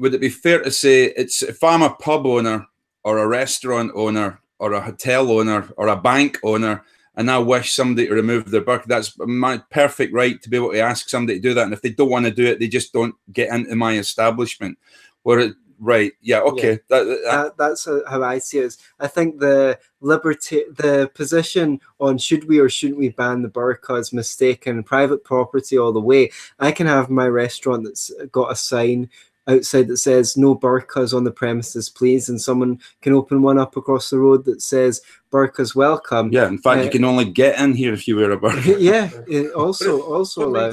would 0.00 0.12
it 0.12 0.20
be 0.20 0.28
fair 0.28 0.62
to 0.62 0.70
say 0.70 1.06
it's 1.16 1.42
if 1.42 1.64
I'm 1.64 1.80
a 1.80 1.94
pub 1.94 2.26
owner 2.26 2.66
or 3.04 3.18
a 3.18 3.26
restaurant 3.26 3.92
owner 3.94 4.38
or 4.58 4.74
a 4.74 4.80
hotel 4.80 5.30
owner 5.30 5.66
or 5.78 5.88
a 5.88 5.96
bank 5.96 6.38
owner, 6.42 6.84
and 7.14 7.30
I 7.30 7.38
wish 7.38 7.72
somebody 7.72 8.08
to 8.08 8.14
remove 8.14 8.50
their 8.50 8.60
burqa, 8.60 8.84
that's 8.84 9.18
my 9.18 9.56
perfect 9.70 10.12
right 10.12 10.40
to 10.42 10.50
be 10.50 10.58
able 10.58 10.72
to 10.72 10.80
ask 10.80 11.08
somebody 11.08 11.38
to 11.38 11.48
do 11.48 11.54
that. 11.54 11.64
And 11.64 11.72
if 11.72 11.80
they 11.80 11.90
don't 11.90 12.10
want 12.10 12.26
to 12.26 12.30
do 12.30 12.44
it, 12.44 12.58
they 12.58 12.68
just 12.68 12.92
don't 12.92 13.14
get 13.32 13.48
into 13.48 13.74
my 13.76 13.96
establishment. 13.96 14.78
Where 15.22 15.38
it, 15.38 15.54
Right. 15.78 16.12
Yeah. 16.22 16.40
Okay. 16.40 16.70
Yeah. 16.70 16.76
That, 16.88 17.04
that, 17.04 17.28
uh, 17.28 17.50
that's 17.58 17.84
how 18.08 18.22
I 18.22 18.38
see 18.38 18.58
it. 18.58 18.76
I 18.98 19.06
think 19.08 19.40
the 19.40 19.78
liberty, 20.00 20.62
the 20.74 21.10
position 21.14 21.80
on 22.00 22.18
should 22.18 22.48
we 22.48 22.58
or 22.58 22.68
shouldn't 22.68 22.98
we 22.98 23.10
ban 23.10 23.42
the 23.42 23.48
burqa 23.48 23.98
is 23.98 24.12
mistaken. 24.12 24.82
Private 24.82 25.24
property 25.24 25.76
all 25.78 25.92
the 25.92 26.00
way. 26.00 26.30
I 26.58 26.72
can 26.72 26.86
have 26.86 27.10
my 27.10 27.28
restaurant 27.28 27.84
that's 27.84 28.10
got 28.32 28.52
a 28.52 28.56
sign 28.56 29.10
outside 29.48 29.88
that 29.88 29.98
says 29.98 30.36
no 30.36 30.56
burqas 30.56 31.14
on 31.14 31.24
the 31.24 31.30
premises, 31.30 31.88
please, 31.88 32.28
and 32.28 32.40
someone 32.40 32.80
can 33.00 33.12
open 33.12 33.42
one 33.42 33.58
up 33.58 33.76
across 33.76 34.10
the 34.10 34.18
road 34.18 34.44
that 34.44 34.60
says 34.62 35.02
burqas 35.30 35.74
welcome. 35.74 36.32
Yeah, 36.32 36.48
in 36.48 36.58
fact, 36.58 36.80
Uh, 36.80 36.84
you 36.84 36.90
can 36.90 37.04
only 37.04 37.26
get 37.26 37.58
in 37.60 37.74
here 37.74 37.92
if 37.92 38.08
you 38.08 38.16
wear 38.16 38.32
a 38.32 38.38
burqa. 38.38 38.76
yeah, 38.80 39.10
it 39.28 39.52
also 39.52 40.00
also 40.02 40.50
But 40.50 40.72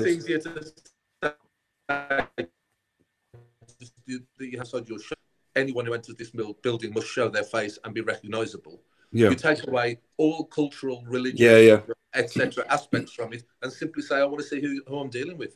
allows. 1.20 2.50
It's 4.18 4.20
easier 4.20 4.20
to 4.20 4.26
say 4.26 4.46
that 4.46 4.52
you 4.52 4.58
have 4.58 4.68
inside 4.68 4.90
your 4.90 5.00
show. 5.00 5.16
Anyone 5.56 5.86
who 5.86 5.94
enters 5.94 6.16
this 6.16 6.32
building 6.62 6.94
must 6.94 7.08
show 7.08 7.30
their 7.30 7.44
face 7.44 7.78
and 7.84 7.94
be 7.94 8.02
recognisable. 8.02 8.82
Yeah, 9.12 9.30
You 9.30 9.36
take 9.36 9.68
away 9.68 10.00
all 10.18 10.46
cultural, 10.46 11.04
religious, 11.08 11.40
Yeah, 11.40 11.58
yeah. 11.58 11.82
etc. 12.16 12.66
aspects 12.70 13.12
from 13.14 13.34
it, 13.34 13.44
and 13.62 13.72
simply 13.72 14.02
say, 14.02 14.18
"I 14.18 14.26
want 14.26 14.40
to 14.40 14.48
see 14.48 14.60
who, 14.60 14.82
who 14.88 14.98
I'm 14.98 15.10
dealing 15.10 15.38
with." 15.38 15.56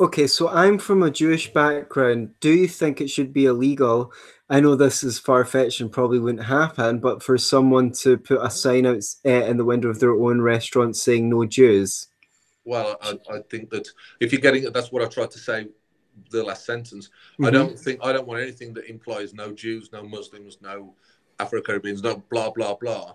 Okay, 0.00 0.26
so 0.26 0.48
I'm 0.48 0.78
from 0.78 1.02
a 1.02 1.10
Jewish 1.10 1.52
background. 1.52 2.34
Do 2.40 2.50
you 2.52 2.68
think 2.68 3.00
it 3.00 3.08
should 3.08 3.32
be 3.32 3.46
illegal? 3.46 4.12
I 4.50 4.60
know 4.60 4.74
this 4.74 5.02
is 5.02 5.18
far 5.18 5.44
fetched 5.44 5.80
and 5.80 5.90
probably 5.92 6.18
wouldn't 6.18 6.44
happen, 6.44 6.98
but 6.98 7.22
for 7.22 7.38
someone 7.38 7.92
to 8.02 8.18
put 8.18 8.44
a 8.44 8.50
sign 8.50 8.86
out 8.86 9.02
uh, 9.24 9.28
in 9.28 9.56
the 9.56 9.64
window 9.64 9.88
of 9.88 10.00
their 10.00 10.12
own 10.12 10.40
restaurant 10.40 10.96
saying 10.96 11.28
no 11.28 11.44
Jews. 11.44 12.08
Well, 12.64 12.96
I, 13.00 13.18
I 13.32 13.38
think 13.50 13.70
that 13.70 13.88
if 14.20 14.32
you're 14.32 14.40
getting 14.40 14.70
that's 14.72 14.92
what 14.92 15.02
I 15.02 15.06
tried 15.06 15.30
to 15.32 15.38
say 15.38 15.68
the 16.30 16.42
last 16.42 16.64
sentence. 16.64 17.10
I 17.40 17.44
Mhm. 17.44 17.52
don't 17.52 17.78
think 17.78 18.00
I 18.02 18.12
don't 18.12 18.26
want 18.26 18.42
anything 18.42 18.72
that 18.74 18.88
implies 18.88 19.34
no 19.34 19.52
Jews, 19.52 19.90
no 19.92 20.02
Muslims, 20.02 20.58
no 20.60 20.94
Afro 21.38 21.60
Caribbeans, 21.60 22.02
no 22.02 22.16
blah 22.30 22.50
blah 22.50 22.74
blah. 22.74 23.14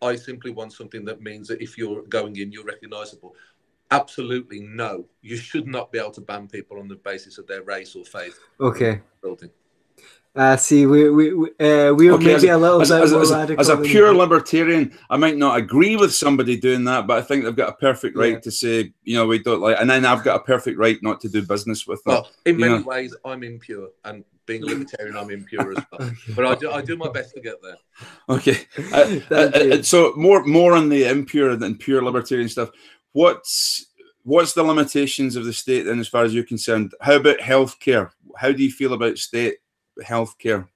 I 0.00 0.16
simply 0.16 0.50
want 0.52 0.72
something 0.72 1.04
that 1.06 1.20
means 1.20 1.48
that 1.48 1.60
if 1.60 1.76
you're 1.76 2.02
going 2.02 2.36
in, 2.36 2.52
you're 2.52 2.64
recognisable. 2.64 3.34
Absolutely 3.90 4.60
no. 4.60 5.08
You 5.22 5.36
should 5.36 5.66
not 5.66 5.90
be 5.90 5.98
able 5.98 6.10
to 6.12 6.20
ban 6.20 6.46
people 6.46 6.78
on 6.78 6.88
the 6.88 6.96
basis 6.96 7.38
of 7.38 7.46
their 7.46 7.62
race 7.62 7.96
or 7.96 8.04
faith. 8.04 8.38
Okay. 8.60 9.00
Building. 9.22 9.50
Uh, 10.38 10.56
see, 10.56 10.86
we 10.86 11.10
we 11.10 11.34
we, 11.34 11.48
uh, 11.58 11.92
we 11.92 12.08
are 12.08 12.12
Okay, 12.12 12.26
maybe 12.34 12.46
a 12.48 12.56
little 12.56 12.80
as, 12.80 12.90
bit 12.90 13.02
as, 13.02 13.10
more 13.12 13.22
as, 13.22 13.30
radical. 13.32 13.60
as 13.60 13.68
a 13.70 13.76
pure 13.76 14.12
you. 14.12 14.18
libertarian, 14.18 14.96
I 15.10 15.16
might 15.16 15.36
not 15.36 15.58
agree 15.58 15.96
with 15.96 16.14
somebody 16.14 16.56
doing 16.56 16.84
that, 16.84 17.08
but 17.08 17.18
I 17.18 17.22
think 17.22 17.42
they've 17.44 17.56
got 17.56 17.70
a 17.70 17.72
perfect 17.76 18.16
right 18.16 18.34
Yeah. 18.34 18.38
to 18.40 18.50
say, 18.52 18.92
you 19.02 19.16
know, 19.16 19.26
we 19.26 19.40
don't 19.42 19.60
like, 19.60 19.78
and 19.80 19.90
then 19.90 20.04
I've 20.04 20.22
got 20.22 20.36
a 20.36 20.44
perfect 20.44 20.78
right 20.78 20.96
not 21.02 21.20
to 21.22 21.28
do 21.28 21.42
business 21.42 21.88
with 21.88 22.02
them. 22.04 22.14
Well, 22.14 22.30
in 22.46 22.56
many 22.56 22.74
Yeah. 22.74 22.82
ways, 22.82 23.16
I'm 23.24 23.42
impure, 23.42 23.88
and 24.04 24.22
being 24.46 24.62
a 24.62 24.66
libertarian, 24.72 25.16
I'm 25.16 25.30
impure 25.30 25.72
as 25.76 25.84
well. 25.90 26.10
But 26.36 26.44
I 26.46 26.54
do 26.54 26.70
I 26.70 26.82
do 26.82 26.96
my 26.96 27.10
best 27.10 27.34
to 27.34 27.40
get 27.40 27.56
there. 27.60 27.76
Okay. 28.28 28.58
Uh, 28.92 29.04
Thank 29.04 29.32
uh, 29.32 29.74
uh, 29.78 29.82
so 29.82 30.12
more 30.16 30.44
more 30.44 30.72
on 30.74 30.88
the 30.88 31.02
impure 31.04 31.56
than 31.56 31.76
pure 31.76 32.00
libertarian 32.00 32.48
stuff. 32.48 32.70
What's 33.12 33.86
what's 34.22 34.52
the 34.52 34.62
limitations 34.62 35.34
of 35.34 35.44
the 35.46 35.52
state 35.52 35.82
then, 35.82 35.98
as 35.98 36.06
far 36.06 36.22
as 36.22 36.32
you're 36.32 36.44
concerned? 36.44 36.92
How 37.00 37.16
about 37.16 37.38
healthcare? 37.38 38.10
How 38.36 38.52
do 38.52 38.62
you 38.62 38.70
feel 38.70 38.92
about 38.92 39.18
state 39.18 39.56
healthcare? 40.02 40.68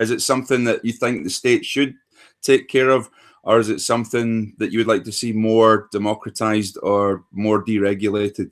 Is 0.00 0.10
it 0.10 0.22
something 0.22 0.64
that 0.64 0.84
you 0.84 0.92
think 0.92 1.24
the 1.24 1.30
state 1.30 1.64
should 1.64 1.94
take 2.42 2.68
care 2.68 2.90
of, 2.90 3.10
or 3.42 3.58
is 3.58 3.68
it 3.68 3.80
something 3.80 4.54
that 4.58 4.72
you 4.72 4.78
would 4.78 4.86
like 4.86 5.04
to 5.04 5.12
see 5.12 5.32
more 5.32 5.88
democratized 5.92 6.78
or 6.82 7.24
more 7.32 7.64
deregulated? 7.64 8.50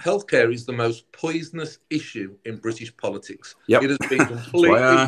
Healthcare 0.00 0.52
is 0.52 0.64
the 0.64 0.72
most 0.72 1.10
poisonous 1.12 1.78
issue 1.90 2.34
in 2.46 2.56
British 2.56 2.96
politics. 2.96 3.54
Yep. 3.66 3.82
It 3.82 3.90
has 3.90 4.08
been 4.08 4.26
completely 4.26 5.06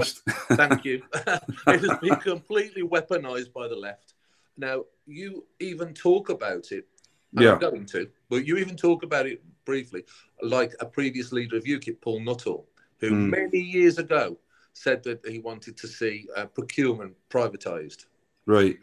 Thank 0.56 0.84
you. 0.84 1.02
it 1.14 1.80
has 1.80 1.98
been 2.00 2.16
completely 2.16 2.82
weaponized 2.82 3.52
by 3.52 3.68
the 3.68 3.76
left. 3.76 4.14
Now, 4.58 4.84
you 5.06 5.46
even 5.60 5.94
talk 5.94 6.28
about 6.28 6.72
it. 6.72 6.86
Yeah. 7.32 7.52
I'm 7.52 7.58
going 7.58 7.86
to, 7.86 8.10
but 8.28 8.46
you 8.46 8.58
even 8.58 8.76
talk 8.76 9.02
about 9.02 9.26
it 9.26 9.42
briefly, 9.64 10.04
like 10.42 10.74
a 10.80 10.86
previous 10.86 11.32
leader 11.32 11.56
of 11.56 11.64
UKIP, 11.64 12.02
Paul 12.02 12.20
Nuttall, 12.20 12.66
who 13.02 13.10
Mm. 13.10 13.30
many 13.30 13.58
years 13.58 13.98
ago 13.98 14.38
said 14.72 15.02
that 15.02 15.26
he 15.26 15.38
wanted 15.40 15.76
to 15.76 15.88
see 15.88 16.28
uh, 16.36 16.46
procurement 16.46 17.14
privatized. 17.28 18.06
Right. 18.46 18.78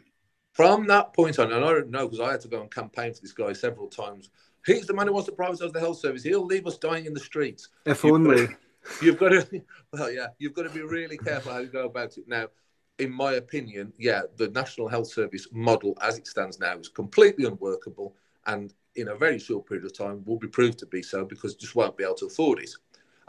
From 0.52 0.86
that 0.88 1.12
point 1.14 1.38
on, 1.38 1.52
and 1.52 1.64
I 1.64 1.70
don't 1.72 1.90
know 1.90 2.06
because 2.06 2.20
I 2.20 2.30
had 2.32 2.40
to 2.42 2.48
go 2.48 2.60
and 2.60 2.70
campaign 2.70 3.12
for 3.14 3.20
this 3.22 3.32
guy 3.32 3.52
several 3.52 3.88
times. 3.88 4.30
He's 4.66 4.86
the 4.86 4.92
man 4.92 5.06
who 5.06 5.14
wants 5.14 5.28
to 5.28 5.34
privatize 5.34 5.72
the 5.72 5.80
health 5.80 5.98
service. 5.98 6.22
He'll 6.22 6.44
leave 6.44 6.66
us 6.66 6.76
dying 6.76 7.06
in 7.06 7.14
the 7.14 7.20
streets. 7.20 7.68
If 7.86 8.04
You've 8.04 8.14
only. 8.14 8.46
got, 8.46 8.56
you've 9.02 9.18
got 9.18 9.28
to, 9.30 9.62
well, 9.92 10.10
yeah, 10.12 10.26
you've 10.38 10.54
got 10.54 10.64
to 10.64 10.70
be 10.70 10.82
really 10.82 11.16
careful 11.16 11.52
how 11.52 11.60
you 11.60 11.68
go 11.68 11.86
about 11.86 12.18
it. 12.18 12.28
Now, 12.28 12.48
in 12.98 13.10
my 13.10 13.34
opinion, 13.34 13.92
yeah, 13.98 14.22
the 14.36 14.48
National 14.48 14.86
Health 14.88 15.10
Service 15.10 15.48
model 15.52 15.96
as 16.02 16.18
it 16.18 16.26
stands 16.26 16.60
now 16.60 16.76
is 16.78 16.88
completely 16.88 17.46
unworkable, 17.46 18.14
and 18.46 18.74
in 18.96 19.08
a 19.08 19.14
very 19.14 19.38
short 19.38 19.66
period 19.66 19.86
of 19.86 19.96
time 19.96 20.22
will 20.26 20.38
be 20.38 20.48
proved 20.48 20.78
to 20.80 20.86
be 20.86 21.02
so 21.02 21.24
because 21.24 21.54
just 21.54 21.74
won't 21.74 21.96
be 21.96 22.04
able 22.04 22.14
to 22.16 22.26
afford 22.26 22.58
it. 22.58 22.70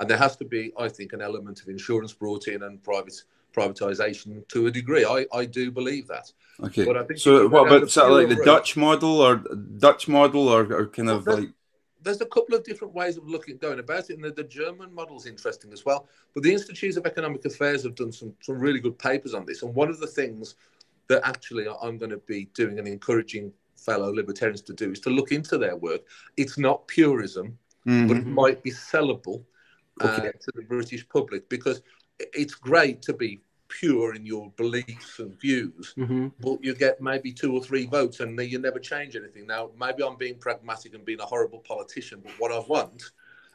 And 0.01 0.09
there 0.09 0.17
has 0.17 0.35
to 0.37 0.45
be, 0.45 0.73
I 0.79 0.89
think, 0.89 1.13
an 1.13 1.21
element 1.21 1.61
of 1.61 1.69
insurance 1.69 2.11
brought 2.11 2.47
in 2.47 2.63
and 2.63 2.83
private 2.83 3.13
privatization 3.53 4.47
to 4.47 4.65
a 4.65 4.71
degree. 4.71 5.05
I, 5.05 5.27
I 5.31 5.45
do 5.45 5.69
believe 5.71 6.07
that. 6.07 6.31
Okay. 6.63 6.85
But 6.85 6.97
I 6.97 7.03
think 7.03 7.19
So 7.19 7.47
what 7.47 7.67
about 7.67 7.89
sort 7.91 8.07
of 8.07 8.13
like 8.17 8.29
the 8.29 8.35
route- 8.37 8.45
Dutch 8.45 8.75
model 8.75 9.21
or 9.21 9.35
Dutch 9.77 10.07
model 10.07 10.47
or, 10.47 10.61
or 10.73 10.87
kind 10.87 11.09
of 11.11 11.27
Well, 11.27 11.41
like 11.41 11.49
there's 12.01 12.19
a 12.19 12.25
couple 12.25 12.55
of 12.55 12.63
different 12.63 12.95
ways 12.95 13.15
of 13.15 13.27
looking 13.29 13.57
going 13.57 13.77
about 13.79 14.09
it, 14.09 14.15
and 14.15 14.23
the, 14.23 14.31
the 14.31 14.43
German 14.43 14.91
model's 14.91 15.27
interesting 15.27 15.71
as 15.71 15.85
well. 15.85 16.07
But 16.33 16.41
the 16.41 16.51
Institutes 16.51 16.97
of 16.97 17.05
Economic 17.05 17.45
Affairs 17.45 17.83
have 17.83 17.93
done 17.93 18.11
some 18.11 18.33
some 18.41 18.57
really 18.59 18.79
good 18.79 18.97
papers 18.97 19.35
on 19.35 19.45
this, 19.45 19.61
and 19.61 19.75
one 19.75 19.89
of 19.89 19.99
the 19.99 20.07
things 20.07 20.55
that 21.09 21.21
actually 21.23 21.67
I'm 21.83 21.99
going 21.99 22.09
to 22.09 22.17
be 22.17 22.45
doing 22.55 22.79
and 22.79 22.87
encouraging 22.87 23.53
fellow 23.75 24.11
libertarians 24.11 24.61
to 24.63 24.73
do 24.73 24.91
is 24.91 24.99
to 25.01 25.11
look 25.11 25.31
into 25.31 25.59
their 25.59 25.75
work. 25.75 26.01
It's 26.37 26.57
not 26.57 26.87
purism, 26.87 27.57
Mhm. 27.85 28.07
but 28.07 28.17
it 28.17 28.25
might 28.25 28.63
be 28.63 28.71
sellable 28.71 29.43
uh, 30.03 30.21
to 30.21 30.51
the 30.55 30.63
British 30.63 31.07
public 31.07 31.49
because 31.49 31.81
it's 32.19 32.55
great 32.55 33.01
to 33.03 33.13
be 33.13 33.41
pure 33.67 34.15
in 34.15 34.25
your 34.25 34.51
beliefs 34.57 35.19
and 35.19 35.39
views, 35.39 35.93
hmm 35.95 36.27
but 36.39 36.63
you 36.63 36.73
get 36.73 36.99
maybe 37.01 37.31
two 37.31 37.53
or 37.53 37.61
three 37.61 37.85
votes 37.85 38.19
and 38.19 38.39
you 38.39 38.57
never 38.57 38.79
change 38.79 39.15
anything. 39.15 39.45
Now, 39.45 39.69
maybe 39.79 40.03
I'm 40.03 40.17
being 40.17 40.39
pragmatic 40.39 40.95
and 40.95 41.05
being 41.05 41.21
a 41.21 41.25
horrible 41.25 41.59
politician, 41.59 42.21
but 42.23 42.33
what 42.39 42.51
I 42.51 42.59
want 42.59 43.11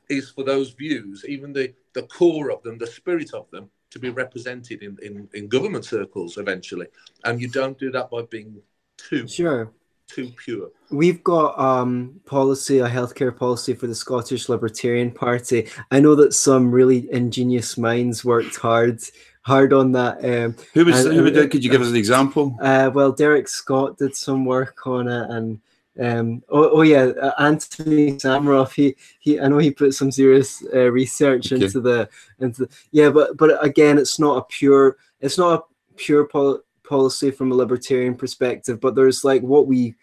is 0.09 0.31
for 0.31 0.45
those 0.45 0.71
views, 0.71 1.25
even 1.29 1.53
the, 1.53 1.75
the 1.95 2.05
core 2.05 2.51
of 2.53 2.63
them, 2.63 2.79
the 2.79 2.87
spirit 2.87 3.35
of 3.35 3.51
them, 3.51 3.71
to 3.91 3.99
be 3.99 4.11
represented 4.11 4.83
in, 4.83 4.97
in, 5.03 5.29
in 5.35 5.49
government 5.49 5.85
circles 5.85 6.39
eventually. 6.39 6.87
And 7.25 7.41
you 7.41 7.49
don't 7.49 7.79
do 7.79 7.91
that 7.93 8.11
by 8.11 8.23
being 8.23 8.61
too 8.97 9.27
Sure. 9.27 9.73
Too 10.09 10.33
pure. 10.43 10.71
We've 10.91 11.23
got 11.25 11.59
um 11.59 12.21
policy, 12.27 12.79
a 12.79 12.89
healthcare 12.89 13.37
policy 13.37 13.75
for 13.75 13.87
the 13.89 13.95
Scottish 13.95 14.49
Libertarian 14.49 15.11
Party. 15.11 15.69
I 15.91 16.01
know 16.01 16.15
that 16.15 16.33
some 16.33 16.71
really 16.71 17.11
ingenious 17.13 17.77
minds 17.77 18.25
worked 18.25 18.57
hard 18.57 19.01
hard 19.43 19.73
on 19.73 19.93
that. 19.93 20.25
Um, 20.25 20.55
who 20.75 20.85
was 20.85 21.05
and- 21.05 21.15
who 21.17 21.31
did, 21.31 21.51
could 21.51 21.65
you 21.65 21.71
give 21.71 21.83
us 21.83 21.89
an 21.91 21.97
example? 21.97 22.57
uh, 22.63 22.91
well, 22.95 23.11
Derek 23.13 23.49
Scott 23.49 23.99
did 23.99 24.15
some 24.15 24.45
work 24.45 24.87
on 24.87 25.09
it, 25.09 25.29
and 25.31 25.61
um, 26.01 26.43
oh, 26.51 26.71
oh 26.71 26.83
yeah, 26.83 27.07
uh, 27.21 27.33
Anthony 27.41 28.13
Sammeroff. 28.13 28.73
He 28.75 28.95
he. 29.19 29.41
I 29.41 29.49
know 29.49 29.59
he 29.59 29.73
put 29.73 29.93
some 29.95 30.13
serious 30.13 30.65
uh, 30.73 30.91
research 30.93 31.53
Okay. 31.53 31.65
into 31.65 31.81
the 31.81 32.09
into 32.39 32.69
yeah, 32.93 33.11
but 33.11 33.37
but 33.37 33.63
again, 33.65 33.99
it's 33.99 34.21
not 34.21 34.37
a 34.39 34.43
pure. 34.45 34.99
It's 35.21 35.37
not 35.37 35.61
a 35.61 35.63
pure 35.97 36.27
pol- 36.27 36.61
policy 36.87 37.31
from 37.31 37.53
a 37.53 37.55
libertarian 37.55 38.15
perspective. 38.15 38.81
But 38.81 38.95
there's 38.95 39.25
like 39.25 39.43
what 39.43 39.67
we 39.67 39.95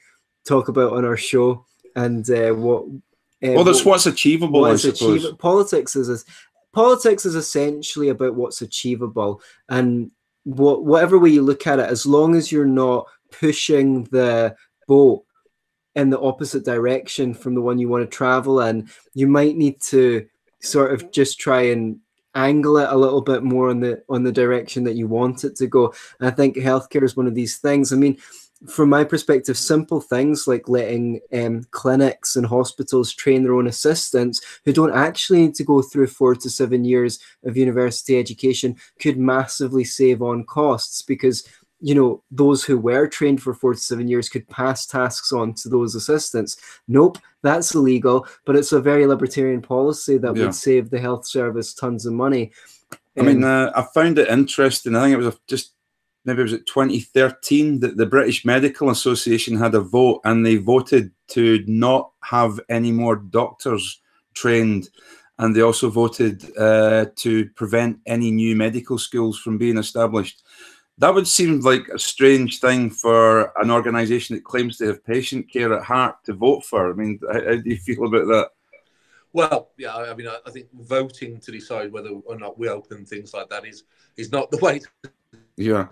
talk 0.46 0.68
about 0.68 0.94
on 0.94 1.06
our 1.06 1.18
show, 1.18 1.66
and 1.96 2.30
uh, 2.30 2.52
what. 2.54 2.84
Uh, 3.44 3.54
Well, 3.56 3.64
that's 3.64 3.80
what- 3.86 3.94
what's 3.94 4.06
achievable, 4.06 4.66
I 4.66 4.70
what's 4.72 4.84
suppose. 4.84 5.26
achieve- 5.26 5.38
politics 5.40 5.96
is, 5.96 6.08
is 6.10 6.26
politics 6.74 7.26
is 7.26 7.36
essentially 7.36 8.10
about 8.10 8.36
what's 8.36 8.62
achievable 8.62 9.42
and 9.70 10.10
what 10.44 10.84
whatever 10.84 11.20
way 11.20 11.30
you 11.30 11.42
look 11.42 11.68
at 11.68 11.80
it 11.80 11.90
as 11.90 12.06
long 12.06 12.36
as 12.36 12.52
you're 12.52 12.66
not 12.66 13.06
pushing 13.32 14.04
the 14.06 14.56
boat 14.88 15.24
in 15.96 16.10
the 16.10 16.20
opposite 16.20 16.66
direction 16.66 17.34
from 17.34 17.54
the 17.54 17.62
one 17.62 17.78
you 17.80 17.88
want 17.88 18.04
to 18.04 18.18
travel 18.18 18.60
in 18.62 18.90
you 19.14 19.28
might 19.28 19.56
need 19.56 19.80
to 19.82 20.26
sort 20.62 20.92
of 20.92 21.12
just 21.12 21.40
try 21.40 21.62
and 21.64 21.98
angle 22.36 22.78
it 22.78 22.90
a 22.90 22.98
little 22.98 23.22
bit 23.22 23.44
more 23.44 23.70
on 23.70 23.80
the 23.80 24.04
on 24.10 24.24
the 24.24 24.32
direction 24.32 24.84
that 24.84 24.96
you 24.96 25.08
want 25.08 25.44
it 25.44 25.56
to 25.58 25.68
go. 25.68 25.94
And 26.20 26.28
i 26.28 26.32
think 26.32 26.56
healthcare 26.56 27.04
is 27.04 27.18
one 27.18 27.28
of 27.28 27.36
these 27.36 27.58
things. 27.58 27.94
I 27.94 27.96
mean 27.96 28.18
from 28.68 28.90
my 28.90 29.04
perspective, 29.04 29.58
simple 29.58 30.00
things 30.00 30.48
like 30.48 30.70
letting 30.70 31.20
um, 31.34 31.66
clinics 31.72 32.36
and 32.36 32.46
hospitals 32.46 33.14
train 33.14 33.44
their 33.44 33.56
own 33.56 33.68
assistants 33.68 34.42
who 34.64 34.72
don't 34.72 34.96
actually 34.96 35.42
need 35.42 35.56
to 35.56 35.64
go 35.64 35.82
through 35.82 36.08
four 36.08 36.36
to 36.36 36.50
seven 36.50 36.86
years 36.86 37.20
of 37.44 37.58
university 37.58 38.18
education 38.18 38.76
could 39.00 39.18
massively 39.18 39.84
save 39.84 40.22
on 40.22 40.46
costs 40.46 41.02
because 41.02 41.48
you 41.84 41.94
know 41.94 42.24
those 42.32 42.64
who 42.64 42.78
were 42.78 43.08
trained 43.08 43.42
for 43.44 43.54
four 43.54 43.74
to 43.74 43.80
seven 43.80 44.08
years 44.08 44.30
could 44.30 44.48
pass 44.48 44.86
tasks 44.88 45.34
on 45.34 45.54
to 45.54 45.68
those 45.68 45.96
assistants 45.96 46.56
nope 46.88 47.18
that's 47.42 47.76
illegal 47.76 48.26
but 48.46 48.56
it's 48.56 48.72
a 48.72 48.82
very 48.82 49.06
libertarian 49.06 49.62
policy 49.62 50.18
that 50.18 50.36
Yeah. 50.36 50.46
would 50.46 50.56
save 50.56 50.90
the 50.90 51.00
health 51.00 51.28
service 51.28 51.74
tons 51.74 52.06
of 52.06 52.14
money 52.14 52.52
I 53.18 53.22
mean, 53.22 53.44
uh, 53.44 53.72
I 53.76 53.84
found 53.94 54.18
it 54.18 54.28
interesting. 54.28 54.96
I 54.96 55.04
think 55.04 55.14
it 55.14 55.24
was 55.24 55.38
just 55.48 55.74
maybe 56.26 56.40
it 56.40 56.44
was 56.44 56.54
at 56.54 56.66
2013 56.66 57.80
that 57.82 57.96
the 57.98 58.08
British 58.08 58.44
Medical 58.44 58.90
Association 58.90 59.56
had 59.56 59.76
a 59.76 59.82
vote 59.82 60.22
and 60.26 60.44
they 60.44 60.56
voted 60.56 61.12
to 61.30 61.64
not 61.68 62.12
have 62.24 62.60
any 62.70 62.92
more 62.92 63.16
doctors 63.18 64.02
trained 64.34 64.90
and 65.38 65.56
they 65.56 65.62
also 65.62 65.90
voted 65.90 66.44
uh, 66.58 67.06
to 67.18 67.50
prevent 67.52 68.00
any 68.06 68.32
new 68.32 68.56
medical 68.56 68.98
schools 68.98 69.38
from 69.38 69.58
being 69.58 69.78
established. 69.78 70.42
That 71.00 71.14
would 71.14 71.28
seem 71.28 71.60
like 71.62 71.88
a 71.88 71.98
strange 71.98 72.60
thing 72.60 72.90
for 72.90 73.52
an 73.60 73.72
organisation 73.72 74.36
that 74.36 74.44
claims 74.44 74.78
to 74.78 74.88
have 74.88 75.04
patient 75.04 75.52
care 75.52 75.74
at 75.74 75.84
heart 75.84 76.24
to 76.26 76.34
vote 76.34 76.64
for. 76.64 76.92
I 76.92 76.94
mean, 76.94 77.20
how, 77.32 77.34
how 77.44 77.56
do 77.56 77.70
you 77.70 77.78
feel 77.78 78.06
about 78.06 78.28
that? 78.28 78.50
Well, 79.34 79.72
yeah, 79.78 79.96
I 79.96 80.14
mean, 80.14 80.28
I 80.28 80.50
think 80.52 80.68
voting 80.72 81.40
to 81.40 81.52
decide 81.52 81.92
whether 81.92 82.10
or 82.10 82.38
not 82.38 82.60
we 82.60 82.70
open 82.70 83.06
things 83.06 83.34
like 83.34 83.50
that 83.50 83.66
is 83.66 83.84
is 84.16 84.32
not 84.32 84.52
the 84.52 84.58
way. 84.58 84.80
To... 84.80 85.12
Yeah. 85.58 85.88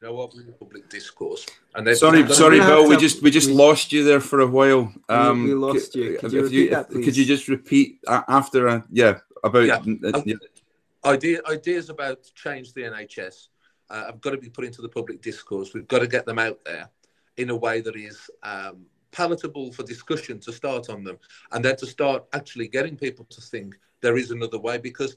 You 0.00 0.08
know 0.08 0.14
what, 0.14 0.34
public 0.58 0.88
discourse. 0.88 1.46
And 1.74 1.86
then, 1.86 1.94
sorry, 1.94 2.26
sorry, 2.32 2.58
Bill, 2.58 2.88
we 2.88 2.96
just 2.96 3.22
we 3.22 3.30
just 3.30 3.48
we, 3.48 3.54
lost 3.54 3.92
you 3.92 4.02
there 4.02 4.20
for 4.20 4.40
a 4.40 4.46
while. 4.46 4.92
Um, 5.08 5.44
we, 5.44 5.54
lost 5.54 5.94
you. 5.94 6.16
Could 6.18 6.32
you, 6.32 6.48
you 6.48 6.70
that, 6.70 6.88
could 6.88 7.16
you 7.16 7.24
just 7.24 7.48
repeat 7.48 7.98
after? 8.08 8.68
Uh, 8.68 8.80
yeah, 8.90 9.18
about 9.44 9.66
yeah. 9.66 9.82
Uh, 10.12 10.22
yeah. 10.24 10.36
Idea, 11.04 11.40
ideas 11.48 11.90
about 11.90 12.30
change 12.34 12.72
the 12.72 12.82
NHS 12.82 13.48
uh, 13.90 14.06
have 14.06 14.20
got 14.20 14.30
to 14.30 14.38
be 14.38 14.48
put 14.48 14.64
into 14.64 14.82
the 14.82 14.88
public 14.88 15.20
discourse. 15.20 15.74
We've 15.74 15.88
got 15.88 16.00
to 16.00 16.06
get 16.06 16.24
them 16.24 16.38
out 16.38 16.58
there 16.64 16.88
in 17.36 17.50
a 17.50 17.56
way 17.56 17.80
that 17.80 17.96
is 17.96 18.30
um, 18.42 18.86
palatable 19.12 19.72
for 19.72 19.82
discussion 19.82 20.40
to 20.40 20.52
start 20.52 20.88
on 20.88 21.04
them, 21.04 21.18
and 21.52 21.64
then 21.64 21.76
to 21.76 21.86
start 21.86 22.24
actually 22.32 22.68
getting 22.68 22.96
people 22.96 23.26
to 23.26 23.40
think 23.40 23.78
there 24.00 24.16
is 24.16 24.30
another 24.30 24.58
way 24.58 24.78
because 24.78 25.16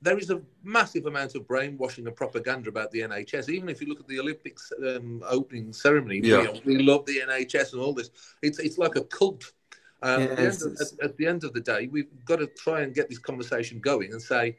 there 0.00 0.18
is 0.18 0.30
a 0.30 0.40
massive 0.62 1.06
amount 1.06 1.34
of 1.34 1.46
brainwashing 1.46 2.06
and 2.06 2.14
propaganda 2.14 2.68
about 2.68 2.90
the 2.92 3.00
NHS. 3.00 3.48
Even 3.48 3.68
if 3.68 3.80
you 3.80 3.88
look 3.88 4.00
at 4.00 4.06
the 4.06 4.20
Olympics 4.20 4.72
um, 4.86 5.22
opening 5.26 5.72
ceremony, 5.72 6.20
yeah. 6.22 6.46
we, 6.64 6.76
we, 6.76 6.82
love 6.82 7.04
the 7.06 7.20
NHS 7.26 7.72
and 7.72 7.82
all 7.82 7.92
this. 7.92 8.10
It's 8.42 8.58
it's 8.58 8.78
like 8.78 8.96
a 8.96 9.02
cult. 9.02 9.52
Um, 10.00 10.22
at, 10.22 10.36
the 10.36 10.46
of, 10.46 10.80
at, 10.80 11.04
at, 11.10 11.16
the 11.16 11.26
end 11.26 11.42
of 11.42 11.52
the 11.52 11.60
day, 11.60 11.88
we've 11.90 12.06
got 12.24 12.36
to 12.36 12.46
try 12.46 12.82
and 12.82 12.94
get 12.94 13.08
this 13.08 13.18
conversation 13.18 13.80
going 13.80 14.12
and 14.12 14.22
say 14.22 14.56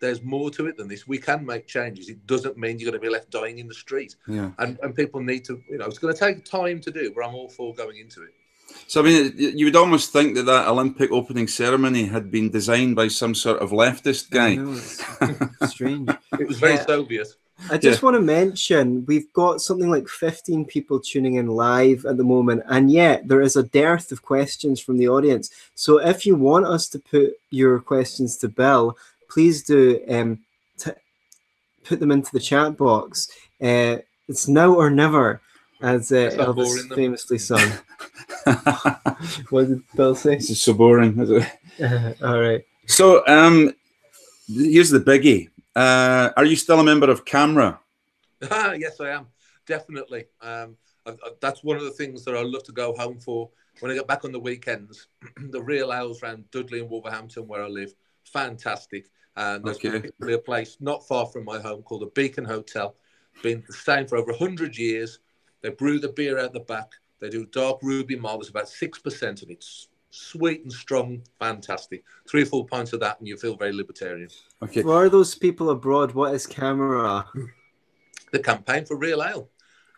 there's 0.00 0.22
more 0.22 0.50
to 0.52 0.66
it 0.66 0.78
than 0.78 0.88
this. 0.88 1.06
We 1.06 1.18
can 1.18 1.44
make 1.44 1.66
changes. 1.66 2.08
It 2.08 2.26
doesn't 2.26 2.56
mean 2.56 2.78
you're 2.78 2.90
going 2.90 2.98
to 2.98 3.06
be 3.06 3.12
left 3.12 3.28
dying 3.28 3.58
in 3.58 3.68
the 3.68 3.74
street. 3.74 4.16
Yeah. 4.26 4.52
And 4.58 4.78
and 4.82 4.94
people 4.94 5.20
need 5.20 5.44
to, 5.44 5.62
you 5.68 5.76
know, 5.76 5.84
it's 5.84 5.98
going 5.98 6.14
to 6.14 6.18
take 6.18 6.46
time 6.46 6.80
to 6.80 6.90
do, 6.90 7.12
but 7.14 7.26
I'm 7.26 7.34
all 7.34 7.50
for 7.50 7.74
going 7.74 7.98
into 7.98 8.22
it. 8.22 8.30
So 8.86 9.00
I 9.00 9.04
mean, 9.04 9.32
you 9.36 9.66
would 9.66 9.76
almost 9.76 10.12
think 10.12 10.34
that 10.34 10.46
that 10.46 10.68
Olympic 10.68 11.10
opening 11.12 11.48
ceremony 11.48 12.06
had 12.06 12.30
been 12.30 12.50
designed 12.50 12.96
by 12.96 13.08
some 13.08 13.34
sort 13.34 13.60
of 13.60 13.70
leftist 13.70 14.30
guy. 14.30 14.56
Know, 14.56 14.74
strange. 15.68 16.10
it 16.38 16.48
was 16.48 16.58
very 16.58 16.74
yeah. 16.74 16.86
Soviet. 16.86 17.28
I 17.68 17.76
just 17.76 18.00
yeah. 18.00 18.06
want 18.06 18.14
to 18.16 18.22
mention 18.22 19.04
we've 19.06 19.30
got 19.32 19.60
something 19.60 19.90
like 19.90 20.08
15 20.08 20.64
people 20.64 20.98
tuning 20.98 21.34
in 21.34 21.48
live 21.48 22.06
at 22.06 22.16
the 22.16 22.24
moment, 22.24 22.62
and 22.68 22.90
yet 22.90 23.28
there 23.28 23.42
is 23.42 23.56
a 23.56 23.62
dearth 23.62 24.12
of 24.12 24.22
questions 24.22 24.80
from 24.80 24.96
the 24.96 25.08
audience. 25.08 25.50
So 25.74 25.98
if 25.98 26.24
you 26.24 26.36
want 26.36 26.66
us 26.66 26.88
to 26.88 26.98
put 26.98 27.34
your 27.50 27.80
questions 27.80 28.36
to 28.38 28.48
Bill, 28.48 28.96
please 29.28 29.62
do 29.62 30.00
um, 30.08 30.40
t- 30.78 30.92
put 31.84 32.00
them 32.00 32.10
into 32.10 32.32
the 32.32 32.40
chat 32.40 32.76
box. 32.76 33.28
Uh, 33.60 33.98
it's 34.28 34.48
now 34.48 34.72
or 34.74 34.90
never 34.90 35.40
as 35.82 36.12
uh, 36.12 36.30
Elvis 36.34 36.94
famously 36.94 37.38
sung. 37.38 37.72
what 39.50 39.68
did 39.68 39.82
Bill 39.94 40.14
say? 40.14 40.36
This 40.36 40.50
is 40.50 40.62
so 40.62 40.74
boring. 40.74 41.18
Uh, 41.18 42.14
all 42.22 42.40
right. 42.40 42.64
So, 42.86 43.26
um, 43.26 43.74
here's 44.48 44.90
the 44.90 45.00
biggie. 45.00 45.48
Uh, 45.76 46.30
are 46.36 46.44
you 46.44 46.56
still 46.56 46.80
a 46.80 46.84
member 46.84 47.10
of 47.10 47.24
CAMRA? 47.24 47.78
yes, 48.42 49.00
I 49.00 49.10
am. 49.10 49.26
Definitely. 49.66 50.26
Um, 50.40 50.76
I, 51.06 51.10
I, 51.10 51.30
that's 51.40 51.62
one 51.62 51.76
of 51.76 51.84
the 51.84 51.90
things 51.90 52.24
that 52.24 52.36
I 52.36 52.42
love 52.42 52.64
to 52.64 52.72
go 52.72 52.94
home 52.94 53.20
for 53.20 53.50
when 53.80 53.90
I 53.90 53.94
get 53.94 54.08
back 54.08 54.24
on 54.24 54.32
the 54.32 54.40
weekends. 54.40 55.08
the 55.50 55.62
real 55.62 55.92
ales 55.92 56.22
around 56.22 56.50
Dudley 56.50 56.80
and 56.80 56.90
Wolverhampton, 56.90 57.46
where 57.46 57.62
I 57.62 57.68
live, 57.68 57.94
fantastic. 58.24 59.06
And 59.36 59.64
there's 59.64 59.76
okay. 59.84 60.10
a 60.20 60.38
place 60.38 60.76
not 60.80 61.06
far 61.06 61.26
from 61.26 61.44
my 61.44 61.60
home 61.60 61.82
called 61.82 62.02
the 62.02 62.06
Beacon 62.06 62.44
Hotel. 62.44 62.96
Been 63.42 63.62
the 63.66 63.72
same 63.72 64.06
for 64.06 64.16
over 64.16 64.32
100 64.32 64.76
years 64.76 65.20
they 65.62 65.70
brew 65.70 65.98
the 65.98 66.08
beer 66.08 66.38
out 66.38 66.52
the 66.52 66.60
back. 66.60 66.92
They 67.20 67.28
do 67.28 67.46
dark 67.46 67.78
ruby 67.82 68.16
malt. 68.16 68.40
It's 68.40 68.50
about 68.50 68.64
6%, 68.64 69.42
and 69.42 69.50
it's 69.50 69.88
sweet 70.10 70.62
and 70.62 70.72
strong. 70.72 71.22
Fantastic. 71.38 72.04
Three 72.28 72.42
or 72.42 72.46
four 72.46 72.66
pints 72.66 72.92
of 72.92 73.00
that, 73.00 73.18
and 73.18 73.28
you 73.28 73.36
feel 73.36 73.56
very 73.56 73.72
libertarian. 73.72 74.28
Okay. 74.62 74.82
For 74.82 75.08
those 75.08 75.34
people 75.34 75.70
abroad, 75.70 76.12
what 76.12 76.34
is 76.34 76.46
CAMRA? 76.46 77.26
The 78.32 78.38
campaign 78.38 78.84
for 78.84 78.96
real 78.96 79.22
ale. 79.22 79.48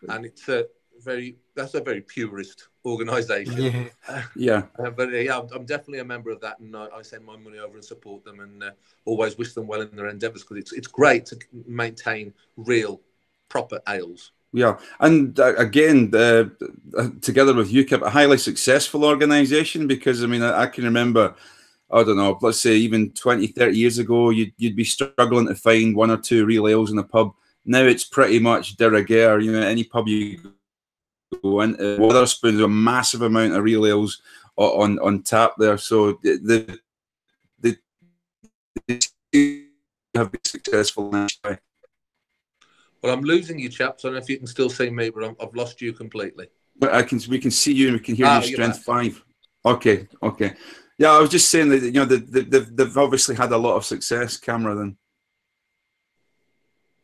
And 0.09 0.25
it's 0.25 0.49
a 0.49 0.65
very, 1.01 1.37
that's 1.55 1.73
a 1.75 1.81
very 1.81 2.01
purist 2.01 2.67
organisation. 2.85 3.61
Yeah. 3.61 4.23
Yeah. 4.35 4.63
Uh, 4.77 4.89
but 4.89 5.09
uh, 5.09 5.17
yeah, 5.17 5.39
I'm, 5.39 5.47
I'm, 5.53 5.65
definitely 5.65 5.99
a 5.99 6.05
member 6.05 6.29
of 6.29 6.41
that, 6.41 6.59
and 6.59 6.75
I, 6.75 6.87
I, 6.93 7.01
send 7.01 7.25
my 7.25 7.37
money 7.37 7.59
over 7.59 7.75
and 7.75 7.85
support 7.85 8.25
them, 8.25 8.41
and 8.41 8.63
uh, 8.63 8.71
always 9.05 9.37
wish 9.37 9.53
them 9.53 9.65
well 9.65 9.81
in 9.81 9.95
their 9.95 10.07
endeavours 10.07 10.43
because 10.43 10.57
it's 10.57 10.73
it's 10.73 10.87
great 10.87 11.25
to 11.27 11.39
maintain 11.65 12.33
real, 12.57 12.99
proper 13.47 13.79
ales. 13.87 14.31
Yeah, 14.55 14.77
and 14.99 15.39
uh, 15.39 15.55
again, 15.55 16.13
uh, 16.13 16.45
together 17.21 17.55
with 17.55 17.71
UKIP, 17.71 18.03
a 18.03 18.09
highly 18.09 18.37
successful 18.37 19.03
organisation 19.03 19.87
because 19.87 20.23
I 20.23 20.27
mean, 20.27 20.43
I, 20.43 20.61
I, 20.61 20.67
can 20.67 20.83
remember, 20.83 21.33
I 21.91 22.03
don't 22.03 22.17
know, 22.17 22.37
let's 22.39 22.59
say 22.59 22.75
even 22.75 23.09
20, 23.13 23.47
30 23.47 23.75
years 23.75 23.97
ago, 23.97 24.29
you'd, 24.29 24.53
you'd 24.57 24.75
be 24.75 24.83
struggling 24.83 25.47
to 25.47 25.55
find 25.55 25.95
one 25.95 26.11
or 26.11 26.17
two 26.17 26.45
real 26.45 26.67
ales 26.67 26.91
in 26.91 26.99
a 26.99 27.03
pub. 27.03 27.33
Now 27.65 27.81
it's 27.81 28.03
pretty 28.03 28.37
much 28.37 28.77
de 28.77 28.91
rigueur. 28.91 29.39
You 29.39 29.53
know, 29.53 29.61
any 29.61 29.85
pub 29.85 30.07
you 30.07 30.53
go 31.41 31.61
into, 31.61 31.97
Wetherspoon's 31.97 32.61
a 32.61 32.67
massive 32.67 33.23
amount 33.23 33.53
of 33.53 33.63
real 33.63 33.87
ales 33.87 34.21
on, 34.55 34.99
on 34.99 35.23
tap 35.23 35.53
there. 35.57 35.79
So 35.79 36.19
the, 36.21 36.77
the, 37.59 37.77
the 38.85 39.67
have 40.15 40.31
been 40.31 40.43
successful 40.43 41.11
now. 41.11 41.27
Well, 43.03 43.13
I'm 43.13 43.21
losing 43.21 43.59
you, 43.59 43.67
chaps. 43.67 44.05
I 44.05 44.07
don't 44.07 44.15
know 44.15 44.21
if 44.21 44.29
you 44.29 44.37
can 44.37 44.47
still 44.47 44.69
see 44.69 44.89
me, 44.89 45.09
but 45.09 45.25
i 45.25 45.27
have 45.41 45.53
lost 45.53 45.81
you 45.81 45.91
completely. 45.91 46.47
But 46.79 46.93
I 46.93 47.03
can. 47.03 47.19
We 47.29 47.37
can 47.37 47.51
see 47.51 47.73
you, 47.73 47.89
and 47.89 47.97
we 47.97 48.03
can 48.03 48.15
hear 48.15 48.25
ah, 48.25 48.41
you. 48.41 48.53
Strength 48.53 48.79
five. 48.79 49.23
Okay. 49.65 50.07
Okay. 50.23 50.53
Yeah, 50.97 51.11
I 51.11 51.19
was 51.19 51.29
just 51.29 51.49
saying 51.49 51.69
that 51.69 51.81
you 51.81 51.91
know 51.91 52.05
the, 52.05 52.17
the, 52.17 52.41
they've 52.41 52.75
they've 52.75 52.97
obviously 52.97 53.35
had 53.35 53.51
a 53.51 53.57
lot 53.57 53.75
of 53.75 53.85
success. 53.85 54.39
CAMRA. 54.39 54.77
then. 54.77 54.97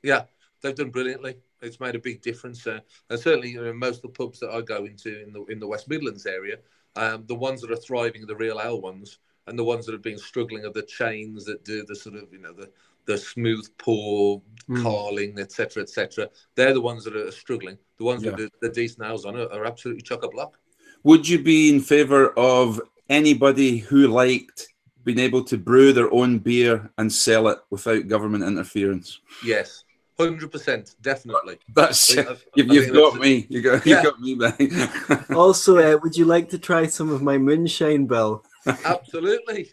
Yeah, 0.02 0.24
they've 0.62 0.76
done 0.76 0.89
brilliantly. 0.89 1.36
It's 1.62 1.82
made 1.82 1.95
a 1.95 2.00
big 2.00 2.22
difference, 2.22 2.66
uh, 2.66 2.80
and 3.10 3.20
certainly 3.20 3.50
you 3.50 3.62
know, 3.62 3.74
most 3.74 3.97
of 3.97 4.04
the 4.04 4.10
pubs 4.10 4.39
that 4.39 4.52
I 4.52 4.62
go 4.62 4.86
into 4.86 5.22
in 5.22 5.34
the 5.34 5.43
in 5.45 5.60
the 5.60 5.68
West 5.68 5.89
Midlands 5.89 6.26
area, 6.26 6.60
um, 6.95 7.26
the 7.28 7.36
ones 7.36 7.60
that 7.62 7.72
are 7.72 7.76
thriving 7.76 8.24
are 8.24 8.28
the 8.28 8.36
real 8.36 8.62
ale 8.62 8.80
ones, 8.80 9.20
and 9.47 9.60
the 9.60 9.64
ones 9.66 9.86
that 9.86 9.91
have 9.91 10.02
been 10.02 10.18
struggling 10.18 10.66
are 10.66 10.72
the 10.72 10.84
chains 10.84 11.43
that 11.45 11.66
do 11.66 11.84
the 11.86 11.95
sort 11.95 12.16
of 12.16 12.32
you 12.32 12.39
know 12.39 12.54
the 12.54 12.72
the 13.10 13.18
smooth 13.18 13.68
pour, 13.80 14.39
mm. 14.70 14.84
carling, 14.84 15.39
etc., 15.39 15.82
etc. 15.82 16.30
They're 16.55 16.74
the 16.74 16.82
ones 16.82 17.03
that 17.05 17.16
are 17.16 17.32
struggling. 17.32 17.78
The 17.97 18.05
ones 18.05 18.24
yeah. 18.24 18.32
with 18.32 18.39
the, 18.39 18.51
the 18.62 18.70
decent 18.70 18.99
nails 18.99 19.26
on 19.26 19.36
it 19.36 19.51
are 19.51 19.66
absolutely 19.66 20.03
chock 20.03 20.24
a 20.24 20.30
block. 20.30 20.60
Would 21.03 21.28
you 21.28 21.41
be 21.41 21.74
in 21.74 21.82
favour 21.82 22.30
of 22.38 22.80
anybody 23.10 23.80
who 23.80 24.07
liked 24.07 24.68
being 25.03 25.18
able 25.18 25.43
to 25.45 25.57
brew 25.57 25.91
their 25.91 26.14
own 26.14 26.38
beer 26.38 26.91
and 26.99 27.12
sell 27.12 27.47
it 27.47 27.57
without 27.72 28.07
government 28.07 28.43
interference? 28.43 29.20
Yes. 29.43 29.84
Hundred 30.20 30.51
percent, 30.51 30.95
definitely. 31.01 31.57
That's 31.74 32.16
I, 32.18 32.24
I, 32.24 32.36
you've, 32.55 32.68
you've 32.68 32.93
got 32.93 33.16
me. 33.16 33.47
You 33.49 33.62
got 33.62 33.86
yeah. 33.86 33.97
you 33.97 34.03
got 34.03 34.20
me, 34.20 34.36
man. 34.36 35.26
also, 35.34 35.78
uh, 35.78 35.97
would 36.03 36.18
you 36.18 36.26
like 36.26 36.49
to 36.49 36.60
try 36.60 36.88
some 36.88 37.10
of 37.10 37.22
my 37.22 37.38
moonshine, 37.38 38.05
Bill? 38.05 38.43
Absolutely. 38.66 39.70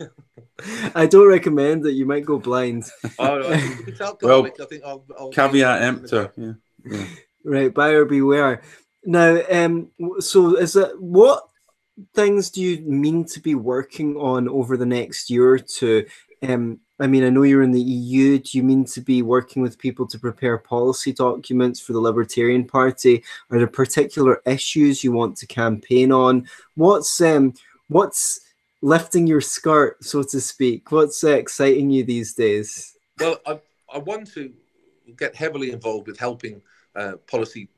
I 0.94 1.06
don't 1.06 1.28
recommend 1.28 1.82
that. 1.84 1.92
You 1.92 2.06
might 2.06 2.24
go 2.24 2.38
blind. 2.38 2.84
Oh, 3.18 3.40
well, 4.22 4.46
I 4.46 4.64
think 4.66 4.84
I'll, 4.84 5.04
I'll 5.18 5.30
caveat 5.30 5.82
emptor. 5.82 6.32
Yeah. 6.36 6.52
yeah. 6.84 7.06
Right, 7.44 7.72
buyer 7.72 8.04
beware. 8.04 8.62
Now, 9.04 9.40
um, 9.48 9.92
so 10.18 10.56
is 10.56 10.74
it 10.74 11.00
what 11.00 11.48
things 12.12 12.50
do 12.50 12.60
you 12.60 12.80
mean 12.80 13.24
to 13.26 13.40
be 13.40 13.54
working 13.54 14.16
on 14.16 14.48
over 14.48 14.76
the 14.76 14.84
next 14.84 15.30
year 15.30 15.50
or 15.50 15.58
two? 15.60 16.06
Um, 16.42 16.80
I 16.98 17.06
mean, 17.06 17.24
I 17.24 17.28
know 17.28 17.42
you're 17.42 17.62
in 17.62 17.72
the 17.72 17.80
EU. 17.80 18.38
Do 18.38 18.58
you 18.58 18.64
mean 18.64 18.84
to 18.86 19.00
be 19.00 19.22
working 19.22 19.62
with 19.62 19.78
people 19.78 20.06
to 20.08 20.18
prepare 20.18 20.58
policy 20.58 21.12
documents 21.12 21.78
for 21.78 21.92
the 21.92 22.00
Libertarian 22.00 22.66
Party? 22.66 23.22
Are 23.50 23.58
there 23.58 23.66
particular 23.66 24.42
issues 24.46 25.04
you 25.04 25.12
want 25.12 25.36
to 25.36 25.46
campaign 25.46 26.10
on? 26.10 26.48
What's 26.74 27.20
um, 27.20 27.54
what's 27.88 28.40
lifting 28.86 29.26
your 29.26 29.40
skirt, 29.40 30.02
so 30.04 30.22
to 30.22 30.40
speak? 30.40 30.92
What's 30.92 31.24
uh, 31.24 31.30
exciting 31.30 31.90
you 31.90 32.04
these 32.04 32.34
days? 32.34 32.96
Well, 33.18 33.38
I, 33.44 33.60
I 33.92 33.98
want 33.98 34.32
to 34.34 34.52
get 35.16 35.34
heavily 35.34 35.72
involved 35.72 36.06
with 36.06 36.18
helping 36.18 36.62
uh, 36.94 37.14
policy 37.26 37.68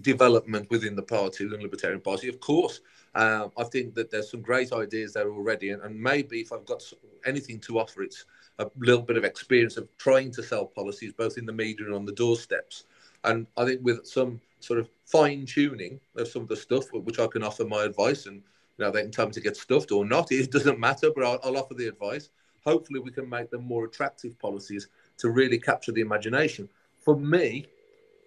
development 0.00 0.68
within 0.68 0.96
the 0.96 1.02
party, 1.02 1.46
the 1.46 1.56
Libertarian 1.56 2.00
Party. 2.00 2.28
Of 2.28 2.40
course, 2.40 2.80
uh, 3.14 3.48
I 3.56 3.64
think 3.64 3.94
that 3.94 4.10
there's 4.10 4.30
some 4.32 4.42
great 4.42 4.72
ideas 4.72 5.12
there 5.12 5.30
already, 5.30 5.70
and, 5.70 5.80
and 5.82 5.94
maybe 6.00 6.40
if 6.40 6.52
I've 6.52 6.66
got 6.66 6.82
anything 7.24 7.60
to 7.60 7.78
offer, 7.78 8.02
it's 8.02 8.24
a 8.58 8.68
little 8.78 9.02
bit 9.02 9.16
of 9.16 9.24
experience 9.24 9.76
of 9.76 9.88
trying 9.96 10.32
to 10.32 10.42
sell 10.42 10.66
policies 10.66 11.12
both 11.12 11.38
in 11.38 11.46
the 11.46 11.52
media 11.52 11.86
and 11.86 11.94
on 11.94 12.04
the 12.04 12.12
doorsteps. 12.12 12.84
And 13.22 13.46
I 13.56 13.64
think 13.64 13.80
with 13.84 14.06
some 14.06 14.40
sort 14.58 14.80
of 14.80 14.88
fine 15.06 15.46
tuning 15.46 16.00
of 16.16 16.26
some 16.26 16.42
of 16.42 16.48
the 16.48 16.56
stuff, 16.56 16.92
which 16.92 17.20
I 17.20 17.28
can 17.28 17.44
offer 17.44 17.64
my 17.64 17.84
advice, 17.84 18.26
and 18.26 18.42
you 18.78 18.84
know 18.84 18.90
they 18.90 19.02
can 19.02 19.10
tell 19.10 19.26
me 19.26 19.32
to 19.32 19.40
get 19.40 19.56
stuffed 19.56 19.92
or 19.92 20.04
not. 20.04 20.30
It 20.32 20.50
doesn't 20.50 20.78
matter, 20.78 21.10
but 21.14 21.24
I'll, 21.24 21.40
I'll 21.42 21.56
offer 21.56 21.74
the 21.74 21.88
advice. 21.88 22.30
Hopefully, 22.64 23.00
we 23.00 23.10
can 23.10 23.28
make 23.28 23.50
them 23.50 23.64
more 23.64 23.84
attractive 23.84 24.38
policies 24.38 24.88
to 25.18 25.30
really 25.30 25.58
capture 25.58 25.92
the 25.92 26.00
imagination. 26.00 26.68
For 27.00 27.16
me, 27.16 27.66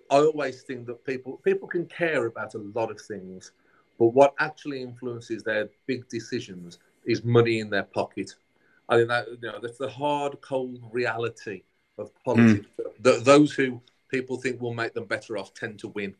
I 0.10 0.18
always 0.18 0.64
think 0.64 0.86
that 0.88 1.06
people 1.06 1.38
people 1.44 1.68
can 1.68 1.86
care 1.86 2.26
about 2.26 2.54
a 2.56 2.60
lot 2.60 2.92
of 2.92 3.00
things, 3.00 3.52
but 3.98 4.08
what 4.08 4.34
actually 4.40 4.82
influences 4.82 5.44
their 5.44 5.70
big 5.86 6.08
decisions 6.10 6.80
is 7.06 7.24
money 7.24 7.60
in 7.60 7.70
their 7.70 7.84
pocket. 7.84 8.36
I 8.90 8.98
think 8.98 9.08
that 9.08 9.28
you 9.30 9.38
know 9.42 9.60
that's 9.62 9.78
the 9.78 9.90
hard, 9.90 10.42
cold 10.42 10.80
reality 10.92 11.64
of 11.98 12.12
politics. 12.24 12.68
Mm. 12.78 13.04
The, 13.04 13.20
those 13.20 13.54
who 13.54 13.82
people 14.10 14.38
think 14.38 14.60
will 14.62 14.74
make 14.74 14.94
them 14.94 15.06
better 15.06 15.38
off 15.38 15.54
tend 15.54 15.80
to 15.80 15.88
win. 15.88 16.14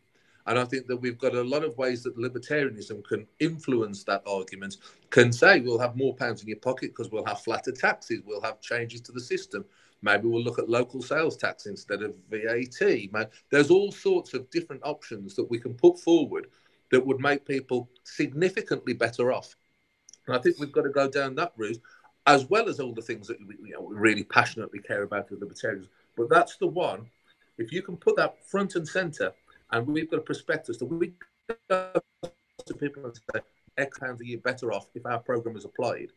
And 0.46 0.58
I 0.58 0.64
think 0.64 0.86
that 0.88 0.96
we've 0.96 1.18
got 1.18 1.34
a 1.34 1.42
lot 1.42 1.64
of 1.64 1.78
ways 1.78 2.02
that 2.02 2.18
libertarianism 2.18 3.04
can 3.04 3.26
influence 3.38 4.02
that 4.04 4.22
argument, 4.26 4.78
can 5.10 5.32
say 5.32 5.60
we'll 5.60 5.78
have 5.78 5.96
more 5.96 6.14
pounds 6.14 6.42
in 6.42 6.48
your 6.48 6.58
pocket 6.58 6.90
because 6.90 7.10
we'll 7.12 7.24
have 7.26 7.42
flatter 7.42 7.72
taxes, 7.72 8.22
we'll 8.26 8.42
have 8.42 8.60
changes 8.60 9.00
to 9.02 9.12
the 9.12 9.20
system. 9.20 9.64
Maybe 10.02 10.26
we'll 10.26 10.42
look 10.42 10.58
at 10.58 10.68
local 10.68 11.00
sales 11.00 11.36
tax 11.36 11.66
instead 11.66 12.02
of 12.02 12.14
VAT. 12.28 13.30
There's 13.50 13.70
all 13.70 13.92
sorts 13.92 14.34
of 14.34 14.50
different 14.50 14.82
options 14.84 15.36
that 15.36 15.48
we 15.48 15.60
can 15.60 15.74
put 15.74 16.00
forward 16.00 16.48
that 16.90 17.06
would 17.06 17.20
make 17.20 17.46
people 17.46 17.88
significantly 18.02 18.94
better 18.94 19.32
off. 19.32 19.54
And 20.26 20.36
I 20.36 20.40
think 20.40 20.58
we've 20.58 20.72
got 20.72 20.82
to 20.82 20.90
go 20.90 21.08
down 21.08 21.36
that 21.36 21.52
route, 21.56 21.80
as 22.26 22.46
well 22.50 22.68
as 22.68 22.80
all 22.80 22.92
the 22.92 23.02
things 23.02 23.28
that 23.28 23.38
we, 23.46 23.56
you 23.64 23.74
know, 23.74 23.80
we 23.82 23.94
really 23.94 24.24
passionately 24.24 24.80
care 24.80 25.04
about 25.04 25.30
as 25.30 25.38
libertarians. 25.40 25.88
But 26.16 26.28
that's 26.28 26.56
the 26.56 26.66
one. 26.66 27.06
If 27.58 27.72
you 27.72 27.82
can 27.82 27.96
put 27.96 28.16
that 28.16 28.44
front 28.46 28.74
and 28.74 28.86
centre 28.86 29.32
and 29.72 29.86
we've 29.86 30.10
got 30.10 30.18
a 30.18 30.22
prospectus 30.22 30.76
that 30.78 30.86
we 30.86 31.12
go 31.68 31.92
to 32.66 32.74
people 32.74 33.04
and 33.04 33.16
say 33.16 33.40
X 33.78 33.98
pounds 33.98 34.20
a 34.20 34.26
year 34.26 34.38
better 34.38 34.72
off 34.72 34.86
if 34.94 35.04
our 35.06 35.18
program 35.18 35.56
is 35.56 35.64
applied. 35.64 36.08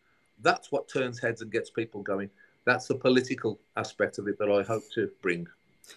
That's 0.42 0.72
what 0.72 0.90
turns 0.90 1.20
heads 1.20 1.42
and 1.42 1.52
gets 1.52 1.70
people 1.70 2.02
going. 2.02 2.30
That's 2.66 2.88
the 2.88 2.96
political 2.96 3.60
aspect 3.78 4.18
of 4.18 4.28
it 4.28 4.38
that 4.40 4.52
I 4.52 4.64
hope 4.64 4.84
to 4.96 5.10
bring. 5.22 5.48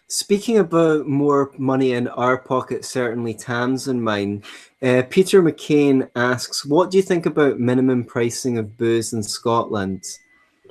Speaking 0.06 0.59
about 0.59 1.06
more 1.06 1.50
money 1.56 1.92
in 1.92 2.09
our 2.09 2.36
pocket, 2.36 2.84
certainly 2.84 3.32
Tam's 3.32 3.88
and 3.88 4.02
mine, 4.04 4.42
uh, 4.82 5.02
Peter 5.09 5.42
McCain 5.42 6.11
asks, 6.14 6.64
What 6.64 6.90
do 6.90 6.98
you 6.98 7.02
think 7.02 7.24
about 7.24 7.59
minimum 7.59 8.04
pricing 8.04 8.59
of 8.59 8.76
booze 8.76 9.14
in 9.14 9.22
Scotland? 9.22 10.04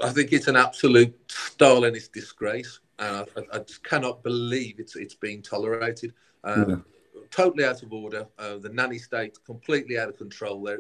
I 0.02 0.12
think 0.12 0.32
it's 0.34 0.48
an 0.48 0.56
absolute 0.56 1.28
Stalinist 1.28 2.12
disgrace. 2.12 2.80
And 3.00 3.28
I, 3.36 3.58
I, 3.58 3.60
just 3.60 3.84
cannot 3.84 4.24
believe 4.24 4.80
it's 4.80 4.96
it's 4.96 5.14
being 5.14 5.42
tolerated. 5.42 6.14
Um, 6.44 6.70
yeah. 6.70 7.24
Totally 7.30 7.66
out 7.66 7.84
of 7.84 7.92
order. 7.92 8.26
Uh, 8.40 8.58
the 8.58 8.70
nanny 8.70 8.98
state 8.98 9.38
completely 9.46 10.00
out 10.00 10.10
of 10.10 10.18
control 10.18 10.62
there, 10.64 10.80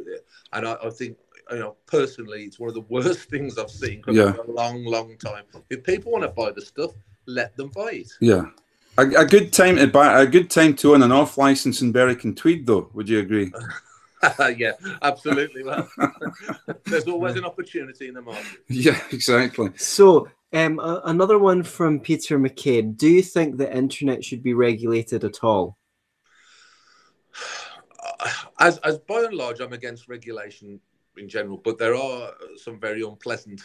and 0.53 0.67
I, 0.67 0.77
I, 0.83 0.89
think 0.89 1.17
you 1.51 1.59
know 1.59 1.75
personally, 1.85 2.43
it's 2.43 2.57
one 2.57 2.69
of 2.69 2.73
the 2.73 2.81
worst 2.89 3.29
things 3.29 3.57
I've 3.57 3.69
seen 3.69 4.01
for 4.01 4.11
yeah. 4.11 4.33
a 4.35 4.51
long, 4.51 4.85
long 4.85 5.17
time. 5.17 5.43
If 5.69 5.83
people 5.83 6.13
want 6.13 6.23
to 6.23 6.29
buy 6.29 6.51
the 6.51 6.61
stuff, 6.61 6.91
let 7.25 7.55
them 7.57 7.69
buy 7.75 7.91
it. 7.91 8.11
Yeah. 8.21 8.45
A, 8.97 9.01
a, 9.01 9.25
good 9.25 9.53
time 9.53 9.75
to 9.75 9.87
buy 9.87 10.21
a 10.21 10.25
good 10.25 10.49
time 10.49 10.75
to 10.77 10.95
own 10.95 11.03
an 11.03 11.11
off 11.11 11.37
license 11.37 11.81
in 11.81 11.91
Berwick 11.91 12.23
and 12.23 12.35
Tweed, 12.35 12.65
though. 12.65 12.89
Would 12.93 13.07
you 13.07 13.19
agree? 13.19 13.51
yeah, 14.57 14.71
absolutely. 15.01 15.63
Well, 15.63 15.87
there's 16.85 17.07
always 17.07 17.35
an 17.35 17.45
opportunity 17.45 18.07
in 18.07 18.15
the 18.15 18.21
market. 18.21 18.45
Yeah, 18.67 18.99
exactly. 19.11 19.69
So 19.77 20.29
um, 20.53 20.79
another 20.83 21.37
one 21.37 21.63
from 21.63 21.99
Peter 21.99 22.39
McCabe. 22.39 22.97
Do 22.97 23.07
you 23.07 23.21
think 23.21 23.57
the 23.57 23.75
internet 23.75 24.23
should 24.23 24.43
be 24.43 24.53
regulated 24.53 25.23
at 25.23 25.43
all? 25.43 25.77
As, 28.59 28.79
as 28.79 28.97
by 28.97 29.21
and 29.21 29.35
large, 29.35 29.59
I'm 29.59 29.73
against 29.73 30.07
regulation 30.09 30.79
in 31.17 31.29
general, 31.29 31.61
but 31.63 31.77
there 31.77 31.95
are 31.95 32.31
some 32.55 32.79
very 32.79 33.03
unpleasant 33.03 33.61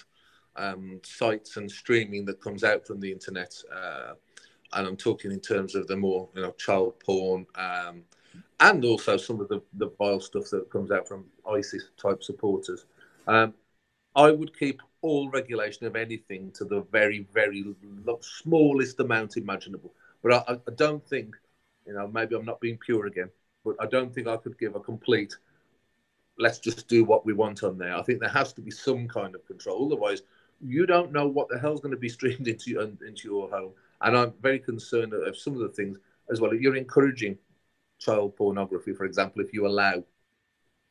um, 0.56 1.00
sites 1.02 1.56
and 1.56 1.70
streaming 1.70 2.26
that 2.26 2.42
comes 2.42 2.62
out 2.62 2.86
from 2.86 3.00
the 3.00 3.10
internet. 3.10 3.54
Uh, 3.74 4.12
and 4.74 4.86
I'm 4.86 4.96
talking 4.96 5.32
in 5.32 5.40
terms 5.40 5.74
of 5.74 5.86
the 5.86 5.96
more, 5.96 6.28
you 6.34 6.42
know, 6.42 6.52
child 6.52 7.00
porn, 7.00 7.46
um, 7.54 8.02
and 8.60 8.84
also 8.84 9.16
some 9.16 9.40
of 9.40 9.48
the, 9.48 9.62
the 9.74 9.90
vile 9.98 10.20
stuff 10.20 10.50
that 10.50 10.70
comes 10.70 10.90
out 10.90 11.08
from 11.08 11.24
ISIS 11.50 11.84
type 11.96 12.22
supporters. 12.22 12.86
Um, 13.26 13.54
I 14.14 14.30
would 14.30 14.56
keep 14.58 14.82
all 15.02 15.28
regulation 15.30 15.86
of 15.86 15.96
anything 15.96 16.50
to 16.52 16.64
the 16.64 16.82
very, 16.92 17.26
very 17.34 17.64
smallest 18.20 18.98
amount 19.00 19.36
imaginable. 19.36 19.92
But 20.22 20.48
I, 20.48 20.54
I 20.54 20.74
don't 20.76 21.04
think, 21.06 21.34
you 21.86 21.92
know, 21.92 22.06
maybe 22.06 22.36
I'm 22.36 22.44
not 22.44 22.60
being 22.60 22.78
pure 22.78 23.06
again, 23.06 23.28
but 23.64 23.74
I 23.80 23.86
don't 23.86 24.14
think 24.14 24.28
I 24.28 24.36
could 24.36 24.58
give 24.58 24.76
a 24.76 24.80
complete, 24.80 25.36
let's 26.38 26.60
just 26.60 26.88
do 26.88 27.04
what 27.04 27.26
we 27.26 27.32
want 27.32 27.64
on 27.64 27.76
there. 27.76 27.96
I 27.96 28.02
think 28.02 28.20
there 28.20 28.28
has 28.28 28.52
to 28.54 28.60
be 28.60 28.70
some 28.70 29.08
kind 29.08 29.34
of 29.34 29.44
control. 29.46 29.86
Otherwise, 29.86 30.22
you 30.60 30.86
don't 30.86 31.12
know 31.12 31.26
what 31.26 31.48
the 31.48 31.58
hell's 31.58 31.80
going 31.80 31.94
to 31.94 32.00
be 32.00 32.08
streamed 32.16 32.46
into, 32.46 32.80
into 32.80 33.28
your 33.28 33.50
home. 33.50 33.72
And 34.00 34.16
I'm 34.16 34.32
very 34.40 34.60
concerned 34.60 35.12
of 35.12 35.36
some 35.36 35.54
of 35.54 35.60
the 35.60 35.68
things 35.68 35.98
as 36.30 36.40
well. 36.40 36.54
You're 36.54 36.76
encouraging 36.76 37.38
child 37.98 38.36
pornography, 38.36 38.92
for 38.92 39.04
example, 39.04 39.42
if 39.42 39.52
you 39.52 39.66
allow 39.66 40.04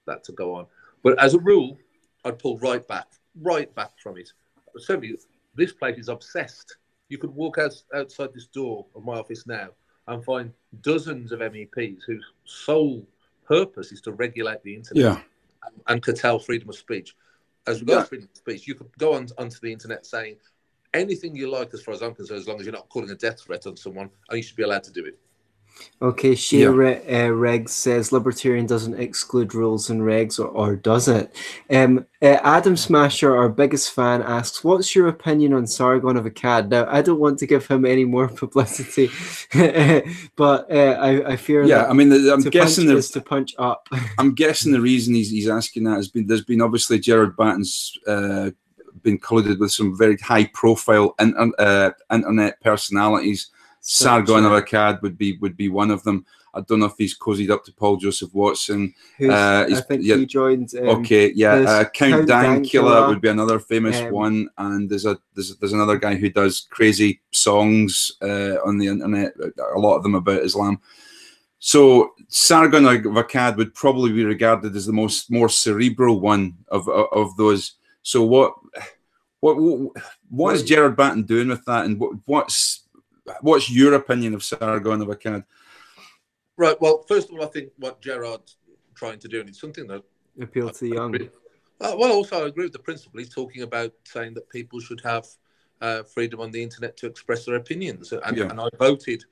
that 0.05 0.23
to 0.25 0.33
go 0.33 0.55
on. 0.55 0.65
But 1.01 1.17
as 1.19 1.33
a 1.33 1.39
rule, 1.39 1.77
I'd 2.23 2.39
pull 2.39 2.57
right 2.59 2.85
back 2.87 3.07
right 3.39 3.73
back 3.75 3.91
from 4.01 4.17
it. 4.17 4.31
Certainly, 4.77 5.17
this 5.55 5.73
place 5.73 5.97
is 5.97 6.09
obsessed. 6.09 6.77
You 7.09 7.17
could 7.17 7.31
walk 7.31 7.57
out, 7.57 7.73
outside 7.93 8.29
this 8.33 8.47
door 8.47 8.85
of 8.95 9.03
my 9.03 9.13
office 9.13 9.45
now 9.45 9.69
and 10.07 10.23
find 10.23 10.51
dozens 10.81 11.31
of 11.31 11.39
MEPs 11.39 11.99
whose 12.07 12.25
sole 12.45 13.05
purpose 13.45 13.91
is 13.91 14.01
to 14.01 14.11
regulate 14.13 14.63
the 14.63 14.75
internet 14.75 15.03
yeah. 15.03 15.21
and, 15.65 15.81
and 15.87 16.01
curtail 16.01 16.39
freedom 16.39 16.69
of 16.69 16.75
speech. 16.75 17.15
As 17.67 17.81
regards 17.81 18.05
yeah. 18.05 18.09
freedom 18.09 18.29
of 18.31 18.37
speech, 18.37 18.67
you 18.67 18.75
could 18.75 18.89
go 18.97 19.13
on 19.13 19.27
onto 19.37 19.59
the 19.61 19.71
internet 19.71 20.05
saying 20.05 20.37
anything 20.93 21.35
you 21.35 21.49
like, 21.49 21.73
as 21.73 21.81
far 21.83 21.93
as 21.93 22.01
I'm 22.01 22.15
concerned, 22.15 22.39
as 22.39 22.47
long 22.47 22.59
as 22.59 22.65
you're 22.65 22.73
not 22.73 22.89
calling 22.89 23.09
a 23.09 23.15
death 23.15 23.41
threat 23.41 23.67
on 23.67 23.77
someone, 23.77 24.09
and 24.29 24.37
you 24.37 24.43
should 24.43 24.55
be 24.55 24.63
allowed 24.63 24.83
to 24.83 24.91
do 24.91 25.05
it. 25.05 25.19
Okay, 26.01 26.33
Shea 26.33 26.61
yeah. 26.61 26.69
uh, 26.69 27.29
Regs 27.29 27.69
says 27.69 28.11
libertarian 28.11 28.65
doesn't 28.65 28.99
exclude 28.99 29.53
rules 29.53 29.91
and 29.91 30.01
regs, 30.01 30.39
or, 30.39 30.47
or 30.47 30.75
does 30.75 31.07
it? 31.07 31.35
Um, 31.69 32.07
uh, 32.23 32.39
Adam 32.43 32.75
Smasher, 32.75 33.35
our 33.35 33.49
biggest 33.49 33.91
fan, 33.91 34.23
asks, 34.23 34.63
"What's 34.63 34.95
your 34.95 35.09
opinion 35.09 35.53
on 35.53 35.67
Sargon 35.67 36.17
of 36.17 36.25
Akkad?" 36.25 36.69
Now, 36.69 36.87
I 36.89 37.03
don't 37.03 37.19
want 37.19 37.37
to 37.39 37.45
give 37.45 37.67
him 37.67 37.85
any 37.85 38.03
more 38.03 38.27
publicity, 38.43 39.11
but 40.35 40.71
uh, 40.71 40.97
I, 40.99 41.33
I, 41.33 41.35
fear 41.35 41.63
yeah, 41.65 41.85
I 41.85 41.93
mean, 41.93 42.11
I'm 42.11 42.41
guessing 42.41 42.87
the, 42.87 42.99
to 42.99 43.21
punch 43.21 43.53
up. 43.59 43.87
I'm 44.17 44.33
guessing 44.33 44.71
the 44.71 44.81
reason 44.81 45.13
he's, 45.13 45.29
he's 45.29 45.49
asking 45.49 45.83
that 45.83 45.97
has 45.97 46.07
been 46.07 46.25
there's 46.25 46.43
been 46.43 46.61
obviously 46.61 46.97
Gerard 46.97 47.37
Batten's 47.37 47.95
uh, 48.07 48.49
been 49.03 49.19
colluded 49.19 49.59
with 49.59 49.71
some 49.71 49.95
very 49.95 50.17
high 50.17 50.45
profile 50.45 51.13
in, 51.19 51.53
uh, 51.59 51.91
internet 52.11 52.59
personalities 52.61 53.51
Sargon 53.81 54.45
of 54.45 54.51
Akkad 54.51 55.01
would 55.01 55.17
be 55.17 55.37
would 55.37 55.57
be 55.57 55.67
one 55.67 55.91
of 55.91 56.03
them. 56.03 56.25
I 56.53 56.61
don't 56.61 56.79
know 56.79 56.85
if 56.85 56.95
he's 56.97 57.17
cozied 57.17 57.49
up 57.49 57.63
to 57.65 57.73
Paul 57.73 57.97
Joseph 57.97 58.33
Watson. 58.33 58.93
Uh, 59.21 59.65
I 59.71 59.81
think 59.81 60.03
yeah, 60.03 60.17
he 60.17 60.25
joined. 60.25 60.73
Um, 60.75 60.89
okay, 60.89 61.31
yeah, 61.33 61.53
uh, 61.53 61.83
Count, 61.85 62.27
Count 62.27 62.29
Dankula, 62.29 62.63
Dankula 62.63 63.07
would 63.07 63.21
be 63.21 63.29
another 63.29 63.59
famous 63.59 63.99
um, 64.01 64.11
one, 64.11 64.49
and 64.57 64.89
there's 64.89 65.05
a 65.05 65.17
there's, 65.33 65.55
there's 65.57 65.73
another 65.73 65.97
guy 65.97 66.15
who 66.15 66.29
does 66.29 66.67
crazy 66.69 67.21
songs 67.31 68.11
uh, 68.21 68.57
on 68.65 68.77
the 68.77 68.87
internet. 68.87 69.33
A 69.75 69.79
lot 69.79 69.95
of 69.95 70.03
them 70.03 70.15
about 70.15 70.43
Islam. 70.43 70.79
So 71.59 72.13
Sargon 72.27 72.85
of 72.85 73.01
Akkad 73.01 73.55
would 73.57 73.73
probably 73.73 74.11
be 74.11 74.25
regarded 74.25 74.75
as 74.75 74.85
the 74.85 74.93
most 74.93 75.31
more 75.31 75.49
cerebral 75.49 76.19
one 76.19 76.57
of 76.67 76.87
of, 76.89 77.07
of 77.11 77.37
those. 77.37 77.75
So 78.03 78.23
what 78.23 78.55
what 79.39 79.55
what 80.29 80.55
is 80.55 80.63
Gerard 80.63 80.97
Batten 80.97 81.23
doing 81.23 81.47
with 81.47 81.63
that, 81.65 81.85
and 81.85 81.99
what, 81.99 82.11
what's 82.25 82.81
what's 83.41 83.69
your 83.69 83.93
opinion 83.93 84.33
of 84.33 84.43
Sargon 84.43 85.01
of 85.01 85.07
Akkad? 85.07 85.45
Right. 86.57 86.79
Well, 86.79 87.03
first 87.07 87.29
of 87.29 87.35
all, 87.35 87.43
I 87.43 87.47
think 87.47 87.71
what 87.77 88.01
Gerard's 88.01 88.57
trying 88.95 89.19
to 89.19 89.27
do, 89.27 89.39
and 89.39 89.49
it's 89.49 89.59
something 89.59 89.87
that 89.87 90.03
appeal 90.39 90.69
to 90.69 90.79
the 90.79 90.95
young. 90.95 91.15
Uh, 91.15 91.95
well, 91.97 92.11
also 92.11 92.43
I 92.43 92.47
agree 92.47 92.65
with 92.65 92.73
the 92.73 92.79
principle. 92.79 93.19
He's 93.19 93.33
talking 93.33 93.63
about 93.63 93.93
saying 94.03 94.35
that 94.35 94.49
people 94.49 94.79
should 94.79 95.01
have 95.01 95.25
uh, 95.81 96.03
freedom 96.03 96.39
on 96.39 96.51
the 96.51 96.61
internet 96.61 96.95
to 96.97 97.07
express 97.07 97.45
their 97.45 97.55
opinions, 97.55 98.11
and, 98.11 98.37
yeah. 98.37 98.49
and 98.49 98.61
I 98.61 98.67
voted 98.77 99.23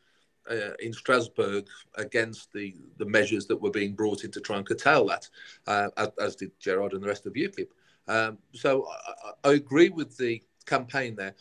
uh, 0.49 0.73
in 0.79 0.91
Strasbourg 0.91 1.67
against 1.95 2.51
the 2.53 2.75
the 2.97 3.05
measures 3.05 3.45
that 3.47 3.61
were 3.61 3.69
being 3.69 3.93
brought 3.93 4.23
in 4.23 4.31
to 4.31 4.41
try 4.41 4.57
and 4.57 4.65
curtail 4.65 5.05
that, 5.07 5.29
uh, 5.67 5.89
as, 5.97 6.09
as, 6.19 6.35
did 6.35 6.51
Gerard 6.59 6.93
and 6.93 7.03
the 7.03 7.07
rest 7.07 7.27
of 7.27 7.33
UKIP. 7.33 7.67
Um, 8.07 8.39
so 8.53 8.87
I, 9.43 9.49
I, 9.49 9.53
agree 9.53 9.89
with 9.89 10.17
the 10.17 10.41
campaign 10.65 11.15
there 11.15 11.35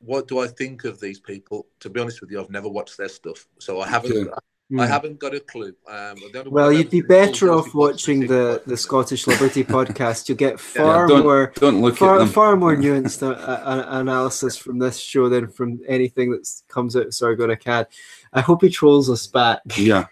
what 0.00 0.28
do 0.28 0.38
I 0.40 0.46
think 0.46 0.84
of 0.84 0.98
these 1.00 1.20
people? 1.20 1.66
To 1.80 1.90
be 1.90 2.00
honest 2.00 2.20
with 2.20 2.30
you, 2.30 2.40
I've 2.40 2.50
never 2.50 2.68
watched 2.68 2.96
their 2.96 3.08
stuff, 3.08 3.46
so 3.58 3.80
I 3.80 3.88
haven't. 3.88 4.28
I 4.32 4.36
Mm. 4.72 4.86
haven't 4.88 5.18
got 5.18 5.34
a 5.34 5.40
clue. 5.40 5.74
Um, 5.88 6.14
the 6.32 6.38
only 6.38 6.42
one 6.42 6.52
Well, 6.52 6.72
you'd 6.72 6.90
be 6.90 7.00
better 7.00 7.50
off 7.50 7.74
watching 7.74 8.28
the, 8.28 8.62
the 8.66 8.76
Scottish 8.76 9.26
Liberty 9.26 9.64
podcast. 9.76 10.28
You'll 10.28 10.38
get 10.38 10.52
Yeah, 10.52 10.56
far 10.58 11.08
don't, 11.08 11.24
more 11.24 11.52
don't 11.56 11.80
look 11.82 11.94
at 11.94 11.98
far, 11.98 12.18
them. 12.20 12.28
far 12.28 12.54
more 12.54 12.76
nuanced 12.84 13.24
uh, 13.24 13.32
uh, 13.32 13.86
analysis 13.88 14.56
from 14.56 14.78
this 14.78 14.96
show 14.96 15.28
than 15.28 15.48
from 15.48 15.80
anything 15.88 16.30
that 16.30 16.48
comes 16.68 16.94
out 16.94 17.06
of 17.06 17.14
Sargon 17.14 17.50
Akkad. 17.50 17.86
I 18.32 18.42
hope 18.42 18.62
he 18.62 18.68
trolls 18.70 19.10
us 19.10 19.26
back. 19.26 19.58
Yeah. 19.76 20.06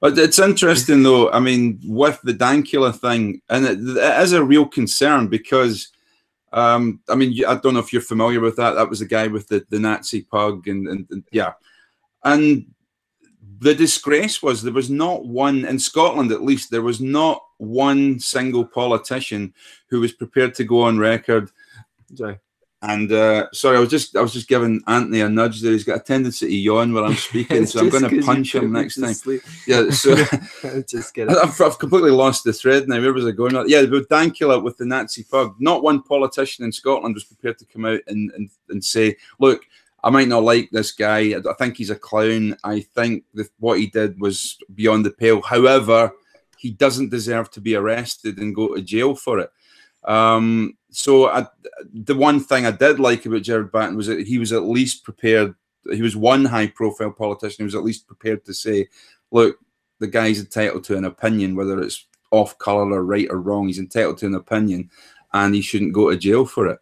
But 0.00 0.18
it's 0.18 0.40
interesting 0.40 1.04
though. 1.04 1.30
I 1.30 1.38
mean, 1.38 1.78
with 1.84 2.20
the 2.24 2.34
Dankula 2.34 2.92
thing, 2.98 3.42
and 3.48 3.64
it, 3.64 3.78
it 3.78 4.22
is 4.22 4.32
a 4.32 4.42
real 4.42 4.66
concern 4.66 5.28
because, 5.28 5.92
um, 6.52 7.00
I 7.08 7.14
mean, 7.14 7.44
I 7.46 7.56
don't 7.56 7.74
know 7.74 7.80
if 7.80 7.92
you're 7.92 8.02
familiar 8.02 8.40
with 8.40 8.56
that. 8.56 8.72
That 8.72 8.88
was 8.88 9.00
the 9.00 9.06
guy 9.06 9.26
with 9.28 9.48
the, 9.48 9.64
the 9.70 9.78
Nazi 9.78 10.22
pug, 10.22 10.68
and, 10.68 10.88
and, 10.88 11.06
and 11.10 11.24
yeah, 11.30 11.52
and 12.24 12.66
the 13.60 13.74
disgrace 13.74 14.42
was 14.42 14.62
there 14.62 14.72
was 14.72 14.90
not 14.90 15.26
one 15.26 15.64
in 15.64 15.78
Scotland, 15.78 16.32
at 16.32 16.42
least, 16.42 16.70
there 16.70 16.82
was 16.82 17.00
not 17.00 17.42
one 17.58 18.18
single 18.18 18.64
politician 18.64 19.52
who 19.88 20.00
was 20.00 20.12
prepared 20.12 20.54
to 20.54 20.64
go 20.64 20.82
on 20.82 20.98
record. 20.98 21.50
And 22.82 23.12
uh, 23.12 23.46
sorry, 23.52 23.76
I 23.76 23.80
was 23.80 23.90
just 23.90 24.16
I 24.16 24.22
was 24.22 24.32
just 24.32 24.48
giving 24.48 24.80
Anthony 24.86 25.20
a 25.20 25.28
nudge 25.28 25.60
there. 25.60 25.72
He's 25.72 25.84
got 25.84 26.00
a 26.00 26.02
tendency 26.02 26.46
to 26.46 26.54
yawn 26.54 26.94
while 26.94 27.04
I'm 27.04 27.14
speaking, 27.14 27.66
so 27.66 27.80
I'm 27.80 27.90
going 27.90 28.08
to 28.08 28.22
punch 28.22 28.54
him 28.54 28.72
next 28.72 28.98
time. 28.98 29.12
sleep. 29.12 29.42
Yeah, 29.66 29.90
so 29.90 30.14
just 30.88 31.12
kidding. 31.12 31.36
I've, 31.36 31.60
I've 31.60 31.78
completely 31.78 32.10
lost 32.10 32.44
the 32.44 32.54
thread 32.54 32.88
now. 32.88 32.98
Where 33.00 33.12
was 33.12 33.26
I 33.26 33.32
going? 33.32 33.52
Yeah, 33.68 33.84
but 33.84 34.08
Dankula 34.08 34.62
with 34.62 34.78
the 34.78 34.86
Nazi 34.86 35.24
pug. 35.24 35.56
Not 35.58 35.82
one 35.82 36.02
politician 36.02 36.64
in 36.64 36.72
Scotland 36.72 37.14
was 37.14 37.24
prepared 37.24 37.58
to 37.58 37.66
come 37.66 37.84
out 37.84 38.00
and, 38.06 38.30
and, 38.32 38.50
and 38.70 38.82
say, 38.82 39.16
look, 39.38 39.62
I 40.02 40.08
might 40.08 40.28
not 40.28 40.44
like 40.44 40.70
this 40.70 40.92
guy. 40.92 41.32
I, 41.32 41.42
I 41.50 41.52
think 41.58 41.76
he's 41.76 41.90
a 41.90 41.96
clown. 41.96 42.56
I 42.64 42.80
think 42.80 43.24
that 43.34 43.50
what 43.58 43.78
he 43.78 43.88
did 43.88 44.18
was 44.18 44.56
beyond 44.74 45.04
the 45.04 45.10
pale. 45.10 45.42
However, 45.42 46.12
he 46.56 46.70
doesn't 46.70 47.10
deserve 47.10 47.50
to 47.50 47.60
be 47.60 47.74
arrested 47.74 48.38
and 48.38 48.54
go 48.54 48.74
to 48.74 48.80
jail 48.80 49.14
for 49.14 49.40
it. 49.40 49.50
Um, 50.04 50.78
so 50.90 51.28
I, 51.28 51.46
the 51.92 52.14
one 52.14 52.40
thing 52.40 52.66
I 52.66 52.70
did 52.70 53.00
like 53.00 53.26
about 53.26 53.42
Gerard 53.42 53.72
Batten 53.72 53.96
was 53.96 54.06
that 54.08 54.26
he 54.26 54.38
was 54.38 54.52
at 54.52 54.64
least 54.64 55.04
prepared. 55.04 55.54
He 55.92 56.02
was 56.02 56.16
one 56.16 56.44
high-profile 56.44 57.12
politician. 57.12 57.56
He 57.58 57.64
was 57.64 57.74
at 57.74 57.84
least 57.84 58.06
prepared 58.06 58.44
to 58.44 58.54
say, 58.54 58.88
"Look, 59.30 59.58
the 59.98 60.06
guy's 60.06 60.40
entitled 60.40 60.84
to 60.84 60.96
an 60.96 61.04
opinion, 61.04 61.54
whether 61.54 61.80
it's 61.80 62.06
off 62.30 62.58
color 62.58 62.92
or 62.92 63.04
right 63.04 63.28
or 63.30 63.40
wrong. 63.40 63.66
He's 63.66 63.78
entitled 63.78 64.18
to 64.18 64.26
an 64.26 64.34
opinion, 64.34 64.90
and 65.32 65.54
he 65.54 65.62
shouldn't 65.62 65.94
go 65.94 66.10
to 66.10 66.16
jail 66.16 66.44
for 66.44 66.66
it." 66.66 66.78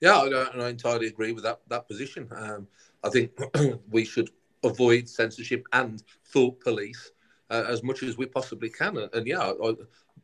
Yeah, 0.00 0.16
I, 0.16 0.58
I 0.58 0.68
entirely 0.68 1.06
agree 1.06 1.32
with 1.32 1.44
that 1.44 1.60
that 1.68 1.86
position. 1.88 2.28
Um, 2.36 2.66
I 3.02 3.10
think 3.10 3.30
we 3.90 4.04
should 4.04 4.30
avoid 4.64 5.08
censorship 5.08 5.64
and 5.72 6.02
thought 6.32 6.60
police 6.60 7.12
uh, 7.50 7.64
as 7.68 7.82
much 7.82 8.02
as 8.02 8.16
we 8.16 8.26
possibly 8.26 8.70
can. 8.70 8.96
And, 8.96 9.14
and 9.14 9.26
yeah, 9.26 9.40
I, 9.40 9.72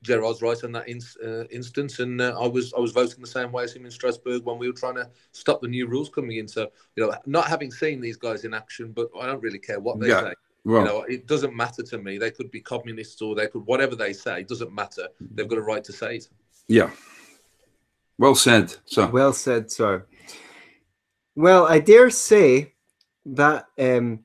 Gerard's 0.03 0.41
right 0.41 0.63
on 0.65 0.73
that 0.73 0.89
in, 0.89 1.01
uh, 1.25 1.45
instance, 1.49 1.99
and 1.99 2.21
uh, 2.21 2.35
I 2.41 2.47
was 2.47 2.73
I 2.75 2.81
was 2.81 2.93
voting 2.93 3.21
the 3.21 3.27
same 3.27 3.53
way 3.53 3.65
as 3.65 3.75
him 3.75 3.85
in 3.85 3.91
Strasbourg 3.91 4.45
when 4.45 4.59
we 4.59 4.67
were 4.67 4.77
trying 4.77 4.95
to 4.95 5.11
stop 5.33 5.61
the 5.61 5.69
new 5.69 5.87
rules 5.87 6.09
coming 6.09 6.39
in. 6.39 6.49
So 6.49 6.69
you 6.97 7.07
know, 7.07 7.15
not 7.27 7.47
having 7.47 7.71
seen 7.71 8.01
these 8.01 8.17
guys 8.17 8.45
in 8.45 8.55
action, 8.55 8.93
but 8.93 9.09
I 9.21 9.27
don't 9.27 9.43
really 9.43 9.59
care 9.59 9.79
what 9.81 10.01
they 10.01 10.09
Yeah. 10.09 10.21
say. 10.23 10.35
Well, 10.65 10.79
you 10.83 10.89
know, 10.89 11.03
it 11.03 11.27
doesn't 11.27 11.55
matter 11.57 11.83
to 11.83 11.99
me. 11.99 12.19
They 12.19 12.31
could 12.31 12.51
be 12.51 12.61
communists 12.61 13.21
or 13.23 13.35
they 13.35 13.47
could 13.47 13.65
whatever 13.67 13.95
they 13.97 14.13
say. 14.13 14.41
It 14.41 14.49
doesn't 14.49 14.73
matter. 14.75 15.09
They've 15.35 15.49
got 15.49 15.59
a 15.59 15.63
right 15.63 15.83
to 15.85 15.93
say 15.93 16.17
it. 16.17 16.29
yeah. 16.69 16.91
Well 18.19 18.35
said. 18.35 18.77
So, 18.85 19.07
Well 19.09 19.33
said, 19.33 19.71
sir. 19.71 20.05
Well, 21.35 21.67
I 21.67 21.79
dare 21.79 22.11
say 22.11 22.75
that 23.25 23.67
um, 23.79 24.25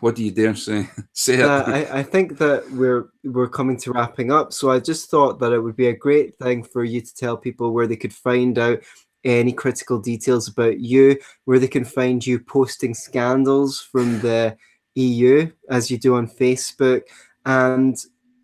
what 0.00 0.14
do 0.16 0.24
you 0.24 0.30
dare 0.30 0.54
say? 0.68 0.88
say 1.12 1.34
it. 1.34 1.38
that 1.38 1.68
I, 1.68 1.98
I 2.00 2.02
think 2.02 2.38
that 2.38 2.70
we're 2.72 3.08
we're 3.24 3.48
coming 3.48 3.76
to 3.78 3.92
wrapping 3.92 4.30
up. 4.32 4.52
So 4.52 4.70
I 4.70 4.78
just 4.80 5.10
thought 5.10 5.38
that 5.40 5.52
it 5.52 5.60
would 5.60 5.76
be 5.76 5.88
a 5.88 5.96
great 5.96 6.36
thing 6.36 6.62
for 6.62 6.84
you 6.84 7.00
to 7.00 7.14
tell 7.14 7.36
people 7.36 7.72
where 7.72 7.86
they 7.86 7.96
could 7.96 8.12
find 8.14 8.58
out 8.58 8.80
any 9.24 9.52
critical 9.52 9.98
details 9.98 10.48
about 10.48 10.80
you, 10.80 11.18
where 11.44 11.58
they 11.58 11.68
can 11.68 11.84
find 11.84 12.26
you 12.26 12.40
posting 12.40 12.94
scandals 12.94 13.80
from 13.80 14.20
the 14.26 14.56
EU 14.94 15.50
as 15.68 15.90
you 15.90 15.98
do 15.98 16.16
on 16.16 16.26
Facebook, 16.28 17.02
and 17.46 17.96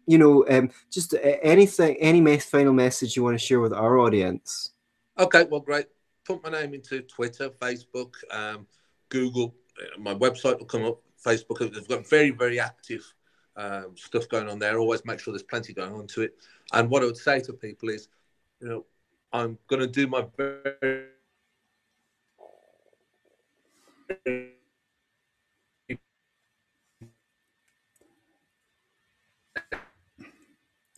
you 0.06 0.18
know, 0.18 0.46
um, 0.48 0.70
just 0.90 1.14
anything, 1.42 1.96
any 1.96 2.20
mes- 2.20 2.44
final 2.44 2.72
message 2.72 3.16
you 3.16 3.24
want 3.24 3.34
to 3.38 3.44
share 3.44 3.60
with 3.60 3.72
our 3.72 3.98
audience. 3.98 4.70
Okay, 5.18 5.44
well, 5.50 5.60
great. 5.60 5.86
Put 6.24 6.42
my 6.44 6.50
name 6.50 6.74
into 6.74 7.00
Twitter, 7.02 7.50
Facebook, 7.50 8.14
um, 8.30 8.66
Google. 9.08 9.54
Uh, 9.80 9.98
My 9.98 10.14
website 10.14 10.58
will 10.58 10.66
come 10.66 10.84
up. 10.84 11.00
Facebook. 11.26 11.58
They've 11.58 11.88
got 11.88 12.08
very, 12.08 12.30
very 12.30 12.60
active 12.60 13.02
um, 13.56 13.96
stuff 13.96 14.28
going 14.28 14.48
on 14.48 14.58
there. 14.58 14.78
Always 14.78 15.04
make 15.04 15.20
sure 15.20 15.32
there's 15.32 15.42
plenty 15.42 15.72
going 15.72 15.92
on 15.92 16.06
to 16.08 16.22
it. 16.22 16.34
And 16.72 16.88
what 16.88 17.02
I 17.02 17.06
would 17.06 17.16
say 17.16 17.40
to 17.40 17.52
people 17.52 17.88
is, 17.88 18.08
you 18.60 18.68
know, 18.68 18.86
I'm 19.32 19.58
going 19.68 19.80
to 19.80 19.86
do 19.86 20.06
my 20.06 20.26
very 20.36 21.06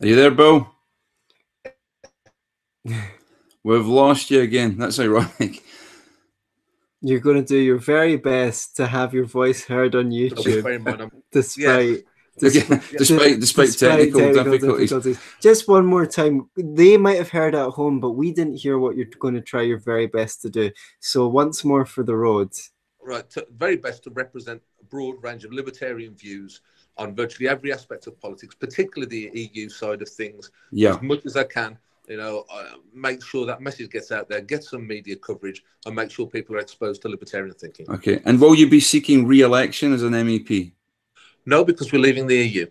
Are 0.00 0.06
you 0.06 0.14
there, 0.14 0.30
Bill? 0.30 0.70
We've 3.64 3.86
lost 3.86 4.30
you 4.30 4.42
again. 4.42 4.78
That's 4.78 5.00
ironic. 5.00 5.64
You're 7.00 7.20
going 7.20 7.36
to 7.36 7.44
do 7.46 7.56
your 7.56 7.78
very 7.78 8.16
best 8.16 8.76
to 8.76 8.86
have 8.86 9.14
your 9.14 9.24
voice 9.24 9.64
heard 9.64 9.94
on 9.94 10.10
YouTube, 10.10 10.62
bear 10.64 10.72
in 10.74 10.82
mind, 10.82 11.00
I'm 11.02 11.10
despite. 11.30 12.04
Despite 12.40 13.40
despite 13.40 13.76
technical, 13.76 14.32
difficulties. 14.32 15.18
Just 15.40 15.66
one 15.68 15.84
more 15.84 16.06
time. 16.06 16.48
They 16.56 16.96
might 16.96 17.16
have 17.18 17.30
heard 17.30 17.54
at 17.56 17.70
home, 17.70 17.98
but 17.98 18.12
we 18.12 18.32
didn't 18.32 18.56
hear 18.56 18.78
what 18.78 18.96
you're 18.96 19.06
going 19.18 19.34
to 19.34 19.40
try 19.40 19.62
your 19.62 19.78
very 19.78 20.06
best 20.06 20.42
to 20.42 20.50
do. 20.50 20.70
So 21.00 21.26
once 21.28 21.64
more 21.64 21.84
for 21.84 22.04
the 22.04 22.14
road. 22.14 22.50
right, 23.02 23.28
to, 23.30 23.46
very 23.56 23.76
best 23.76 24.04
to 24.04 24.10
represent 24.10 24.62
a 24.80 24.84
broad 24.84 25.16
range 25.22 25.44
of 25.44 25.52
libertarian 25.52 26.14
views 26.14 26.60
on 26.96 27.14
virtually 27.14 27.48
every 27.48 27.72
aspect 27.72 28.06
of 28.06 28.20
politics, 28.20 28.54
particularly 28.54 29.30
the 29.30 29.40
EU 29.54 29.68
side 29.68 30.02
of 30.02 30.08
things, 30.08 30.50
Yeah. 30.70 30.94
as 30.96 31.02
much 31.02 31.26
as 31.26 31.36
I 31.36 31.44
can. 31.44 31.78
You 32.08 32.16
know, 32.16 32.44
uh, 32.50 32.76
make 32.94 33.22
sure 33.22 33.44
that 33.46 33.60
message 33.60 33.90
gets 33.90 34.10
out 34.10 34.28
there, 34.28 34.40
get 34.40 34.64
some 34.64 34.86
media 34.86 35.16
coverage, 35.16 35.62
and 35.84 35.94
make 35.94 36.10
sure 36.10 36.26
people 36.26 36.56
are 36.56 36.60
exposed 36.60 37.02
to 37.02 37.08
libertarian 37.08 37.54
thinking. 37.54 37.86
Okay. 37.90 38.20
And 38.24 38.40
will 38.40 38.54
you 38.54 38.68
be 38.68 38.80
seeking 38.80 39.26
re-election 39.26 39.92
as 39.92 40.02
an 40.02 40.12
MEP? 40.12 40.72
No, 41.44 41.64
because 41.64 41.92
we're 41.92 42.00
leaving 42.00 42.26
the 42.26 42.36
EU. 42.36 42.66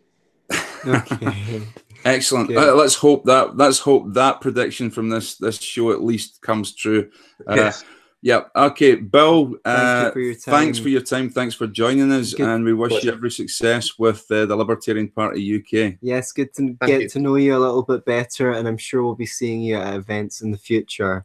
Okay. 0.86 1.62
Excellent. 2.06 2.48
Good. 2.48 2.58
Uh, 2.58 2.76
let's 2.76 2.96
hope 2.96 3.26
that 3.26 3.58
let's 3.58 3.80
hope 3.80 4.14
that 4.14 4.40
prediction 4.40 4.90
from 4.90 5.10
this 5.10 5.36
this 5.36 5.60
show 5.60 5.92
at 5.92 6.04
least 6.04 6.42
comes 6.42 6.74
true. 6.74 7.10
Uh, 7.50 7.56
yes. 7.56 7.84
Yeah. 8.28 8.42
Okay, 8.54 8.96
Bill. 8.96 9.56
Uh, 9.64 10.08
you 10.08 10.12
for 10.12 10.20
your 10.20 10.36
Thanks 10.36 10.78
for 10.80 10.90
your 10.90 11.00
time. 11.00 11.30
Thanks 11.30 11.56
for 11.56 11.66
joining 11.66 12.12
us, 12.12 12.34
Good. 12.34 12.46
and 12.46 12.66
we 12.66 12.74
wish 12.74 13.02
you 13.02 13.10
every 13.10 13.32
success 13.32 13.98
with 13.98 14.30
uh, 14.30 14.46
the 14.46 14.54
Libertarian 14.54 15.08
Party 15.08 15.40
UK. 15.56 15.98
yes, 16.02 16.34
good 16.34 16.54
to 16.56 16.76
Thank 16.76 16.78
get 16.82 17.02
you. 17.04 17.08
to 17.08 17.20
know 17.20 17.36
you 17.36 17.56
a 17.56 17.58
little 17.58 17.84
bit 17.84 18.04
better, 18.04 18.52
and 18.52 18.68
I'm 18.68 18.76
sure 18.76 19.02
we'll 19.02 19.16
be 19.16 19.26
seeing 19.26 19.62
you 19.62 19.78
at 19.78 19.94
events 19.94 20.42
in 20.42 20.52
the 20.52 20.58
future. 20.58 21.24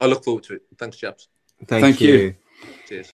I 0.00 0.06
look 0.06 0.24
forward 0.24 0.42
to 0.44 0.54
it. 0.54 0.62
Thanks, 0.78 0.96
chaps. 0.96 1.28
Thank, 1.68 1.84
Thank 1.84 2.00
you. 2.00 2.12
you. 2.12 2.34
Cheers. 2.88 3.12